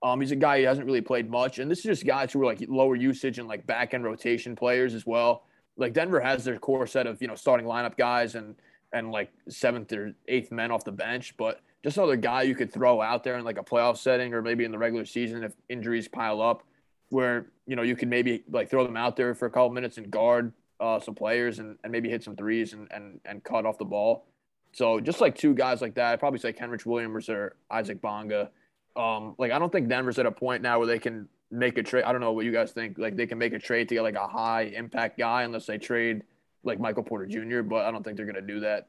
Um, 0.01 0.19
he's 0.19 0.31
a 0.31 0.35
guy 0.35 0.59
who 0.59 0.67
hasn't 0.67 0.87
really 0.87 1.01
played 1.01 1.29
much, 1.29 1.59
and 1.59 1.69
this 1.69 1.79
is 1.79 1.85
just 1.85 2.05
guys 2.05 2.33
who 2.33 2.41
are 2.41 2.45
like 2.45 2.63
lower 2.67 2.95
usage 2.95 3.37
and 3.37 3.47
like 3.47 3.65
back 3.67 3.93
end 3.93 4.03
rotation 4.03 4.55
players 4.55 4.95
as 4.95 5.05
well. 5.05 5.43
Like 5.77 5.93
Denver 5.93 6.19
has 6.19 6.43
their 6.43 6.57
core 6.57 6.87
set 6.87 7.05
of 7.05 7.21
you 7.21 7.27
know 7.27 7.35
starting 7.35 7.67
lineup 7.67 7.95
guys 7.95 8.33
and 8.33 8.55
and 8.91 9.11
like 9.11 9.31
seventh 9.47 9.93
or 9.93 10.13
eighth 10.27 10.51
men 10.51 10.71
off 10.71 10.83
the 10.83 10.91
bench, 10.91 11.37
but 11.37 11.61
just 11.83 11.97
another 11.97 12.15
guy 12.15 12.41
you 12.41 12.55
could 12.55 12.73
throw 12.73 13.03
out 13.03 13.23
there 13.23 13.37
in 13.37 13.45
like 13.45 13.59
a 13.59 13.63
playoff 13.63 13.97
setting 13.97 14.33
or 14.33 14.41
maybe 14.41 14.65
in 14.65 14.71
the 14.71 14.79
regular 14.79 15.05
season 15.05 15.43
if 15.43 15.53
injuries 15.69 16.07
pile 16.07 16.41
up, 16.41 16.63
where 17.09 17.45
you 17.67 17.75
know 17.75 17.83
you 17.83 17.95
could 17.95 18.09
maybe 18.09 18.43
like 18.49 18.67
throw 18.67 18.83
them 18.83 18.97
out 18.97 19.15
there 19.15 19.35
for 19.35 19.45
a 19.45 19.51
couple 19.51 19.69
minutes 19.69 19.99
and 19.99 20.09
guard 20.09 20.51
uh, 20.79 20.99
some 20.99 21.15
players 21.15 21.59
and, 21.59 21.77
and 21.83 21.91
maybe 21.91 22.09
hit 22.09 22.23
some 22.23 22.35
threes 22.35 22.73
and, 22.73 22.87
and, 22.91 23.19
and 23.25 23.43
cut 23.43 23.65
off 23.65 23.77
the 23.77 23.85
ball. 23.85 24.25
So 24.73 24.99
just 24.99 25.21
like 25.21 25.35
two 25.35 25.53
guys 25.53 25.81
like 25.81 25.95
that, 25.95 26.13
I'd 26.13 26.19
probably 26.19 26.39
say 26.39 26.51
Kenrich 26.51 26.85
Williams 26.85 27.29
or 27.29 27.55
Isaac 27.71 28.01
Bonga. 28.01 28.49
Um, 28.95 29.35
like 29.37 29.51
I 29.51 29.59
don't 29.59 29.71
think 29.71 29.87
Denver's 29.87 30.19
at 30.19 30.25
a 30.25 30.31
point 30.31 30.61
now 30.61 30.79
where 30.79 30.87
they 30.87 30.99
can 30.99 31.29
make 31.49 31.77
a 31.77 31.83
trade. 31.83 32.03
I 32.03 32.11
don't 32.11 32.21
know 32.21 32.33
what 32.33 32.45
you 32.45 32.51
guys 32.51 32.71
think. 32.71 32.97
Like 32.97 33.15
they 33.15 33.27
can 33.27 33.37
make 33.37 33.53
a 33.53 33.59
trade 33.59 33.87
to 33.89 33.95
get 33.95 34.01
like 34.01 34.15
a 34.15 34.27
high 34.27 34.63
impact 34.63 35.17
guy 35.17 35.43
unless 35.43 35.65
they 35.65 35.77
trade 35.77 36.23
like 36.63 36.79
Michael 36.79 37.03
Porter 37.03 37.25
Jr. 37.25 37.61
But 37.61 37.85
I 37.85 37.91
don't 37.91 38.03
think 38.03 38.17
they're 38.17 38.25
gonna 38.25 38.41
do 38.41 38.59
that. 38.61 38.87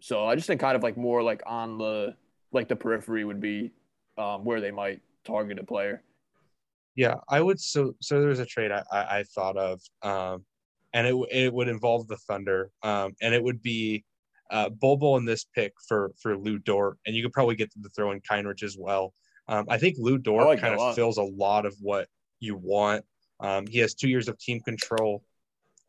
So 0.00 0.26
I 0.26 0.34
just 0.34 0.46
think 0.46 0.60
kind 0.60 0.76
of 0.76 0.82
like 0.82 0.96
more 0.96 1.22
like 1.22 1.42
on 1.46 1.78
the 1.78 2.14
like 2.52 2.68
the 2.68 2.76
periphery 2.76 3.24
would 3.24 3.40
be 3.40 3.72
um, 4.18 4.44
where 4.44 4.60
they 4.60 4.70
might 4.70 5.00
target 5.24 5.58
a 5.58 5.64
player. 5.64 6.02
Yeah, 6.94 7.16
I 7.28 7.40
would. 7.40 7.60
So 7.60 7.94
so 8.00 8.20
there's 8.20 8.40
a 8.40 8.46
trade 8.46 8.70
I, 8.70 8.82
I, 8.92 9.18
I 9.18 9.22
thought 9.24 9.56
of. 9.56 9.80
Um, 10.02 10.44
and 10.92 11.06
it 11.06 11.14
it 11.30 11.52
would 11.52 11.68
involve 11.68 12.08
the 12.08 12.16
Thunder, 12.16 12.70
um, 12.82 13.14
and 13.20 13.34
it 13.34 13.42
would 13.42 13.62
be 13.62 14.04
uh, 14.50 14.68
Bol 14.68 15.16
in 15.16 15.24
this 15.24 15.44
pick 15.54 15.72
for 15.88 16.12
for 16.20 16.36
Lu 16.36 16.58
Dort, 16.58 16.98
and 17.06 17.16
you 17.16 17.22
could 17.22 17.32
probably 17.32 17.56
get 17.56 17.72
them 17.72 17.82
to 17.82 17.88
throw 17.90 18.12
in 18.12 18.20
Kenrich 18.20 18.62
as 18.62 18.76
well. 18.78 19.14
Um, 19.48 19.66
I 19.68 19.78
think 19.78 19.96
Lu 19.98 20.18
Dort 20.18 20.46
like 20.46 20.60
kind 20.60 20.74
of 20.74 20.94
fills 20.94 21.18
a 21.18 21.22
lot 21.22 21.66
of 21.66 21.74
what 21.80 22.08
you 22.40 22.56
want. 22.56 23.04
Um, 23.40 23.66
he 23.66 23.78
has 23.78 23.94
two 23.94 24.08
years 24.08 24.28
of 24.28 24.38
team 24.38 24.60
control. 24.60 25.24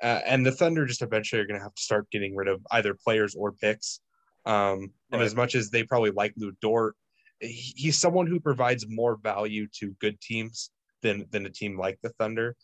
Uh, 0.02 0.20
and 0.26 0.46
the 0.46 0.52
Thunder 0.52 0.86
just 0.86 1.02
eventually 1.02 1.42
are 1.42 1.46
going 1.46 1.58
to 1.58 1.64
have 1.64 1.76
to 1.76 1.82
start 1.82 2.10
getting 2.12 2.36
rid 2.36 2.50
of 2.50 2.60
either 2.72 2.94
players 2.94 3.36
or 3.36 3.54
picks. 3.54 4.02
Um, 4.46 4.92
and 5.12 5.22
Right. 5.22 5.22
as 5.22 5.34
much 5.36 5.56
as 5.56 5.70
they 5.70 5.84
probably 5.84 6.12
like 6.12 6.34
Lu 6.36 6.52
Dort, 6.62 6.96
he's 7.40 7.98
someone 7.98 8.28
who 8.28 8.40
provides 8.40 8.86
more 8.90 9.16
value 9.16 9.68
to 9.80 9.92
good 10.00 10.20
teams 10.20 10.72
than 11.02 11.26
than 11.30 11.46
a 11.46 11.50
team 11.50 11.78
like 11.78 12.00
the 12.02 12.10
Thunder. 12.10 12.56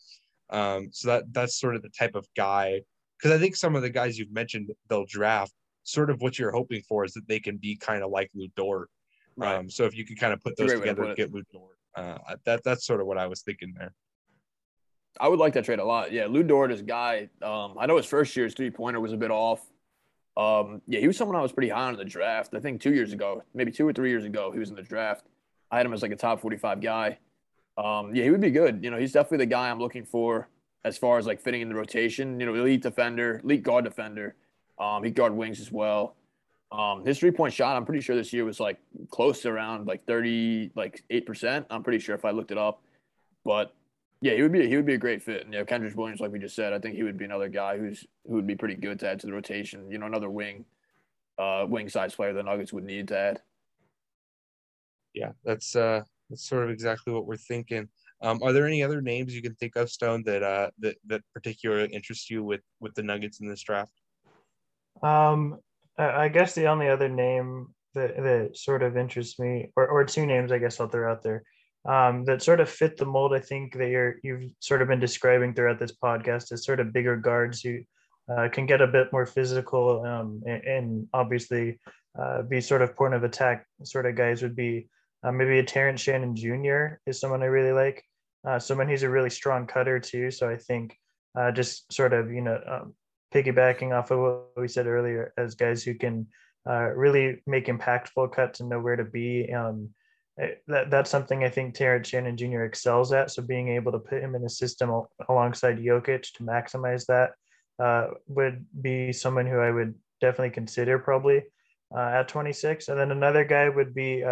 Um, 0.50 0.88
so 0.92 1.08
that 1.08 1.32
that's 1.32 1.58
sort 1.58 1.76
of 1.76 1.82
the 1.82 1.90
type 1.90 2.14
of 2.14 2.26
guy. 2.36 2.82
Because 3.18 3.36
I 3.36 3.40
think 3.40 3.56
some 3.56 3.76
of 3.76 3.82
the 3.82 3.90
guys 3.90 4.18
you've 4.18 4.32
mentioned 4.32 4.70
they'll 4.88 5.04
draft, 5.06 5.52
sort 5.82 6.10
of 6.10 6.20
what 6.20 6.38
you're 6.38 6.52
hoping 6.52 6.82
for 6.82 7.04
is 7.04 7.12
that 7.14 7.28
they 7.28 7.40
can 7.40 7.56
be 7.56 7.76
kind 7.76 8.02
of 8.02 8.10
like 8.10 8.30
Lu 8.34 8.48
Dort. 8.56 8.88
Right. 9.36 9.56
Um, 9.56 9.70
so 9.70 9.84
if 9.84 9.96
you 9.96 10.04
could 10.04 10.18
kind 10.18 10.32
of 10.32 10.40
put 10.40 10.56
those 10.56 10.68
way 10.68 10.74
to 10.74 10.80
together, 10.80 11.14
get 11.14 11.32
Lu 11.32 11.42
Dort. 11.52 11.76
Uh, 11.94 12.18
that 12.44 12.62
that's 12.64 12.86
sort 12.86 13.00
of 13.00 13.06
what 13.06 13.18
I 13.18 13.26
was 13.26 13.42
thinking 13.42 13.74
there. 13.76 13.94
I 15.18 15.28
would 15.28 15.38
like 15.38 15.54
that 15.54 15.64
trade 15.64 15.80
a 15.80 15.84
lot. 15.84 16.12
Yeah, 16.12 16.26
Lu 16.26 16.42
Dort 16.42 16.70
is 16.70 16.80
a 16.80 16.84
guy. 16.84 17.28
Um, 17.42 17.76
I 17.78 17.86
know 17.86 17.96
his 17.96 18.06
first 18.06 18.36
year's 18.36 18.54
three 18.54 18.70
pointer 18.70 19.00
was 19.00 19.12
a 19.12 19.16
bit 19.16 19.30
off. 19.30 19.60
Um, 20.36 20.80
yeah, 20.86 21.00
he 21.00 21.06
was 21.06 21.16
someone 21.16 21.36
I 21.36 21.42
was 21.42 21.52
pretty 21.52 21.68
high 21.68 21.82
on 21.82 21.94
in 21.94 21.98
the 21.98 22.04
draft. 22.04 22.54
I 22.54 22.60
think 22.60 22.80
two 22.80 22.94
years 22.94 23.12
ago, 23.12 23.42
maybe 23.52 23.72
two 23.72 23.86
or 23.86 23.92
three 23.92 24.10
years 24.10 24.24
ago, 24.24 24.52
he 24.52 24.58
was 24.58 24.70
in 24.70 24.76
the 24.76 24.82
draft. 24.82 25.26
I 25.70 25.78
had 25.78 25.86
him 25.86 25.92
as 25.92 26.02
like 26.02 26.12
a 26.12 26.16
top 26.16 26.40
45 26.40 26.80
guy. 26.80 27.18
Um, 27.80 28.14
yeah, 28.14 28.24
he 28.24 28.30
would 28.30 28.40
be 28.42 28.50
good. 28.50 28.84
You 28.84 28.90
know, 28.90 28.98
he's 28.98 29.12
definitely 29.12 29.38
the 29.38 29.46
guy 29.46 29.70
I'm 29.70 29.78
looking 29.78 30.04
for 30.04 30.48
as 30.84 30.98
far 30.98 31.18
as 31.18 31.26
like 31.26 31.40
fitting 31.40 31.62
in 31.62 31.68
the 31.68 31.74
rotation. 31.74 32.38
You 32.38 32.46
know, 32.46 32.54
elite 32.54 32.82
defender, 32.82 33.40
elite 33.42 33.62
guard 33.62 33.84
defender. 33.84 34.36
Um, 34.78 35.02
he 35.02 35.10
guard 35.10 35.34
wings 35.34 35.60
as 35.60 35.72
well. 35.72 36.16
Um, 36.72 37.04
his 37.04 37.18
three 37.18 37.30
point 37.30 37.54
shot, 37.54 37.76
I'm 37.76 37.86
pretty 37.86 38.02
sure 38.02 38.14
this 38.14 38.32
year 38.32 38.44
was 38.44 38.60
like 38.60 38.78
close 39.10 39.40
to 39.42 39.48
around 39.48 39.86
like 39.86 40.04
30, 40.06 40.72
like 40.74 41.02
eight 41.08 41.26
percent. 41.26 41.66
I'm 41.70 41.82
pretty 41.82 41.98
sure 41.98 42.14
if 42.14 42.24
I 42.24 42.30
looked 42.30 42.50
it 42.50 42.58
up. 42.58 42.82
But 43.44 43.74
yeah, 44.20 44.34
he 44.34 44.42
would 44.42 44.52
be 44.52 44.68
he 44.68 44.76
would 44.76 44.86
be 44.86 44.94
a 44.94 44.98
great 44.98 45.22
fit. 45.22 45.44
And 45.44 45.54
yeah, 45.54 45.64
Kenrich 45.64 45.94
Williams, 45.94 46.20
like 46.20 46.32
we 46.32 46.38
just 46.38 46.54
said, 46.54 46.74
I 46.74 46.78
think 46.78 46.96
he 46.96 47.02
would 47.02 47.16
be 47.16 47.24
another 47.24 47.48
guy 47.48 47.78
who's 47.78 48.06
who 48.26 48.34
would 48.34 48.46
be 48.46 48.56
pretty 48.56 48.74
good 48.74 49.00
to 49.00 49.08
add 49.08 49.20
to 49.20 49.26
the 49.26 49.32
rotation. 49.32 49.90
You 49.90 49.98
know, 49.98 50.06
another 50.06 50.28
wing, 50.28 50.66
uh, 51.38 51.64
wing 51.66 51.88
size 51.88 52.14
player 52.14 52.34
the 52.34 52.42
Nuggets 52.42 52.72
would 52.74 52.84
need 52.84 53.08
to 53.08 53.18
add. 53.18 53.42
Yeah, 55.14 55.32
that's 55.44 55.74
uh 55.74 56.02
that's 56.30 56.48
sort 56.48 56.64
of 56.64 56.70
exactly 56.70 57.12
what 57.12 57.26
we're 57.26 57.36
thinking. 57.36 57.88
Um, 58.22 58.40
are 58.42 58.52
there 58.52 58.66
any 58.66 58.82
other 58.82 59.00
names 59.00 59.34
you 59.34 59.42
can 59.42 59.54
think 59.54 59.76
of, 59.76 59.90
Stone, 59.90 60.22
that 60.24 60.42
uh 60.42 60.70
that 60.78 60.96
that 61.06 61.22
particularly 61.34 61.92
interest 61.92 62.30
you 62.30 62.42
with 62.44 62.60
with 62.80 62.94
the 62.94 63.02
Nuggets 63.02 63.40
in 63.40 63.48
this 63.48 63.62
draft? 63.62 63.92
Um, 65.02 65.58
I 65.98 66.28
guess 66.28 66.54
the 66.54 66.66
only 66.66 66.88
other 66.88 67.08
name 67.08 67.74
that, 67.94 68.16
that 68.16 68.56
sort 68.56 68.82
of 68.82 68.96
interests 68.96 69.38
me, 69.38 69.70
or, 69.76 69.88
or 69.88 70.04
two 70.04 70.26
names, 70.26 70.52
I 70.52 70.58
guess 70.58 70.80
I'll 70.80 70.88
throw 70.88 71.10
out 71.10 71.22
there, 71.22 71.42
um, 71.86 72.24
that 72.24 72.42
sort 72.42 72.60
of 72.60 72.68
fit 72.68 72.96
the 72.96 73.06
mold. 73.06 73.34
I 73.34 73.40
think 73.40 73.76
that 73.76 73.88
you're 73.88 74.16
you've 74.22 74.50
sort 74.60 74.82
of 74.82 74.88
been 74.88 75.00
describing 75.00 75.54
throughout 75.54 75.78
this 75.78 75.92
podcast 75.92 76.52
as 76.52 76.64
sort 76.64 76.80
of 76.80 76.92
bigger 76.92 77.16
guards 77.16 77.60
who 77.60 77.80
uh, 78.30 78.48
can 78.48 78.66
get 78.66 78.80
a 78.80 78.86
bit 78.86 79.12
more 79.12 79.26
physical, 79.26 80.04
um, 80.04 80.42
and, 80.46 80.64
and 80.64 81.08
obviously 81.12 81.78
uh, 82.20 82.42
be 82.42 82.60
sort 82.60 82.82
of 82.82 82.94
point 82.94 83.14
of 83.14 83.24
attack 83.24 83.66
sort 83.82 84.06
of 84.06 84.14
guys 84.14 84.42
would 84.42 84.56
be 84.56 84.88
uh, 85.22 85.32
maybe 85.32 85.58
a 85.58 85.64
Terrence 85.64 86.00
Shannon 86.00 86.34
Jr. 86.34 86.98
is 87.06 87.20
someone 87.20 87.42
I 87.42 87.46
really 87.46 87.72
like. 87.72 88.04
Uh, 88.46 88.58
someone 88.58 88.88
who's 88.88 89.02
a 89.02 89.10
really 89.10 89.30
strong 89.30 89.66
cutter 89.66 90.00
too. 90.00 90.30
So 90.30 90.48
I 90.48 90.56
think 90.56 90.96
uh, 91.38 91.50
just 91.52 91.92
sort 91.92 92.12
of 92.12 92.32
you 92.32 92.40
know 92.40 92.60
um, 92.66 92.94
piggybacking 93.34 93.96
off 93.96 94.10
of 94.10 94.18
what 94.18 94.48
we 94.56 94.68
said 94.68 94.86
earlier 94.86 95.32
as 95.36 95.54
guys 95.54 95.82
who 95.82 95.94
can 95.94 96.26
uh, 96.68 96.90
really 96.94 97.42
make 97.46 97.66
impactful 97.66 98.32
cuts 98.32 98.60
and 98.60 98.68
know 98.68 98.80
where 98.80 98.96
to 98.96 99.04
be. 99.04 99.52
Um, 99.52 99.90
eh, 100.38 100.54
that, 100.68 100.90
that's 100.90 101.10
something 101.10 101.44
I 101.44 101.48
think 101.48 101.74
Terrence 101.74 102.08
Shannon 102.08 102.36
Jr. 102.36 102.62
excels 102.62 103.12
at. 103.12 103.30
So 103.30 103.42
being 103.42 103.68
able 103.68 103.92
to 103.92 103.98
put 103.98 104.22
him 104.22 104.34
in 104.34 104.44
a 104.44 104.48
system 104.48 104.90
al- 104.90 105.10
alongside 105.28 105.78
Jokic 105.78 106.32
to 106.34 106.42
maximize 106.42 107.06
that 107.06 107.30
uh, 107.82 108.14
would 108.26 108.64
be 108.80 109.12
someone 109.12 109.46
who 109.46 109.58
I 109.58 109.70
would 109.70 109.94
definitely 110.20 110.50
consider 110.50 110.98
probably 110.98 111.42
uh, 111.94 112.10
at 112.14 112.28
26. 112.28 112.88
And 112.88 112.98
then 112.98 113.10
another 113.10 113.44
guy 113.44 113.68
would 113.68 113.94
be 113.94 114.22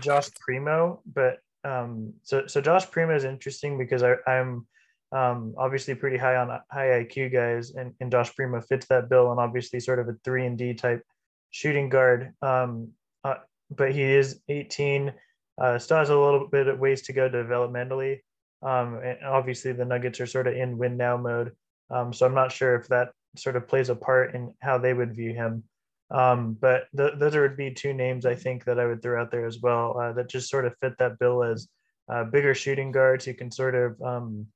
Josh 0.00 0.28
Primo. 0.40 1.02
But 1.06 1.38
um, 1.64 2.14
so, 2.22 2.46
so 2.46 2.60
Josh 2.60 2.90
Primo 2.90 3.14
is 3.14 3.24
interesting 3.24 3.78
because 3.78 4.02
I, 4.02 4.16
I'm 4.26 4.66
um, 5.12 5.54
obviously 5.56 5.94
pretty 5.94 6.16
high 6.16 6.36
on 6.36 6.48
high 6.70 7.04
IQ 7.04 7.32
guys, 7.32 7.74
and, 7.74 7.94
and 8.00 8.10
Josh 8.10 8.34
Primo 8.34 8.60
fits 8.60 8.86
that 8.86 9.08
bill, 9.08 9.30
and 9.30 9.40
obviously 9.40 9.80
sort 9.80 9.98
of 9.98 10.08
a 10.08 10.16
three 10.24 10.46
and 10.46 10.58
D 10.58 10.74
type 10.74 11.02
shooting 11.50 11.88
guard. 11.88 12.32
Um, 12.42 12.90
uh, 13.24 13.36
but 13.70 13.92
he 13.92 14.02
is 14.02 14.40
18, 14.48 15.12
uh, 15.60 15.78
still 15.78 15.98
has 15.98 16.10
a 16.10 16.18
little 16.18 16.46
bit 16.46 16.68
of 16.68 16.78
ways 16.78 17.02
to 17.02 17.12
go 17.12 17.28
developmentally. 17.28 18.20
Um, 18.62 18.96
and 19.04 19.18
obviously 19.24 19.72
the 19.72 19.84
Nuggets 19.84 20.20
are 20.20 20.26
sort 20.26 20.48
of 20.48 20.54
in 20.54 20.78
win 20.78 20.96
now 20.96 21.16
mode, 21.16 21.52
um, 21.90 22.12
so 22.12 22.26
I'm 22.26 22.34
not 22.34 22.52
sure 22.52 22.74
if 22.74 22.88
that 22.88 23.10
sort 23.36 23.56
of 23.56 23.68
plays 23.68 23.88
a 23.88 23.94
part 23.94 24.34
in 24.34 24.52
how 24.60 24.78
they 24.78 24.92
would 24.92 25.14
view 25.14 25.32
him. 25.32 25.62
Um, 26.10 26.56
but 26.58 26.84
th- 26.96 27.14
those 27.18 27.36
would 27.36 27.56
be 27.56 27.70
two 27.70 27.92
names 27.92 28.24
I 28.24 28.34
think 28.34 28.64
that 28.64 28.80
I 28.80 28.86
would 28.86 29.02
throw 29.02 29.20
out 29.20 29.30
there 29.30 29.46
as 29.46 29.60
well 29.60 29.98
uh, 29.98 30.12
that 30.14 30.30
just 30.30 30.48
sort 30.48 30.64
of 30.64 30.74
fit 30.80 30.96
that 30.98 31.18
bill 31.18 31.42
as 31.42 31.68
uh, 32.10 32.24
bigger 32.24 32.54
shooting 32.54 32.92
guards 32.92 33.26
who 33.26 33.34
can 33.34 33.50
sort 33.50 33.74
of 33.74 34.00
um, 34.00 34.46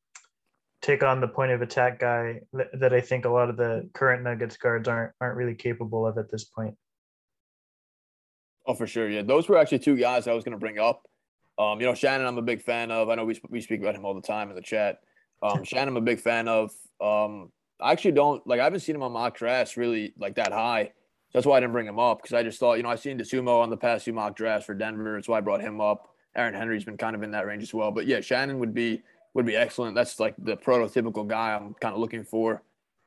take 0.81 1.03
on 1.03 1.21
the 1.21 1.29
point 1.29 1.53
of 1.53 1.63
attack 1.63 2.01
guy 2.01 2.41
that, 2.53 2.69
that 2.81 2.93
I 2.95 3.01
think 3.01 3.25
a 3.25 3.29
lot 3.29 3.51
of 3.51 3.57
the 3.57 3.89
current 3.95 4.23
Nuggets 4.23 4.57
guards 4.57 4.89
aren't 4.89 5.13
aren't 5.21 5.37
really 5.37 5.55
capable 5.55 6.07
of 6.07 6.19
at 6.19 6.31
this 6.31 6.45
point. 6.45 6.75
Oh, 8.67 8.75
for 8.75 8.87
sure. 8.87 9.09
Yeah, 9.09 9.23
those 9.23 9.49
were 9.49 9.59
actually 9.59 9.81
two 9.81 9.97
guys 9.97 10.27
I 10.27 10.33
was 10.33 10.45
going 10.45 10.53
to 10.53 10.59
bring 10.59 10.79
up. 10.79 11.03
Um, 11.59 11.81
you 11.81 11.87
know, 11.87 11.95
Shannon, 11.95 12.27
I'm 12.27 12.39
a 12.39 12.43
big 12.43 12.63
fan 12.63 12.91
of. 12.91 13.09
I 13.09 13.15
know 13.15 13.25
we, 13.25 13.41
we 13.49 13.61
speak 13.61 13.81
about 13.81 13.95
him 13.95 14.05
all 14.05 14.15
the 14.15 14.23
time 14.23 14.51
in 14.51 14.57
the 14.57 14.63
chat. 14.63 14.99
Um, 15.43 15.65
Shannon, 15.65 15.89
I'm 15.89 15.97
a 15.97 16.01
big 16.01 16.21
fan 16.21 16.49
of. 16.49 16.71
Um, 17.01 17.51
I 17.81 17.93
actually 17.93 18.13
don't 18.13 18.47
like. 18.47 18.61
I 18.61 18.65
haven't 18.65 18.81
seen 18.81 18.95
him 18.95 19.03
on 19.03 19.13
mock 19.13 19.37
drafts 19.37 19.77
really 19.77 20.15
like 20.19 20.37
that 20.37 20.53
high. 20.53 20.93
That's 21.33 21.47
why 21.47 21.57
I 21.57 21.61
didn't 21.61 21.73
bring 21.73 21.87
him 21.87 21.99
up 21.99 22.23
because 22.23 22.35
I 22.35 22.43
just 22.43 22.61
thought, 22.61 22.75
you 22.75 22.83
know, 22.83 22.91
I've 22.91 23.01
seen 23.01 23.19
Dosunmu 23.19 23.49
on 23.49 23.71
the 23.71 23.77
past 23.77 24.05
two 24.05 24.13
mock 24.13 24.37
drafts 24.37 24.67
for 24.67 24.75
Denver. 24.75 25.15
That's 25.15 25.29
why 25.29 25.39
I 25.39 25.41
brought 25.41 25.63
him 25.63 25.81
up. 25.81 26.15
Aaron 26.37 26.55
Henry's 26.55 26.85
been 26.85 26.97
kind 26.97 27.17
of 27.17 27.23
in 27.23 27.31
that 27.33 27.47
range 27.47 27.63
as 27.63 27.75
well. 27.75 27.91
But 27.91 28.07
yeah, 28.07 28.21
Shannon 28.21 28.59
would 28.59 28.75
be 28.75 29.03
would 29.35 29.47
be 29.47 29.57
excellent. 29.57 29.95
That's 29.95 30.21
like 30.21 30.35
the 30.39 30.57
prototypical 30.57 31.27
guy 31.27 31.55
I'm 31.55 31.75
kind 31.75 31.95
of 31.95 32.01
looking 32.01 32.25
for 32.25 32.63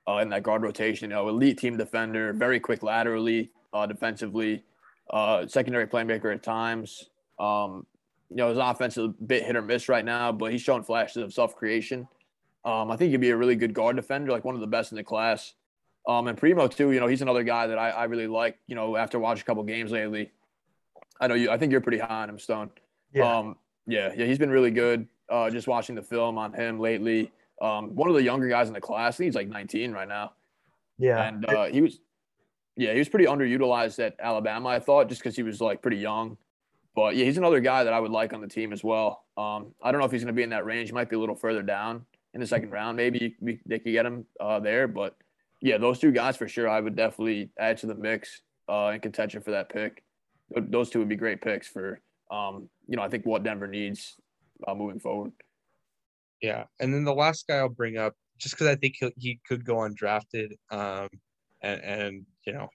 uh, 0.08 0.18
in 0.18 0.30
that 0.30 0.44
guard 0.44 0.64
rotation. 0.64 1.10
You 1.10 1.16
know, 1.16 1.30
elite 1.30 1.58
team 1.60 1.78
defender, 1.78 2.34
very 2.34 2.60
quick 2.60 2.82
laterally, 2.84 3.52
uh, 3.74 3.86
defensively, 3.86 4.64
uh, 5.12 5.46
secondary 5.48 5.88
playmaker 5.88 6.34
at 6.34 6.42
times. 6.42 7.10
Um, 7.40 7.86
you 8.30 8.38
know, 8.38 8.50
his 8.50 8.58
offense 8.58 8.98
is 8.98 9.06
a 9.06 9.08
bit 9.10 9.44
hit 9.44 9.56
or 9.56 9.62
miss 9.62 9.88
right 9.88 10.04
now, 10.04 10.32
but 10.32 10.52
he's 10.52 10.62
showing 10.62 10.84
flashes 10.84 11.18
of 11.18 11.34
self 11.34 11.56
creation. 11.56 12.08
Um, 12.64 12.90
I 12.90 12.98
think 12.98 13.12
he'd 13.12 13.22
be 13.22 13.30
a 13.30 13.38
really 13.38 13.56
good 13.56 13.74
guard 13.74 13.96
defender, 13.96 14.32
like 14.32 14.44
one 14.44 14.56
of 14.56 14.62
the 14.62 14.68
best 14.68 14.92
in 14.92 14.96
the 14.96 15.04
class. 15.04 15.54
Um, 16.08 16.28
and 16.28 16.38
Primo 16.38 16.68
too, 16.68 16.91
you 16.91 17.00
know, 17.00 17.08
he's 17.08 17.22
another 17.22 17.44
guy 17.44 17.68
that 17.68 17.78
I, 17.78 17.89
I 17.89 18.04
really 18.06 18.28
like. 18.28 18.58
You 18.68 18.76
know, 18.76 18.96
after 18.96 19.18
watching 19.20 19.41
a 19.41 19.46
couple 19.46 19.63
games 19.63 19.91
lately, 19.91 20.32
I 21.20 21.28
know 21.28 21.36
you. 21.36 21.50
I 21.50 21.58
think 21.58 21.72
you're 21.72 21.82
pretty 21.82 22.00
high 22.00 22.24
on 22.24 22.30
him, 22.30 22.39
Stone. 22.39 22.72
Yeah, 23.13 23.38
Um, 23.38 23.58
yeah, 23.88 24.13
yeah, 24.15 24.26
he's 24.26 24.38
been 24.38 24.50
really 24.52 24.72
good. 24.72 25.08
Uh, 25.30 25.50
just 25.50 25.68
watching 25.68 25.96
the 25.96 26.04
film 26.04 26.38
on 26.38 26.54
him 26.54 26.80
lately. 26.80 27.32
Um, 27.62 27.96
one 27.96 28.10
of 28.10 28.15
the 28.15 28.24
younger 28.24 28.48
guys 28.48 28.68
in 28.68 28.74
the 28.74 28.82
class. 28.82 29.18
He's 29.18 29.34
like 29.34 29.48
19 29.48 29.91
right 29.91 30.08
now, 30.08 30.34
yeah, 31.00 31.28
and 31.28 31.46
uh, 31.46 31.65
he 31.65 31.82
was, 31.82 32.00
yeah, 32.76 32.91
he 32.94 33.00
was 33.00 33.10
pretty 33.10 33.26
underutilized 33.26 34.06
at 34.06 34.15
Alabama. 34.20 34.70
I 34.70 34.80
thought 34.80 35.10
just 35.10 35.22
because 35.22 35.36
he 35.36 35.44
was 35.44 35.62
like 35.62 35.82
pretty 35.82 35.98
young, 35.98 36.38
but 36.96 37.15
yeah, 37.15 37.26
he's 37.26 37.38
another 37.38 37.62
guy 37.62 37.84
that 37.84 37.94
I 37.94 38.00
would 38.00 38.12
like 38.12 38.34
on 38.34 38.41
the 38.41 38.48
team 38.48 38.74
as 38.74 38.84
well. 38.84 39.24
Um, 39.38 39.74
I 39.82 39.91
don't 39.91 40.00
know 40.00 40.06
if 40.06 40.12
he's 40.12 40.22
going 40.22 40.34
to 40.34 40.38
be 40.38 40.44
in 40.44 40.50
that 40.52 40.65
range. 40.65 40.89
He 40.89 40.94
might 40.94 41.10
be 41.10 41.15
a 41.15 41.20
little 41.20 41.36
further 41.36 41.62
down 41.63 42.06
in 42.34 42.41
the 42.41 42.48
second 42.48 42.72
round. 42.72 42.98
Maybe 42.98 43.36
we, 43.39 43.60
they 43.65 43.80
could 43.80 43.94
get 43.94 44.06
him 44.06 44.26
uh, 44.39 44.60
there, 44.60 44.88
but 44.88 45.15
yeah, 45.65 45.80
those 45.80 45.97
two 45.97 46.12
guys 46.12 46.38
for 46.38 46.47
sure. 46.47 46.69
I 46.69 46.80
would 46.80 46.95
definitely 46.95 47.49
add 47.60 47.78
to 47.80 47.88
the 47.88 47.95
mix 47.95 48.43
uh, 48.69 48.91
in 48.93 48.99
contention 48.99 49.41
for 49.41 49.49
that 49.49 49.67
pick. 49.69 50.04
Those 50.56 50.91
two 50.91 50.99
would 50.99 51.10
be 51.10 51.15
great 51.15 51.41
picks 51.41 51.67
for, 51.67 51.99
um, 52.30 52.69
you 52.88 52.95
know, 52.95 53.01
I 53.01 53.10
think 53.10 53.25
what 53.25 53.41
Denver 53.41 53.67
needs 53.67 54.15
uh, 54.67 54.75
moving 54.75 54.99
forward. 54.99 55.32
Yeah, 56.39 56.65
and 56.80 56.93
then 56.93 57.04
the 57.04 57.15
last 57.15 57.47
guy 57.47 57.56
I'll 57.56 57.69
bring 57.69 57.97
up, 57.97 58.13
just 58.38 58.54
because 58.54 58.67
I 58.67 58.75
think 58.75 58.97
he 59.17 59.39
could 59.47 59.65
go 59.65 59.78
undrafted, 59.78 60.51
um, 60.69 61.10
and 61.63 61.82
and 61.82 62.25
you 62.45 62.54
know, 62.54 62.69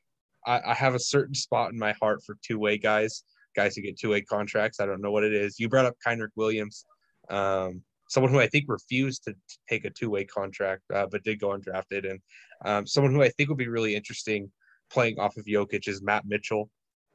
I, 0.44 0.60
I 0.70 0.74
have 0.74 0.96
a 0.96 0.98
certain 0.98 1.34
spot 1.34 1.70
in 1.70 1.78
my 1.78 1.94
heart 2.02 2.24
for 2.26 2.38
two 2.44 2.58
way 2.58 2.76
guys, 2.76 3.22
guys 3.54 3.76
who 3.76 3.82
get 3.82 4.00
two 4.00 4.10
way 4.10 4.22
contracts. 4.22 4.80
I 4.80 4.86
don't 4.86 5.00
know 5.00 5.12
what 5.12 5.22
it 5.22 5.32
is. 5.32 5.60
You 5.60 5.68
brought 5.68 5.86
up 5.86 5.94
Kenrich 6.04 6.34
Williams, 6.34 6.84
um, 7.28 7.82
someone 8.08 8.32
who 8.32 8.40
I 8.40 8.48
think 8.48 8.64
refused 8.66 9.24
to, 9.24 9.32
to 9.32 9.58
take 9.68 9.84
a 9.84 9.90
two 9.90 10.10
way 10.10 10.24
contract, 10.24 10.82
uh, 10.92 11.06
but 11.08 11.22
did 11.22 11.38
go 11.38 11.50
undrafted, 11.50 12.10
and 12.10 12.18
um, 12.64 12.86
someone 12.86 13.14
who 13.14 13.22
I 13.22 13.28
think 13.28 13.48
would 13.48 13.58
be 13.58 13.68
really 13.68 13.94
interesting 13.94 14.50
playing 14.90 15.18
off 15.18 15.36
of 15.36 15.44
Jokic 15.44 15.88
is 15.88 16.02
Matt 16.02 16.24
Mitchell, 16.26 16.70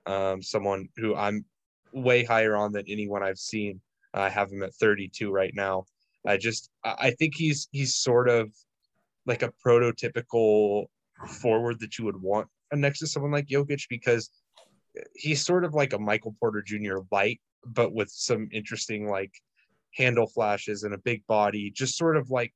um, 0.06 0.42
someone 0.42 0.90
who 0.98 1.16
I'm 1.16 1.46
way 1.92 2.24
higher 2.24 2.56
on 2.56 2.72
than 2.72 2.86
anyone 2.88 3.24
I've 3.24 3.38
seen. 3.38 3.82
I 4.14 4.30
have 4.30 4.52
him 4.52 4.64
at 4.64 4.74
32 4.76 5.30
right 5.30 5.54
now. 5.54 5.86
I 6.26 6.38
just 6.38 6.70
I 6.84 7.12
think 7.12 7.36
he's 7.36 7.68
he's 7.72 7.96
sort 7.96 8.30
of 8.30 8.52
like 9.26 9.44
a 9.44 9.54
prototypical 9.66 10.86
forward 11.28 11.80
that 11.80 11.98
you 11.98 12.06
would 12.06 12.22
want 12.22 12.48
next 12.74 13.00
to 13.00 13.08
someone 13.08 13.32
like 13.32 13.48
Jokic 13.48 13.88
because 13.90 14.30
he's 15.16 15.46
sort 15.46 15.66
of 15.66 15.74
like 15.74 15.94
a 15.94 16.00
Michael 16.00 16.36
Porter 16.40 16.62
Jr. 16.62 17.00
light, 17.12 17.42
but 17.66 17.94
with 17.94 18.10
some 18.10 18.50
interesting 18.52 19.08
like 19.08 19.32
handle 19.94 20.28
flashes 20.28 20.84
and 20.84 20.94
a 20.94 21.00
big 21.00 21.26
body, 21.28 21.72
just 21.72 21.98
sort 21.98 22.18
of 22.18 22.30
like 22.30 22.54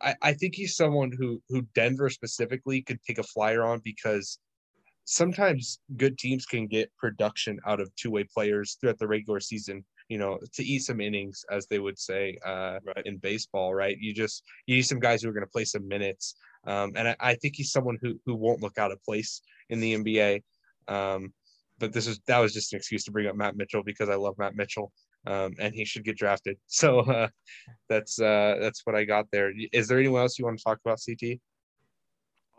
I, 0.00 0.14
I 0.22 0.32
think 0.32 0.54
he's 0.54 0.76
someone 0.76 1.12
who 1.12 1.42
who 1.48 1.62
Denver 1.74 2.10
specifically 2.10 2.82
could 2.82 3.02
take 3.02 3.18
a 3.18 3.22
flyer 3.22 3.64
on 3.64 3.80
because 3.84 4.38
sometimes 5.04 5.80
good 5.96 6.18
teams 6.18 6.46
can 6.46 6.66
get 6.66 6.94
production 6.96 7.58
out 7.66 7.80
of 7.80 7.94
two-way 7.96 8.24
players 8.24 8.76
throughout 8.80 8.98
the 8.98 9.06
regular 9.06 9.40
season 9.40 9.84
you 10.08 10.18
know 10.18 10.38
to 10.52 10.62
eat 10.62 10.80
some 10.80 11.00
innings 11.00 11.44
as 11.50 11.66
they 11.66 11.78
would 11.78 11.98
say 11.98 12.38
uh, 12.44 12.78
right. 12.84 13.06
in 13.06 13.16
baseball 13.16 13.74
right? 13.74 13.96
You 13.98 14.12
just 14.14 14.44
you 14.66 14.76
need 14.76 14.82
some 14.82 15.00
guys 15.00 15.22
who 15.22 15.28
are 15.28 15.32
going 15.32 15.46
to 15.46 15.50
play 15.50 15.64
some 15.64 15.88
minutes. 15.88 16.34
Um, 16.66 16.92
and 16.96 17.08
I, 17.08 17.16
I, 17.18 17.34
think 17.34 17.56
he's 17.56 17.72
someone 17.72 17.98
who 18.00 18.20
who 18.24 18.34
won't 18.34 18.62
look 18.62 18.78
out 18.78 18.92
of 18.92 19.02
place 19.02 19.42
in 19.70 19.80
the 19.80 19.96
nba 19.96 20.42
um, 20.86 21.32
but 21.78 21.92
this 21.92 22.06
is 22.06 22.20
that 22.26 22.38
was 22.38 22.52
just 22.52 22.72
an 22.72 22.76
excuse 22.76 23.04
to 23.04 23.10
bring 23.10 23.26
up 23.26 23.34
matt 23.34 23.56
mitchell 23.56 23.82
because 23.82 24.08
i 24.08 24.14
love 24.14 24.36
matt 24.38 24.54
mitchell 24.54 24.92
um, 25.26 25.52
and 25.58 25.74
he 25.74 25.84
should 25.84 26.04
get 26.04 26.16
drafted 26.16 26.56
so 26.66 27.00
uh, 27.00 27.28
that's 27.88 28.20
uh, 28.20 28.56
that's 28.60 28.82
what 28.84 28.94
i 28.94 29.04
got 29.04 29.26
there 29.32 29.52
is 29.72 29.88
there 29.88 29.98
anyone 29.98 30.20
else 30.20 30.38
you 30.38 30.44
want 30.44 30.58
to 30.58 30.64
talk 30.64 30.78
about 30.84 30.98
ct 31.00 31.40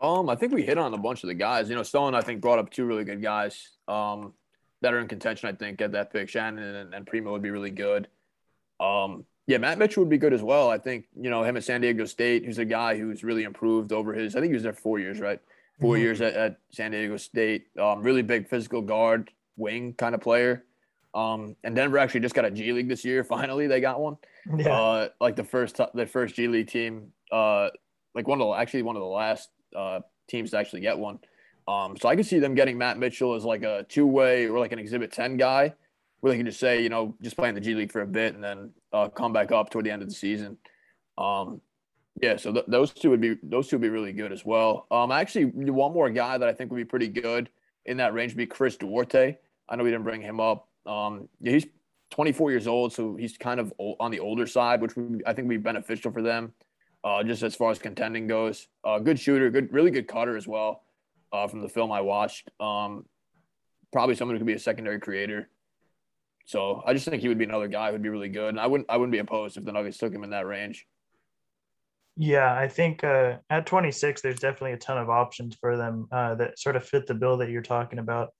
um, 0.00 0.28
I 0.28 0.34
think 0.34 0.52
we 0.52 0.62
hit 0.62 0.76
on 0.76 0.92
a 0.92 0.98
bunch 0.98 1.22
of 1.22 1.28
the 1.28 1.34
guys. 1.34 1.70
You 1.70 1.76
know, 1.76 1.82
Stone, 1.82 2.14
I 2.14 2.20
think, 2.20 2.42
brought 2.42 2.58
up 2.58 2.68
two 2.68 2.84
really 2.84 3.04
good 3.04 3.22
guys 3.22 3.70
um, 3.88 4.34
that 4.82 4.92
are 4.92 4.98
in 4.98 5.08
contention, 5.08 5.48
I 5.48 5.52
think, 5.52 5.80
at 5.80 5.92
that 5.92 6.12
pick. 6.12 6.28
Shannon 6.28 6.62
and, 6.62 6.94
and 6.94 7.06
Primo 7.06 7.32
would 7.32 7.42
be 7.42 7.50
really 7.50 7.70
good. 7.70 8.08
Um, 8.80 9.24
yeah, 9.46 9.58
Matt 9.58 9.78
Mitchell 9.78 10.02
would 10.02 10.10
be 10.10 10.18
good 10.18 10.32
as 10.32 10.42
well. 10.42 10.70
I 10.70 10.78
think, 10.78 11.06
you 11.18 11.30
know, 11.30 11.42
him 11.42 11.56
at 11.56 11.64
San 11.64 11.80
Diego 11.80 12.04
State, 12.06 12.44
who's 12.44 12.58
a 12.58 12.64
guy 12.64 12.98
who's 12.98 13.22
really 13.24 13.44
improved 13.44 13.92
over 13.92 14.12
his, 14.12 14.36
I 14.36 14.40
think 14.40 14.50
he 14.50 14.54
was 14.54 14.62
there 14.62 14.72
four 14.72 14.98
years, 14.98 15.20
right? 15.20 15.40
4 15.80 15.94
mm-hmm. 15.94 16.02
years 16.02 16.20
at, 16.20 16.34
at, 16.34 16.58
San 16.70 16.92
Diego 16.92 17.16
State. 17.16 17.66
Um, 17.78 18.02
really 18.02 18.22
big 18.22 18.48
physical 18.48 18.80
guard, 18.80 19.30
wing 19.56 19.94
kind 19.94 20.14
of 20.14 20.20
player. 20.20 20.64
Um, 21.14 21.56
and 21.62 21.76
Denver 21.76 21.98
actually 21.98 22.20
just 22.20 22.34
got 22.34 22.44
a 22.44 22.50
G 22.50 22.72
League 22.72 22.88
this 22.88 23.04
year. 23.04 23.24
Finally, 23.36 23.66
they 23.66 23.80
got 23.80 24.00
one. 24.00 24.16
Yeah. 24.56 24.78
Uh, 24.78 25.08
like 25.20 25.36
the 25.36 25.44
first, 25.44 25.80
the 25.94 26.06
first 26.06 26.34
G 26.34 26.48
League 26.48 26.68
team, 26.68 27.12
uh, 27.32 27.68
like 28.14 28.28
one 28.28 28.40
of 28.40 28.46
the, 28.46 28.52
actually 28.54 28.82
one 28.82 28.96
of 28.96 29.00
the 29.00 29.08
last 29.08 29.50
uh, 29.74 30.00
teams 30.28 30.50
to 30.50 30.58
actually 30.58 30.80
get 30.80 30.98
one. 30.98 31.18
Um, 31.66 31.96
so 31.96 32.08
I 32.08 32.16
could 32.16 32.26
see 32.26 32.38
them 32.38 32.54
getting 32.54 32.76
Matt 32.76 32.98
Mitchell 32.98 33.34
as 33.34 33.44
like 33.44 33.62
a 33.62 33.86
two 33.88 34.06
way 34.06 34.46
or 34.46 34.58
like 34.58 34.72
an 34.72 34.78
Exhibit 34.78 35.12
10 35.12 35.36
guy 35.36 35.72
where 36.20 36.30
they 36.30 36.36
can 36.36 36.46
just 36.46 36.60
say, 36.60 36.82
you 36.82 36.88
know, 36.88 37.14
just 37.22 37.36
playing 37.36 37.54
the 37.54 37.60
G 37.60 37.74
League 37.74 37.92
for 37.92 38.02
a 38.02 38.06
bit 38.06 38.34
and 38.34 38.42
then 38.42 38.70
uh, 38.92 39.08
come 39.08 39.32
back 39.32 39.52
up 39.52 39.70
toward 39.70 39.86
the 39.86 39.90
end 39.90 40.02
of 40.02 40.08
the 40.08 40.14
season. 40.14 40.58
Um, 41.16 41.60
yeah, 42.22 42.36
so 42.36 42.52
th- 42.52 42.66
those 42.68 42.92
two 42.92 43.10
would 43.10 43.20
be 43.20 43.36
those 43.42 43.68
two 43.68 43.76
would 43.76 43.82
be 43.82 43.88
really 43.88 44.12
good 44.12 44.32
as 44.32 44.44
well. 44.44 44.86
Um, 44.90 45.10
actually, 45.10 45.46
one 45.46 45.92
more 45.92 46.08
guy 46.10 46.38
that 46.38 46.48
I 46.48 46.52
think 46.52 46.70
would 46.70 46.76
be 46.76 46.84
pretty 46.84 47.08
good 47.08 47.50
in 47.86 47.96
that 47.98 48.14
range 48.14 48.32
would 48.32 48.38
be 48.38 48.46
Chris 48.46 48.76
Duarte. 48.76 49.36
I 49.68 49.76
know 49.76 49.84
we 49.84 49.90
didn't 49.90 50.04
bring 50.04 50.22
him 50.22 50.40
up. 50.40 50.68
Um, 50.86 51.28
yeah, 51.40 51.52
he's 51.52 51.66
24 52.10 52.50
years 52.50 52.66
old, 52.66 52.92
so 52.92 53.16
he's 53.16 53.36
kind 53.36 53.60
of 53.60 53.72
on 53.78 54.10
the 54.10 54.20
older 54.20 54.46
side, 54.46 54.80
which 54.80 54.92
I 55.26 55.32
think 55.32 55.48
would 55.48 55.54
be 55.54 55.56
beneficial 55.56 56.12
for 56.12 56.22
them 56.22 56.52
uh, 57.04 57.22
just 57.22 57.42
as 57.42 57.54
far 57.54 57.70
as 57.70 57.78
contending 57.78 58.26
goes. 58.26 58.66
Uh, 58.82 58.98
good 58.98 59.20
shooter, 59.20 59.50
good, 59.50 59.72
really 59.72 59.90
good 59.90 60.08
cutter 60.08 60.36
as 60.36 60.48
well. 60.48 60.82
Uh, 61.32 61.46
from 61.46 61.60
the 61.60 61.68
film 61.68 61.92
I 61.92 62.00
watched, 62.00 62.48
um, 62.60 63.04
probably 63.92 64.14
someone 64.14 64.36
who 64.36 64.40
could 64.40 64.46
be 64.46 64.54
a 64.54 64.58
secondary 64.58 65.00
creator. 65.00 65.50
So 66.46 66.82
I 66.86 66.94
just 66.94 67.06
think 67.06 67.22
he 67.22 67.28
would 67.28 67.38
be 67.38 67.44
another 67.44 67.68
guy 67.68 67.90
who'd 67.90 68.02
be 68.02 68.08
really 68.08 68.28
good, 68.28 68.50
and 68.50 68.60
I 68.60 68.66
wouldn't 68.66 68.88
I 68.90 68.96
wouldn't 68.96 69.12
be 69.12 69.18
opposed 69.18 69.56
if 69.56 69.64
the 69.64 69.72
Nuggets 69.72 69.98
took 69.98 70.12
him 70.12 70.24
in 70.24 70.30
that 70.30 70.46
range. 70.46 70.86
Yeah, 72.16 72.54
I 72.54 72.68
think 72.68 73.02
uh, 73.02 73.38
at 73.50 73.66
26, 73.66 74.22
there's 74.22 74.38
definitely 74.38 74.72
a 74.72 74.76
ton 74.76 74.98
of 74.98 75.10
options 75.10 75.56
for 75.56 75.76
them 75.76 76.06
uh, 76.12 76.36
that 76.36 76.58
sort 76.58 76.76
of 76.76 76.86
fit 76.86 77.06
the 77.08 77.14
bill 77.14 77.38
that 77.38 77.50
you're 77.50 77.62
talking 77.62 77.98
about, 77.98 78.32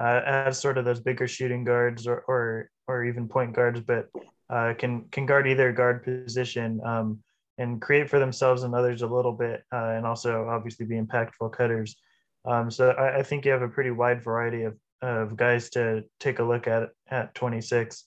uh, 0.00 0.20
as 0.24 0.58
sort 0.58 0.78
of 0.78 0.84
those 0.84 1.00
bigger 1.00 1.28
shooting 1.28 1.64
guards 1.64 2.06
or 2.06 2.24
or, 2.28 2.70
or 2.88 3.04
even 3.04 3.28
point 3.28 3.54
guards, 3.54 3.80
but 3.80 4.08
uh, 4.50 4.74
can 4.78 5.04
can 5.10 5.26
guard 5.26 5.46
either 5.46 5.72
guard 5.72 6.04
position. 6.04 6.80
Um, 6.84 7.22
and 7.58 7.80
create 7.80 8.08
for 8.08 8.18
themselves 8.18 8.62
and 8.62 8.74
others 8.74 9.02
a 9.02 9.06
little 9.06 9.32
bit, 9.32 9.62
uh, 9.72 9.92
and 9.96 10.06
also 10.06 10.48
obviously 10.48 10.86
be 10.86 11.00
impactful 11.00 11.52
cutters. 11.52 11.96
Um, 12.44 12.70
so 12.70 12.90
I, 12.90 13.18
I, 13.18 13.22
think 13.22 13.44
you 13.44 13.52
have 13.52 13.62
a 13.62 13.68
pretty 13.68 13.90
wide 13.90 14.22
variety 14.22 14.62
of, 14.62 14.76
of 15.00 15.36
guys 15.36 15.70
to 15.70 16.02
take 16.18 16.40
a 16.40 16.42
look 16.42 16.66
at 16.66 16.90
at 17.08 17.34
26. 17.34 18.04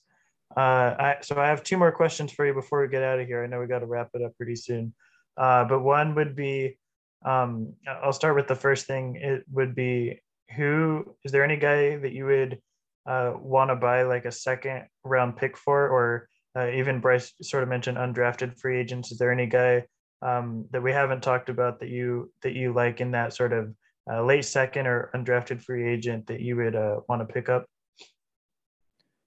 Uh, 0.56 0.60
I, 0.60 1.16
so 1.22 1.40
I 1.40 1.46
have 1.46 1.62
two 1.62 1.78
more 1.78 1.92
questions 1.92 2.32
for 2.32 2.46
you 2.46 2.52
before 2.52 2.82
we 2.82 2.88
get 2.88 3.02
out 3.02 3.18
of 3.18 3.26
here. 3.26 3.42
I 3.42 3.46
know 3.46 3.60
we 3.60 3.66
got 3.66 3.80
to 3.80 3.86
wrap 3.86 4.10
it 4.14 4.22
up 4.22 4.36
pretty 4.36 4.56
soon, 4.56 4.94
uh, 5.36 5.64
but 5.64 5.80
one 5.80 6.14
would 6.14 6.36
be, 6.36 6.78
um, 7.24 7.74
I'll 7.88 8.12
start 8.12 8.36
with 8.36 8.46
the 8.46 8.54
first 8.54 8.86
thing. 8.86 9.16
It 9.16 9.44
would 9.50 9.74
be 9.74 10.20
who 10.54 11.16
is 11.24 11.32
there 11.32 11.44
any 11.44 11.56
guy 11.56 11.96
that 11.96 12.12
you 12.12 12.26
would 12.26 12.58
uh, 13.06 13.34
want 13.38 13.70
to 13.70 13.76
buy 13.76 14.02
like 14.02 14.24
a 14.24 14.32
second 14.32 14.86
round 15.04 15.36
pick 15.36 15.56
for, 15.56 15.88
or 15.88 16.28
uh, 16.56 16.70
even 16.70 17.00
Bryce 17.00 17.32
sort 17.42 17.62
of 17.62 17.68
mentioned 17.68 17.98
undrafted 17.98 18.58
free 18.58 18.78
agents. 18.78 19.12
Is 19.12 19.18
there 19.18 19.30
any 19.30 19.46
guy 19.46 19.84
um, 20.22 20.66
that 20.72 20.82
we 20.82 20.92
haven't 20.92 21.22
talked 21.22 21.48
about 21.48 21.78
that 21.80 21.88
you 21.88 22.32
that 22.42 22.54
you 22.54 22.72
like 22.72 23.00
in 23.00 23.10
that 23.12 23.34
sort 23.34 23.52
of 23.52 23.74
uh, 24.10 24.24
late 24.24 24.44
second 24.44 24.86
or 24.86 25.10
undrafted 25.14 25.62
free 25.62 25.88
agent 25.88 26.26
that 26.26 26.40
you 26.40 26.56
would 26.56 26.74
uh, 26.74 27.00
want 27.08 27.26
to 27.26 27.32
pick 27.32 27.48
up? 27.48 27.66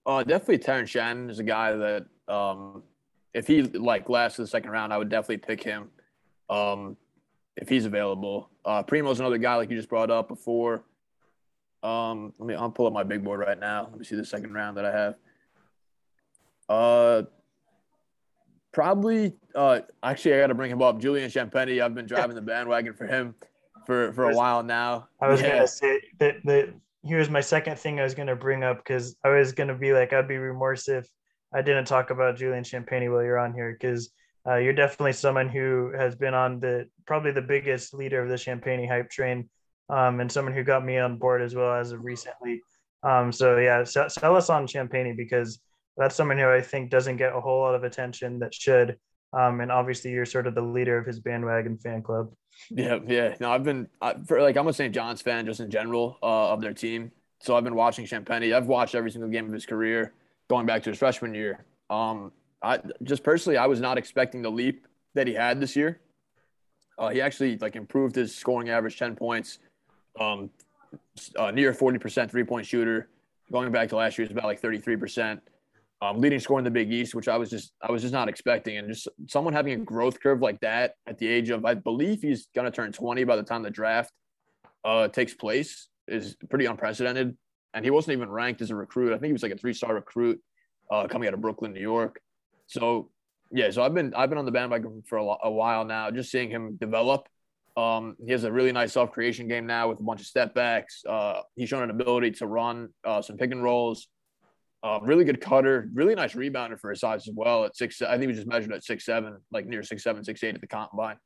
Uh, 0.06 0.24
definitely 0.24 0.58
Terrence 0.58 0.90
Shannon 0.90 1.30
is 1.30 1.40
a 1.40 1.44
guy 1.44 1.74
that 1.74 2.06
um, 2.28 2.84
if 3.34 3.48
he 3.48 3.62
like 3.62 4.10
last 4.10 4.38
the 4.38 4.48
second 4.48 4.72
round, 4.72 4.92
I 4.92 4.98
would 4.98 5.10
definitely 5.10 5.38
pick 5.38 5.64
him 5.64 5.90
um, 6.50 6.98
if 7.56 7.70
he's 7.70 7.86
available. 7.86 8.50
Uh, 8.66 8.82
Primo's 8.84 9.20
another 9.20 9.38
guy 9.38 9.56
like 9.56 9.70
you 9.70 9.78
just 9.78 9.90
brought 9.90 10.10
up 10.10 10.28
before. 10.28 10.84
Um, 11.82 12.34
let 12.38 12.48
me 12.48 12.56
I'll 12.56 12.70
pull 12.70 12.88
up 12.88 12.94
my 12.94 13.04
big 13.04 13.24
board 13.24 13.40
right 13.40 13.60
now. 13.60 13.88
Let 13.90 13.98
me 13.98 14.06
see 14.06 14.16
the 14.16 14.26
second 14.26 14.54
round 14.54 14.78
that 14.78 14.86
I 14.86 14.92
have. 14.92 15.16
Uh, 16.68 17.24
probably. 18.72 19.34
Uh, 19.56 19.82
actually, 20.04 20.36
I 20.36 20.40
got 20.40 20.48
to 20.48 20.56
bring 20.56 20.72
him 20.72 20.82
up. 20.82 21.00
Julian 21.00 21.30
Champagnie. 21.30 21.82
I've 21.82 21.96
been 21.96 22.06
driving 22.06 22.36
the 22.36 22.42
bandwagon 22.42 22.94
for 22.94 23.08
him 23.08 23.36
for 23.86 24.12
for 24.14 24.30
a 24.30 24.36
while 24.36 24.62
now. 24.62 25.08
I 25.22 25.30
was 25.30 25.42
yeah. 25.42 25.50
gonna 25.50 25.68
say 25.68 26.02
that 26.20 26.36
that 26.46 26.74
here's 27.04 27.30
my 27.30 27.42
second 27.42 27.80
thing 27.80 28.00
I 28.00 28.04
was 28.04 28.14
gonna 28.14 28.36
bring 28.36 28.64
up 28.64 28.78
because 28.78 29.16
I 29.24 29.30
was 29.30 29.52
gonna 29.52 29.76
be 29.76 29.94
like 29.94 30.14
I'd 30.14 30.28
be 30.28 30.38
remorse 30.38 30.88
if 30.88 31.08
I 31.54 31.62
didn't 31.62 31.86
talk 31.86 32.12
about 32.12 32.38
Julian 32.38 32.64
Champagnie 32.64 33.12
while 33.12 33.24
you're 33.24 33.40
on 33.40 33.54
here 33.54 33.72
because 33.72 34.12
uh, 34.48 34.56
you're 34.56 34.74
definitely 34.74 35.14
someone 35.14 35.50
who 35.50 35.92
has 35.98 36.16
been 36.16 36.34
on 36.34 36.60
the 36.60 36.88
probably 37.06 37.32
the 37.32 37.42
biggest 37.42 37.94
leader 37.94 38.22
of 38.22 38.30
the 38.30 38.36
Champagnie 38.36 38.88
hype 38.88 39.10
train, 39.10 39.50
um, 39.90 40.20
and 40.20 40.32
someone 40.32 40.54
who 40.54 40.64
got 40.64 40.86
me 40.86 40.98
on 40.98 41.18
board 41.18 41.42
as 41.42 41.56
well 41.56 41.74
as 41.76 41.92
of 41.92 42.04
recently. 42.04 42.62
Um, 43.04 43.32
so 43.32 43.58
yeah, 43.58 43.84
sell, 43.84 44.10
sell 44.10 44.36
us 44.36 44.50
on 44.50 44.68
Champagnie 44.68 45.16
because 45.16 45.60
that's 45.98 46.16
someone 46.16 46.38
who 46.38 46.50
I 46.50 46.62
think 46.62 46.90
doesn't 46.90 47.18
get 47.18 47.36
a 47.36 47.42
whole 47.42 47.62
lot 47.62 47.76
of 47.76 47.84
attention 47.84 48.40
that 48.40 48.54
should. 48.54 48.98
Um, 49.32 49.62
and 49.62 49.72
obviously, 49.72 50.12
you're 50.12 50.26
sort 50.26 50.48
of 50.48 50.56
the 50.56 50.62
leader 50.62 50.98
of 50.98 51.06
his 51.06 51.20
bandwagon 51.20 51.78
fan 51.78 52.02
club. 52.02 52.32
Yeah, 52.72 53.00
yeah. 53.06 53.36
No, 53.40 53.52
I've 53.52 53.64
been 53.64 53.88
I, 54.02 54.16
for 54.26 54.42
like 54.42 54.58
I'm 54.58 54.68
a 54.68 54.74
St. 54.74 54.94
John's 54.94 55.22
fan 55.22 55.46
just 55.46 55.60
in 55.60 55.70
general 55.70 56.18
uh, 56.24 56.52
of 56.52 56.62
their 56.62 56.74
team. 56.74 57.12
So 57.42 57.56
I've 57.56 57.64
been 57.64 57.76
watching 57.76 58.06
Champagnie. 58.06 58.54
I've 58.54 58.66
watched 58.68 58.96
every 58.96 59.12
single 59.12 59.30
game 59.30 59.46
of 59.46 59.54
his 59.54 59.66
career, 59.66 60.14
going 60.50 60.66
back 60.66 60.84
to 60.84 60.90
his 60.90 61.00
freshman 61.00 61.34
year. 61.34 61.64
Um, 61.90 62.32
I 62.62 62.80
just 63.04 63.24
personally, 63.24 63.58
I 63.58 63.68
was 63.68 63.80
not 63.80 63.98
expecting 63.98 64.42
the 64.42 64.50
leap 64.50 64.88
that 65.14 65.28
he 65.28 65.34
had 65.34 65.62
this 65.62 65.76
year. 65.76 66.02
Uh, 66.98 67.10
he 67.10 67.22
actually 67.22 67.58
like 67.58 67.76
improved 67.76 68.16
his 68.16 68.36
scoring 68.36 68.70
average, 68.70 68.98
ten 68.98 69.16
points, 69.16 69.60
um, 70.20 70.50
uh, 71.38 71.52
near 71.52 71.74
forty 71.74 71.98
percent 71.98 72.32
three 72.32 72.44
point 72.44 72.66
shooter. 72.66 73.10
Going 73.52 73.72
back 73.72 73.90
to 73.90 73.96
last 73.96 74.18
year, 74.18 74.26
is 74.26 74.32
about 74.32 74.46
like 74.46 74.60
thirty 74.60 74.78
three 74.78 74.98
percent 74.98 75.42
um, 76.02 76.20
leading 76.20 76.40
score 76.40 76.60
in 76.60 76.66
the 76.66 76.72
Big 76.72 76.92
East, 76.92 77.14
which 77.14 77.28
I 77.28 77.38
was 77.38 77.50
just 77.50 77.74
I 77.82 77.92
was 77.92 78.02
just 78.02 78.14
not 78.14 78.30
expecting, 78.30 78.78
and 78.78 78.88
just 78.88 79.08
someone 79.28 79.54
having 79.54 79.74
a 79.74 79.78
growth 79.78 80.20
curve 80.20 80.42
like 80.42 80.60
that 80.62 80.94
at 81.08 81.18
the 81.18 81.28
age 81.28 81.50
of 81.50 81.66
I 81.66 81.74
believe 81.74 82.22
he's 82.22 82.48
gonna 82.56 82.72
turn 82.72 82.92
20 82.92 83.24
by 83.24 83.36
the 83.36 83.44
time 83.44 83.64
the 83.64 83.70
draft 83.70 84.12
uh, 84.86 85.08
takes 85.08 85.34
place 85.34 85.90
is 86.08 86.36
pretty 86.50 86.66
unprecedented. 86.66 87.38
And 87.74 87.86
he 87.86 87.92
wasn't 87.92 88.18
even 88.18 88.30
ranked 88.30 88.62
as 88.62 88.72
a 88.72 88.76
recruit. 88.76 89.10
I 89.10 89.18
think 89.18 89.28
he 89.28 89.34
was 89.34 89.44
like 89.44 89.52
a 89.52 89.58
three 89.58 89.74
star 89.74 89.94
recruit 89.94 90.42
uh, 90.90 91.08
coming 91.08 91.28
out 91.28 91.34
of 91.34 91.42
Brooklyn, 91.42 91.74
New 91.74 91.82
York. 91.82 92.20
So 92.68 93.10
yeah, 93.52 93.70
so 93.72 93.84
I've 93.84 93.94
been 93.94 94.14
I've 94.16 94.30
been 94.30 94.38
on 94.38 94.46
the 94.46 94.52
bandwagon 94.52 95.04
for 95.08 95.18
a, 95.18 95.36
a 95.44 95.52
while 95.52 95.86
now, 95.86 96.10
just 96.12 96.32
seeing 96.32 96.50
him 96.50 96.78
develop. 96.78 97.28
Um, 97.78 98.16
he 98.24 98.32
has 98.32 98.44
a 98.44 98.52
really 98.52 98.72
nice 98.72 98.94
self 98.94 99.12
creation 99.12 99.48
game 99.48 99.66
now 99.66 99.90
with 99.90 100.00
a 100.00 100.04
bunch 100.04 100.22
of 100.22 100.28
step 100.28 100.54
backs. 100.54 101.04
Uh, 101.08 101.42
he's 101.56 101.70
shown 101.70 101.84
an 101.84 101.90
ability 101.90 102.32
to 102.32 102.48
run 102.48 102.90
uh, 103.06 103.22
some 103.22 103.38
pick 103.38 103.52
and 103.52 103.64
rolls 103.64 104.08
um, 104.82 105.04
really 105.04 105.26
good 105.26 105.42
cutter, 105.42 105.90
really 105.94 106.16
nice 106.16 106.34
rebounder 106.34 106.80
for 106.80 106.90
his 106.90 107.02
size 107.02 107.28
as 107.28 107.34
well. 107.36 107.66
At 107.66 107.76
six, 107.76 108.02
I 108.02 108.18
think 108.18 108.30
he 108.30 108.36
just 108.36 108.48
measured 108.48 108.72
at 108.72 108.84
six 108.84 109.06
seven, 109.06 109.38
like 109.52 109.66
near 109.66 109.84
six 109.84 110.04
seven, 110.04 110.24
six 110.24 110.44
eight 110.44 110.56
at 110.56 110.62
the 110.62 110.68
combine. 110.68 111.18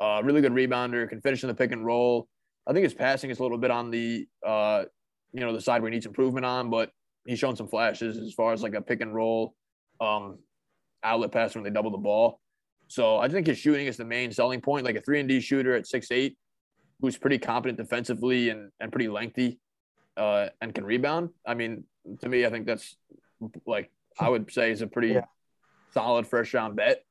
Uh, 0.00 0.20
really 0.22 0.40
good 0.40 0.52
rebounder, 0.52 1.08
can 1.08 1.20
finish 1.20 1.42
in 1.42 1.48
the 1.48 1.54
pick 1.54 1.72
and 1.72 1.84
roll. 1.84 2.28
I 2.66 2.72
think 2.72 2.84
his 2.84 2.94
passing 2.94 3.30
is 3.30 3.38
a 3.38 3.42
little 3.42 3.58
bit 3.58 3.70
on 3.70 3.90
the, 3.90 4.26
uh, 4.46 4.84
you 5.32 5.40
know, 5.40 5.52
the 5.52 5.60
side 5.60 5.82
where 5.82 5.90
he 5.90 5.96
needs 5.96 6.06
improvement 6.06 6.46
on, 6.46 6.70
but 6.70 6.90
he's 7.26 7.38
shown 7.38 7.56
some 7.56 7.68
flashes 7.68 8.16
as 8.16 8.32
far 8.32 8.52
as 8.52 8.62
like 8.62 8.74
a 8.74 8.80
pick 8.80 9.00
and 9.00 9.14
roll, 9.14 9.54
um, 10.00 10.38
outlet 11.02 11.32
pass 11.32 11.54
when 11.54 11.64
they 11.64 11.70
double 11.70 11.90
the 11.90 11.98
ball. 11.98 12.40
So 12.90 13.18
I 13.18 13.28
think 13.28 13.46
his 13.46 13.56
shooting 13.56 13.86
is 13.86 13.96
the 13.96 14.04
main 14.04 14.32
selling 14.32 14.60
point. 14.60 14.84
Like 14.84 14.96
a 14.96 15.00
three 15.00 15.20
and 15.20 15.28
D 15.28 15.40
shooter 15.40 15.76
at 15.76 15.86
six 15.86 16.10
eight, 16.10 16.36
who's 17.00 17.16
pretty 17.16 17.38
competent 17.38 17.78
defensively 17.78 18.50
and 18.50 18.72
and 18.80 18.90
pretty 18.90 19.06
lengthy, 19.06 19.60
uh, 20.16 20.48
and 20.60 20.74
can 20.74 20.84
rebound. 20.84 21.30
I 21.46 21.54
mean, 21.54 21.84
to 22.20 22.28
me, 22.28 22.44
I 22.44 22.50
think 22.50 22.66
that's 22.66 22.96
like 23.64 23.92
I 24.18 24.28
would 24.28 24.52
say 24.52 24.72
is 24.72 24.82
a 24.82 24.88
pretty 24.88 25.12
yeah. 25.12 25.26
solid 25.94 26.26
first 26.26 26.52
round 26.52 26.74
bet. 26.74 27.04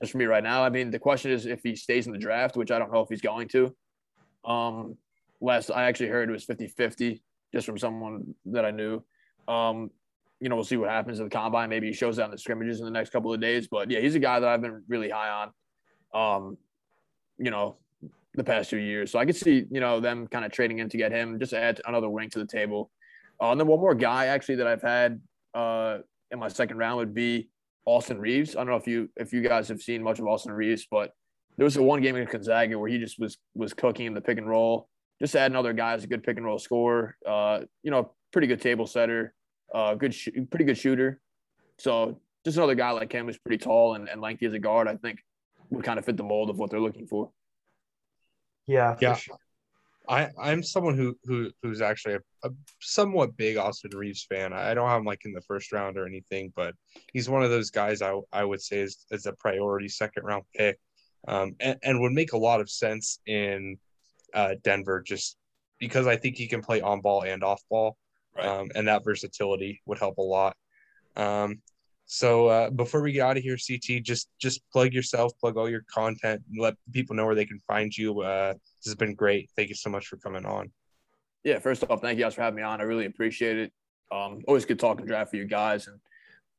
just 0.00 0.12
for 0.12 0.18
me 0.18 0.26
right 0.26 0.44
now. 0.44 0.62
I 0.62 0.70
mean, 0.70 0.92
the 0.92 1.00
question 1.00 1.32
is 1.32 1.46
if 1.46 1.64
he 1.64 1.74
stays 1.74 2.06
in 2.06 2.12
the 2.12 2.18
draft, 2.18 2.56
which 2.56 2.70
I 2.70 2.78
don't 2.78 2.92
know 2.92 3.00
if 3.00 3.08
he's 3.08 3.20
going 3.20 3.48
to. 3.48 3.74
Um, 4.44 4.96
last 5.40 5.72
I 5.72 5.88
actually 5.88 6.10
heard 6.10 6.28
it 6.28 6.32
was 6.32 6.44
50 6.44 6.68
50 6.68 7.20
just 7.52 7.66
from 7.66 7.76
someone 7.76 8.36
that 8.46 8.64
I 8.64 8.70
knew. 8.70 9.02
Um, 9.48 9.90
you 10.40 10.48
know, 10.48 10.54
we'll 10.54 10.64
see 10.64 10.76
what 10.76 10.90
happens 10.90 11.20
at 11.20 11.24
the 11.24 11.36
combine. 11.36 11.68
Maybe 11.68 11.88
he 11.88 11.92
shows 11.92 12.18
out 12.18 12.26
in 12.26 12.30
the 12.30 12.38
scrimmages 12.38 12.78
in 12.78 12.84
the 12.84 12.90
next 12.90 13.10
couple 13.10 13.32
of 13.32 13.40
days. 13.40 13.68
But 13.68 13.90
yeah, 13.90 14.00
he's 14.00 14.14
a 14.14 14.20
guy 14.20 14.38
that 14.38 14.48
I've 14.48 14.62
been 14.62 14.82
really 14.88 15.10
high 15.10 15.50
on. 16.14 16.46
Um, 16.46 16.58
you 17.38 17.50
know, 17.50 17.76
the 18.34 18.44
past 18.44 18.70
two 18.70 18.78
years. 18.78 19.10
So 19.10 19.18
I 19.18 19.26
could 19.26 19.36
see, 19.36 19.64
you 19.70 19.80
know, 19.80 20.00
them 20.00 20.26
kind 20.26 20.44
of 20.44 20.52
trading 20.52 20.78
in 20.78 20.88
to 20.88 20.96
get 20.96 21.12
him, 21.12 21.38
just 21.38 21.52
add 21.52 21.80
another 21.86 22.08
wing 22.08 22.30
to 22.30 22.38
the 22.38 22.46
table. 22.46 22.90
Uh, 23.42 23.50
and 23.52 23.60
then 23.60 23.66
one 23.66 23.80
more 23.80 23.94
guy 23.94 24.26
actually 24.26 24.56
that 24.56 24.66
I've 24.66 24.82
had 24.82 25.20
uh, 25.54 25.98
in 26.30 26.38
my 26.38 26.48
second 26.48 26.78
round 26.78 26.98
would 26.98 27.14
be 27.14 27.48
Austin 27.84 28.18
Reaves. 28.18 28.54
I 28.56 28.60
don't 28.60 28.68
know 28.68 28.76
if 28.76 28.86
you 28.86 29.08
if 29.16 29.32
you 29.32 29.42
guys 29.42 29.68
have 29.68 29.80
seen 29.80 30.02
much 30.02 30.18
of 30.18 30.26
Austin 30.26 30.52
Reaves, 30.52 30.86
but 30.90 31.12
there 31.56 31.64
was 31.64 31.76
a 31.76 31.82
one 31.82 32.00
game 32.00 32.16
in 32.16 32.24
Gonzaga 32.26 32.78
where 32.78 32.88
he 32.88 32.98
just 32.98 33.18
was 33.18 33.38
was 33.54 33.72
cooking 33.72 34.06
in 34.06 34.14
the 34.14 34.20
pick 34.20 34.38
and 34.38 34.48
roll. 34.48 34.88
Just 35.20 35.34
add 35.34 35.50
another 35.50 35.72
guy 35.72 35.94
as 35.94 36.04
a 36.04 36.06
good 36.06 36.22
pick 36.22 36.36
and 36.36 36.46
roll 36.46 36.58
scorer. 36.58 37.16
Uh, 37.26 37.60
you 37.82 37.90
know, 37.90 38.12
pretty 38.32 38.46
good 38.46 38.60
table 38.60 38.86
setter, 38.86 39.34
uh, 39.74 39.94
good, 39.94 40.14
sh- 40.14 40.28
pretty 40.50 40.64
good 40.64 40.78
shooter. 40.78 41.20
So 41.78 42.20
just 42.44 42.56
another 42.56 42.74
guy 42.74 42.90
like 42.90 43.12
him 43.12 43.28
is 43.28 43.38
pretty 43.38 43.58
tall 43.58 43.94
and, 43.94 44.08
and 44.08 44.20
lengthy 44.20 44.46
as 44.46 44.52
a 44.52 44.58
guard. 44.58 44.88
I 44.88 44.96
think 44.96 45.20
would 45.70 45.84
kind 45.84 45.98
of 45.98 46.04
fit 46.04 46.16
the 46.16 46.22
mold 46.22 46.50
of 46.50 46.58
what 46.58 46.70
they're 46.70 46.80
looking 46.80 47.06
for. 47.06 47.30
Yeah, 48.66 48.96
Yeah. 49.00 49.14
sure. 49.14 49.38
I 50.08 50.30
I'm 50.40 50.62
someone 50.62 50.96
who 50.96 51.18
who 51.24 51.50
who's 51.62 51.82
actually 51.82 52.14
a, 52.14 52.20
a 52.42 52.50
somewhat 52.80 53.36
big 53.36 53.58
Austin 53.58 53.90
Reaves 53.94 54.24
fan. 54.24 54.54
I 54.54 54.72
don't 54.72 54.88
have 54.88 55.00
him 55.00 55.04
like 55.04 55.26
in 55.26 55.32
the 55.32 55.42
first 55.42 55.70
round 55.70 55.98
or 55.98 56.06
anything, 56.06 56.50
but 56.56 56.74
he's 57.12 57.28
one 57.28 57.42
of 57.42 57.50
those 57.50 57.70
guys 57.70 58.00
I 58.00 58.18
I 58.32 58.44
would 58.44 58.62
say 58.62 58.78
is, 58.78 59.04
is 59.10 59.26
a 59.26 59.34
priority 59.34 59.88
second 59.88 60.24
round 60.24 60.44
pick, 60.54 60.78
um, 61.26 61.56
and, 61.60 61.78
and 61.82 62.00
would 62.00 62.12
make 62.12 62.32
a 62.32 62.38
lot 62.38 62.62
of 62.62 62.70
sense 62.70 63.20
in 63.26 63.76
uh, 64.32 64.54
Denver 64.64 65.02
just 65.02 65.36
because 65.78 66.06
I 66.06 66.16
think 66.16 66.36
he 66.36 66.48
can 66.48 66.62
play 66.62 66.80
on 66.80 67.02
ball 67.02 67.22
and 67.22 67.44
off 67.44 67.62
ball, 67.68 67.98
Right. 68.38 68.46
um, 68.46 68.70
and 68.74 68.86
that 68.88 69.04
versatility 69.04 69.82
would 69.86 69.98
help 69.98 70.18
a 70.18 70.22
lot. 70.22 70.56
Um, 71.16 71.60
so 72.06 72.46
uh, 72.46 72.70
before 72.70 73.02
we 73.02 73.12
get 73.12 73.20
out 73.20 73.36
of 73.36 73.42
here, 73.42 73.56
CT, 73.56 74.02
just 74.02 74.30
just 74.38 74.62
plug 74.72 74.94
yourself, 74.94 75.32
plug 75.38 75.58
all 75.58 75.68
your 75.68 75.84
content, 75.92 76.42
and 76.50 76.58
let 76.58 76.74
people 76.90 77.14
know 77.14 77.26
where 77.26 77.34
they 77.34 77.44
can 77.44 77.58
find 77.68 77.94
you. 77.94 78.20
Uh, 78.20 78.54
this 78.54 78.86
has 78.86 78.94
been 78.94 79.14
great. 79.14 79.50
Thank 79.56 79.68
you 79.68 79.74
so 79.74 79.90
much 79.90 80.06
for 80.06 80.16
coming 80.16 80.46
on. 80.46 80.72
Yeah, 81.44 81.58
first 81.58 81.84
off, 81.84 82.00
thank 82.00 82.18
you 82.18 82.24
guys 82.24 82.34
for 82.34 82.42
having 82.42 82.56
me 82.56 82.62
on. 82.62 82.80
I 82.80 82.84
really 82.84 83.04
appreciate 83.04 83.58
it. 83.58 83.72
Um, 84.10 84.40
always 84.48 84.64
good 84.64 84.78
talking 84.78 85.04
draft 85.04 85.30
for 85.30 85.36
you 85.36 85.44
guys, 85.44 85.86
and 85.86 86.00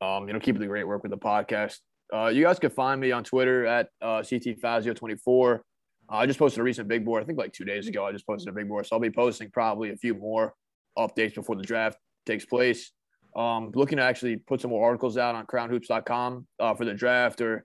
um, 0.00 0.28
you 0.28 0.34
know, 0.34 0.40
keep 0.40 0.56
the 0.56 0.66
great 0.66 0.86
work 0.86 1.02
with 1.02 1.10
the 1.10 1.18
podcast. 1.18 1.78
Uh, 2.14 2.26
you 2.26 2.44
guys 2.44 2.60
can 2.60 2.70
find 2.70 3.00
me 3.00 3.10
on 3.10 3.24
Twitter 3.24 3.66
at 3.66 3.88
uh, 4.00 4.20
ctfazio24. 4.20 5.54
Uh, 5.56 5.60
I 6.08 6.26
just 6.26 6.38
posted 6.38 6.60
a 6.60 6.62
recent 6.62 6.86
big 6.86 7.04
board. 7.04 7.24
I 7.24 7.26
think 7.26 7.38
like 7.38 7.52
two 7.52 7.64
days 7.64 7.88
ago. 7.88 8.06
I 8.06 8.12
just 8.12 8.26
posted 8.26 8.48
a 8.48 8.52
big 8.52 8.68
board, 8.68 8.86
so 8.86 8.94
I'll 8.94 9.00
be 9.00 9.10
posting 9.10 9.50
probably 9.50 9.90
a 9.90 9.96
few 9.96 10.14
more 10.14 10.54
updates 10.98 11.34
before 11.34 11.56
the 11.56 11.62
draft 11.62 11.98
takes 12.26 12.44
place. 12.44 12.92
Um, 13.36 13.70
looking 13.74 13.98
to 13.98 14.04
actually 14.04 14.36
put 14.36 14.60
some 14.60 14.70
more 14.70 14.84
articles 14.84 15.16
out 15.16 15.34
on 15.34 15.46
CrownHoops.com 15.46 16.46
uh, 16.58 16.74
for 16.74 16.84
the 16.84 16.94
draft, 16.94 17.40
or 17.40 17.64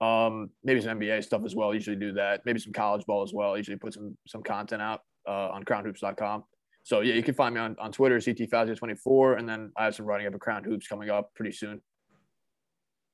um, 0.00 0.50
maybe 0.64 0.80
some 0.80 0.98
NBA 0.98 1.22
stuff 1.24 1.42
as 1.44 1.54
well. 1.54 1.72
Usually 1.72 1.96
do 1.96 2.12
that. 2.14 2.40
Maybe 2.44 2.58
some 2.58 2.72
college 2.72 3.06
ball 3.06 3.22
as 3.22 3.32
well. 3.32 3.56
Usually 3.56 3.76
put 3.76 3.94
some 3.94 4.16
some 4.26 4.42
content 4.42 4.82
out 4.82 5.00
uh, 5.28 5.50
on 5.50 5.64
CrownHoops.com. 5.64 6.44
So 6.82 7.00
yeah, 7.00 7.14
you 7.14 7.22
can 7.22 7.34
find 7.34 7.54
me 7.54 7.60
on, 7.60 7.76
on 7.78 7.92
Twitter, 7.92 8.18
CTFazio24, 8.18 9.38
and 9.38 9.48
then 9.48 9.72
I 9.76 9.84
have 9.84 9.94
some 9.94 10.04
writing 10.04 10.26
up 10.26 10.34
at 10.34 10.40
Crown 10.40 10.64
Hoops 10.64 10.86
coming 10.86 11.08
up 11.08 11.32
pretty 11.34 11.52
soon. 11.52 11.80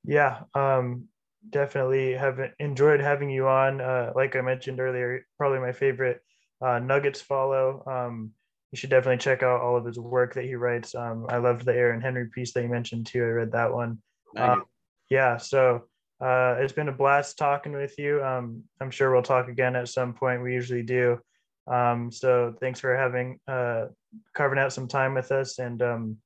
Yeah, 0.04 0.40
um, 0.54 1.04
definitely 1.48 2.14
have 2.14 2.40
enjoyed 2.58 3.00
having 3.00 3.30
you 3.30 3.46
on. 3.46 3.80
Uh, 3.80 4.12
like 4.16 4.34
I 4.34 4.40
mentioned 4.40 4.80
earlier, 4.80 5.24
probably 5.38 5.61
my 5.61 5.70
favorite 5.70 6.20
uh, 6.61 6.80
Nuggets 6.80 7.20
follow. 7.20 7.84
Um, 7.86 8.32
you 8.72 8.76
should 8.76 8.90
definitely 8.90 9.18
check 9.18 9.42
out 9.42 9.60
all 9.60 9.76
of 9.76 9.84
his 9.84 9.98
work 9.98 10.34
that 10.34 10.44
he 10.44 10.54
writes. 10.54 10.94
Um, 10.94 11.26
I 11.28 11.38
loved 11.38 11.64
the 11.64 11.74
Aaron 11.74 12.00
Henry 12.00 12.28
piece 12.28 12.52
that 12.52 12.62
you 12.62 12.68
mentioned 12.68 13.06
too. 13.06 13.22
I 13.22 13.28
read 13.28 13.52
that 13.52 13.72
one. 13.72 13.98
Thank 14.34 14.46
you. 14.46 14.52
Um, 14.52 14.64
yeah, 15.08 15.36
so 15.38 15.84
uh, 16.20 16.56
it's 16.58 16.72
been 16.72 16.88
a 16.88 16.92
blast 16.92 17.36
talking 17.36 17.72
with 17.72 17.98
you. 17.98 18.22
Um, 18.22 18.62
I'm 18.80 18.90
sure 18.90 19.12
we'll 19.12 19.22
talk 19.22 19.48
again 19.48 19.74
at 19.74 19.88
some 19.88 20.14
point. 20.14 20.42
We 20.42 20.54
usually 20.54 20.82
do. 20.82 21.18
Um, 21.66 22.10
so 22.12 22.54
thanks 22.60 22.78
for 22.78 22.96
having 22.96 23.38
uh, 23.48 23.86
carving 24.34 24.58
out 24.58 24.72
some 24.72 24.88
time 24.88 25.14
with 25.14 25.32
us, 25.32 25.58
and 25.58 25.82
um, 25.82 26.16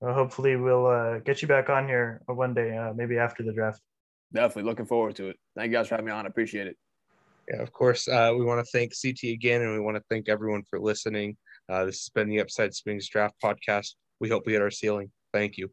well, 0.00 0.14
hopefully 0.14 0.56
we'll 0.56 0.86
uh, 0.86 1.18
get 1.18 1.42
you 1.42 1.48
back 1.48 1.70
on 1.70 1.86
here 1.86 2.22
one 2.26 2.54
day, 2.54 2.76
uh, 2.76 2.92
maybe 2.94 3.18
after 3.18 3.42
the 3.42 3.52
draft. 3.52 3.80
Definitely 4.32 4.64
looking 4.64 4.86
forward 4.86 5.16
to 5.16 5.28
it. 5.28 5.36
Thank 5.56 5.70
you 5.70 5.78
guys 5.78 5.88
for 5.88 5.94
having 5.94 6.06
me 6.06 6.12
on. 6.12 6.26
I 6.26 6.28
appreciate 6.28 6.66
it. 6.66 6.76
Yeah, 7.50 7.62
of 7.62 7.72
course. 7.72 8.08
Uh, 8.08 8.34
we 8.36 8.44
want 8.44 8.64
to 8.64 8.70
thank 8.70 8.92
CT 9.00 9.30
again, 9.32 9.62
and 9.62 9.72
we 9.72 9.80
want 9.80 9.96
to 9.96 10.02
thank 10.10 10.28
everyone 10.28 10.62
for 10.68 10.78
listening. 10.78 11.36
Uh, 11.68 11.84
this 11.84 11.96
has 11.96 12.08
been 12.14 12.28
the 12.28 12.40
Upside 12.40 12.74
Swings 12.74 13.08
Draft 13.08 13.34
Podcast. 13.42 13.94
We 14.20 14.28
hope 14.30 14.46
we 14.46 14.52
hit 14.54 14.62
our 14.62 14.70
ceiling. 14.70 15.10
Thank 15.32 15.58
you. 15.58 15.70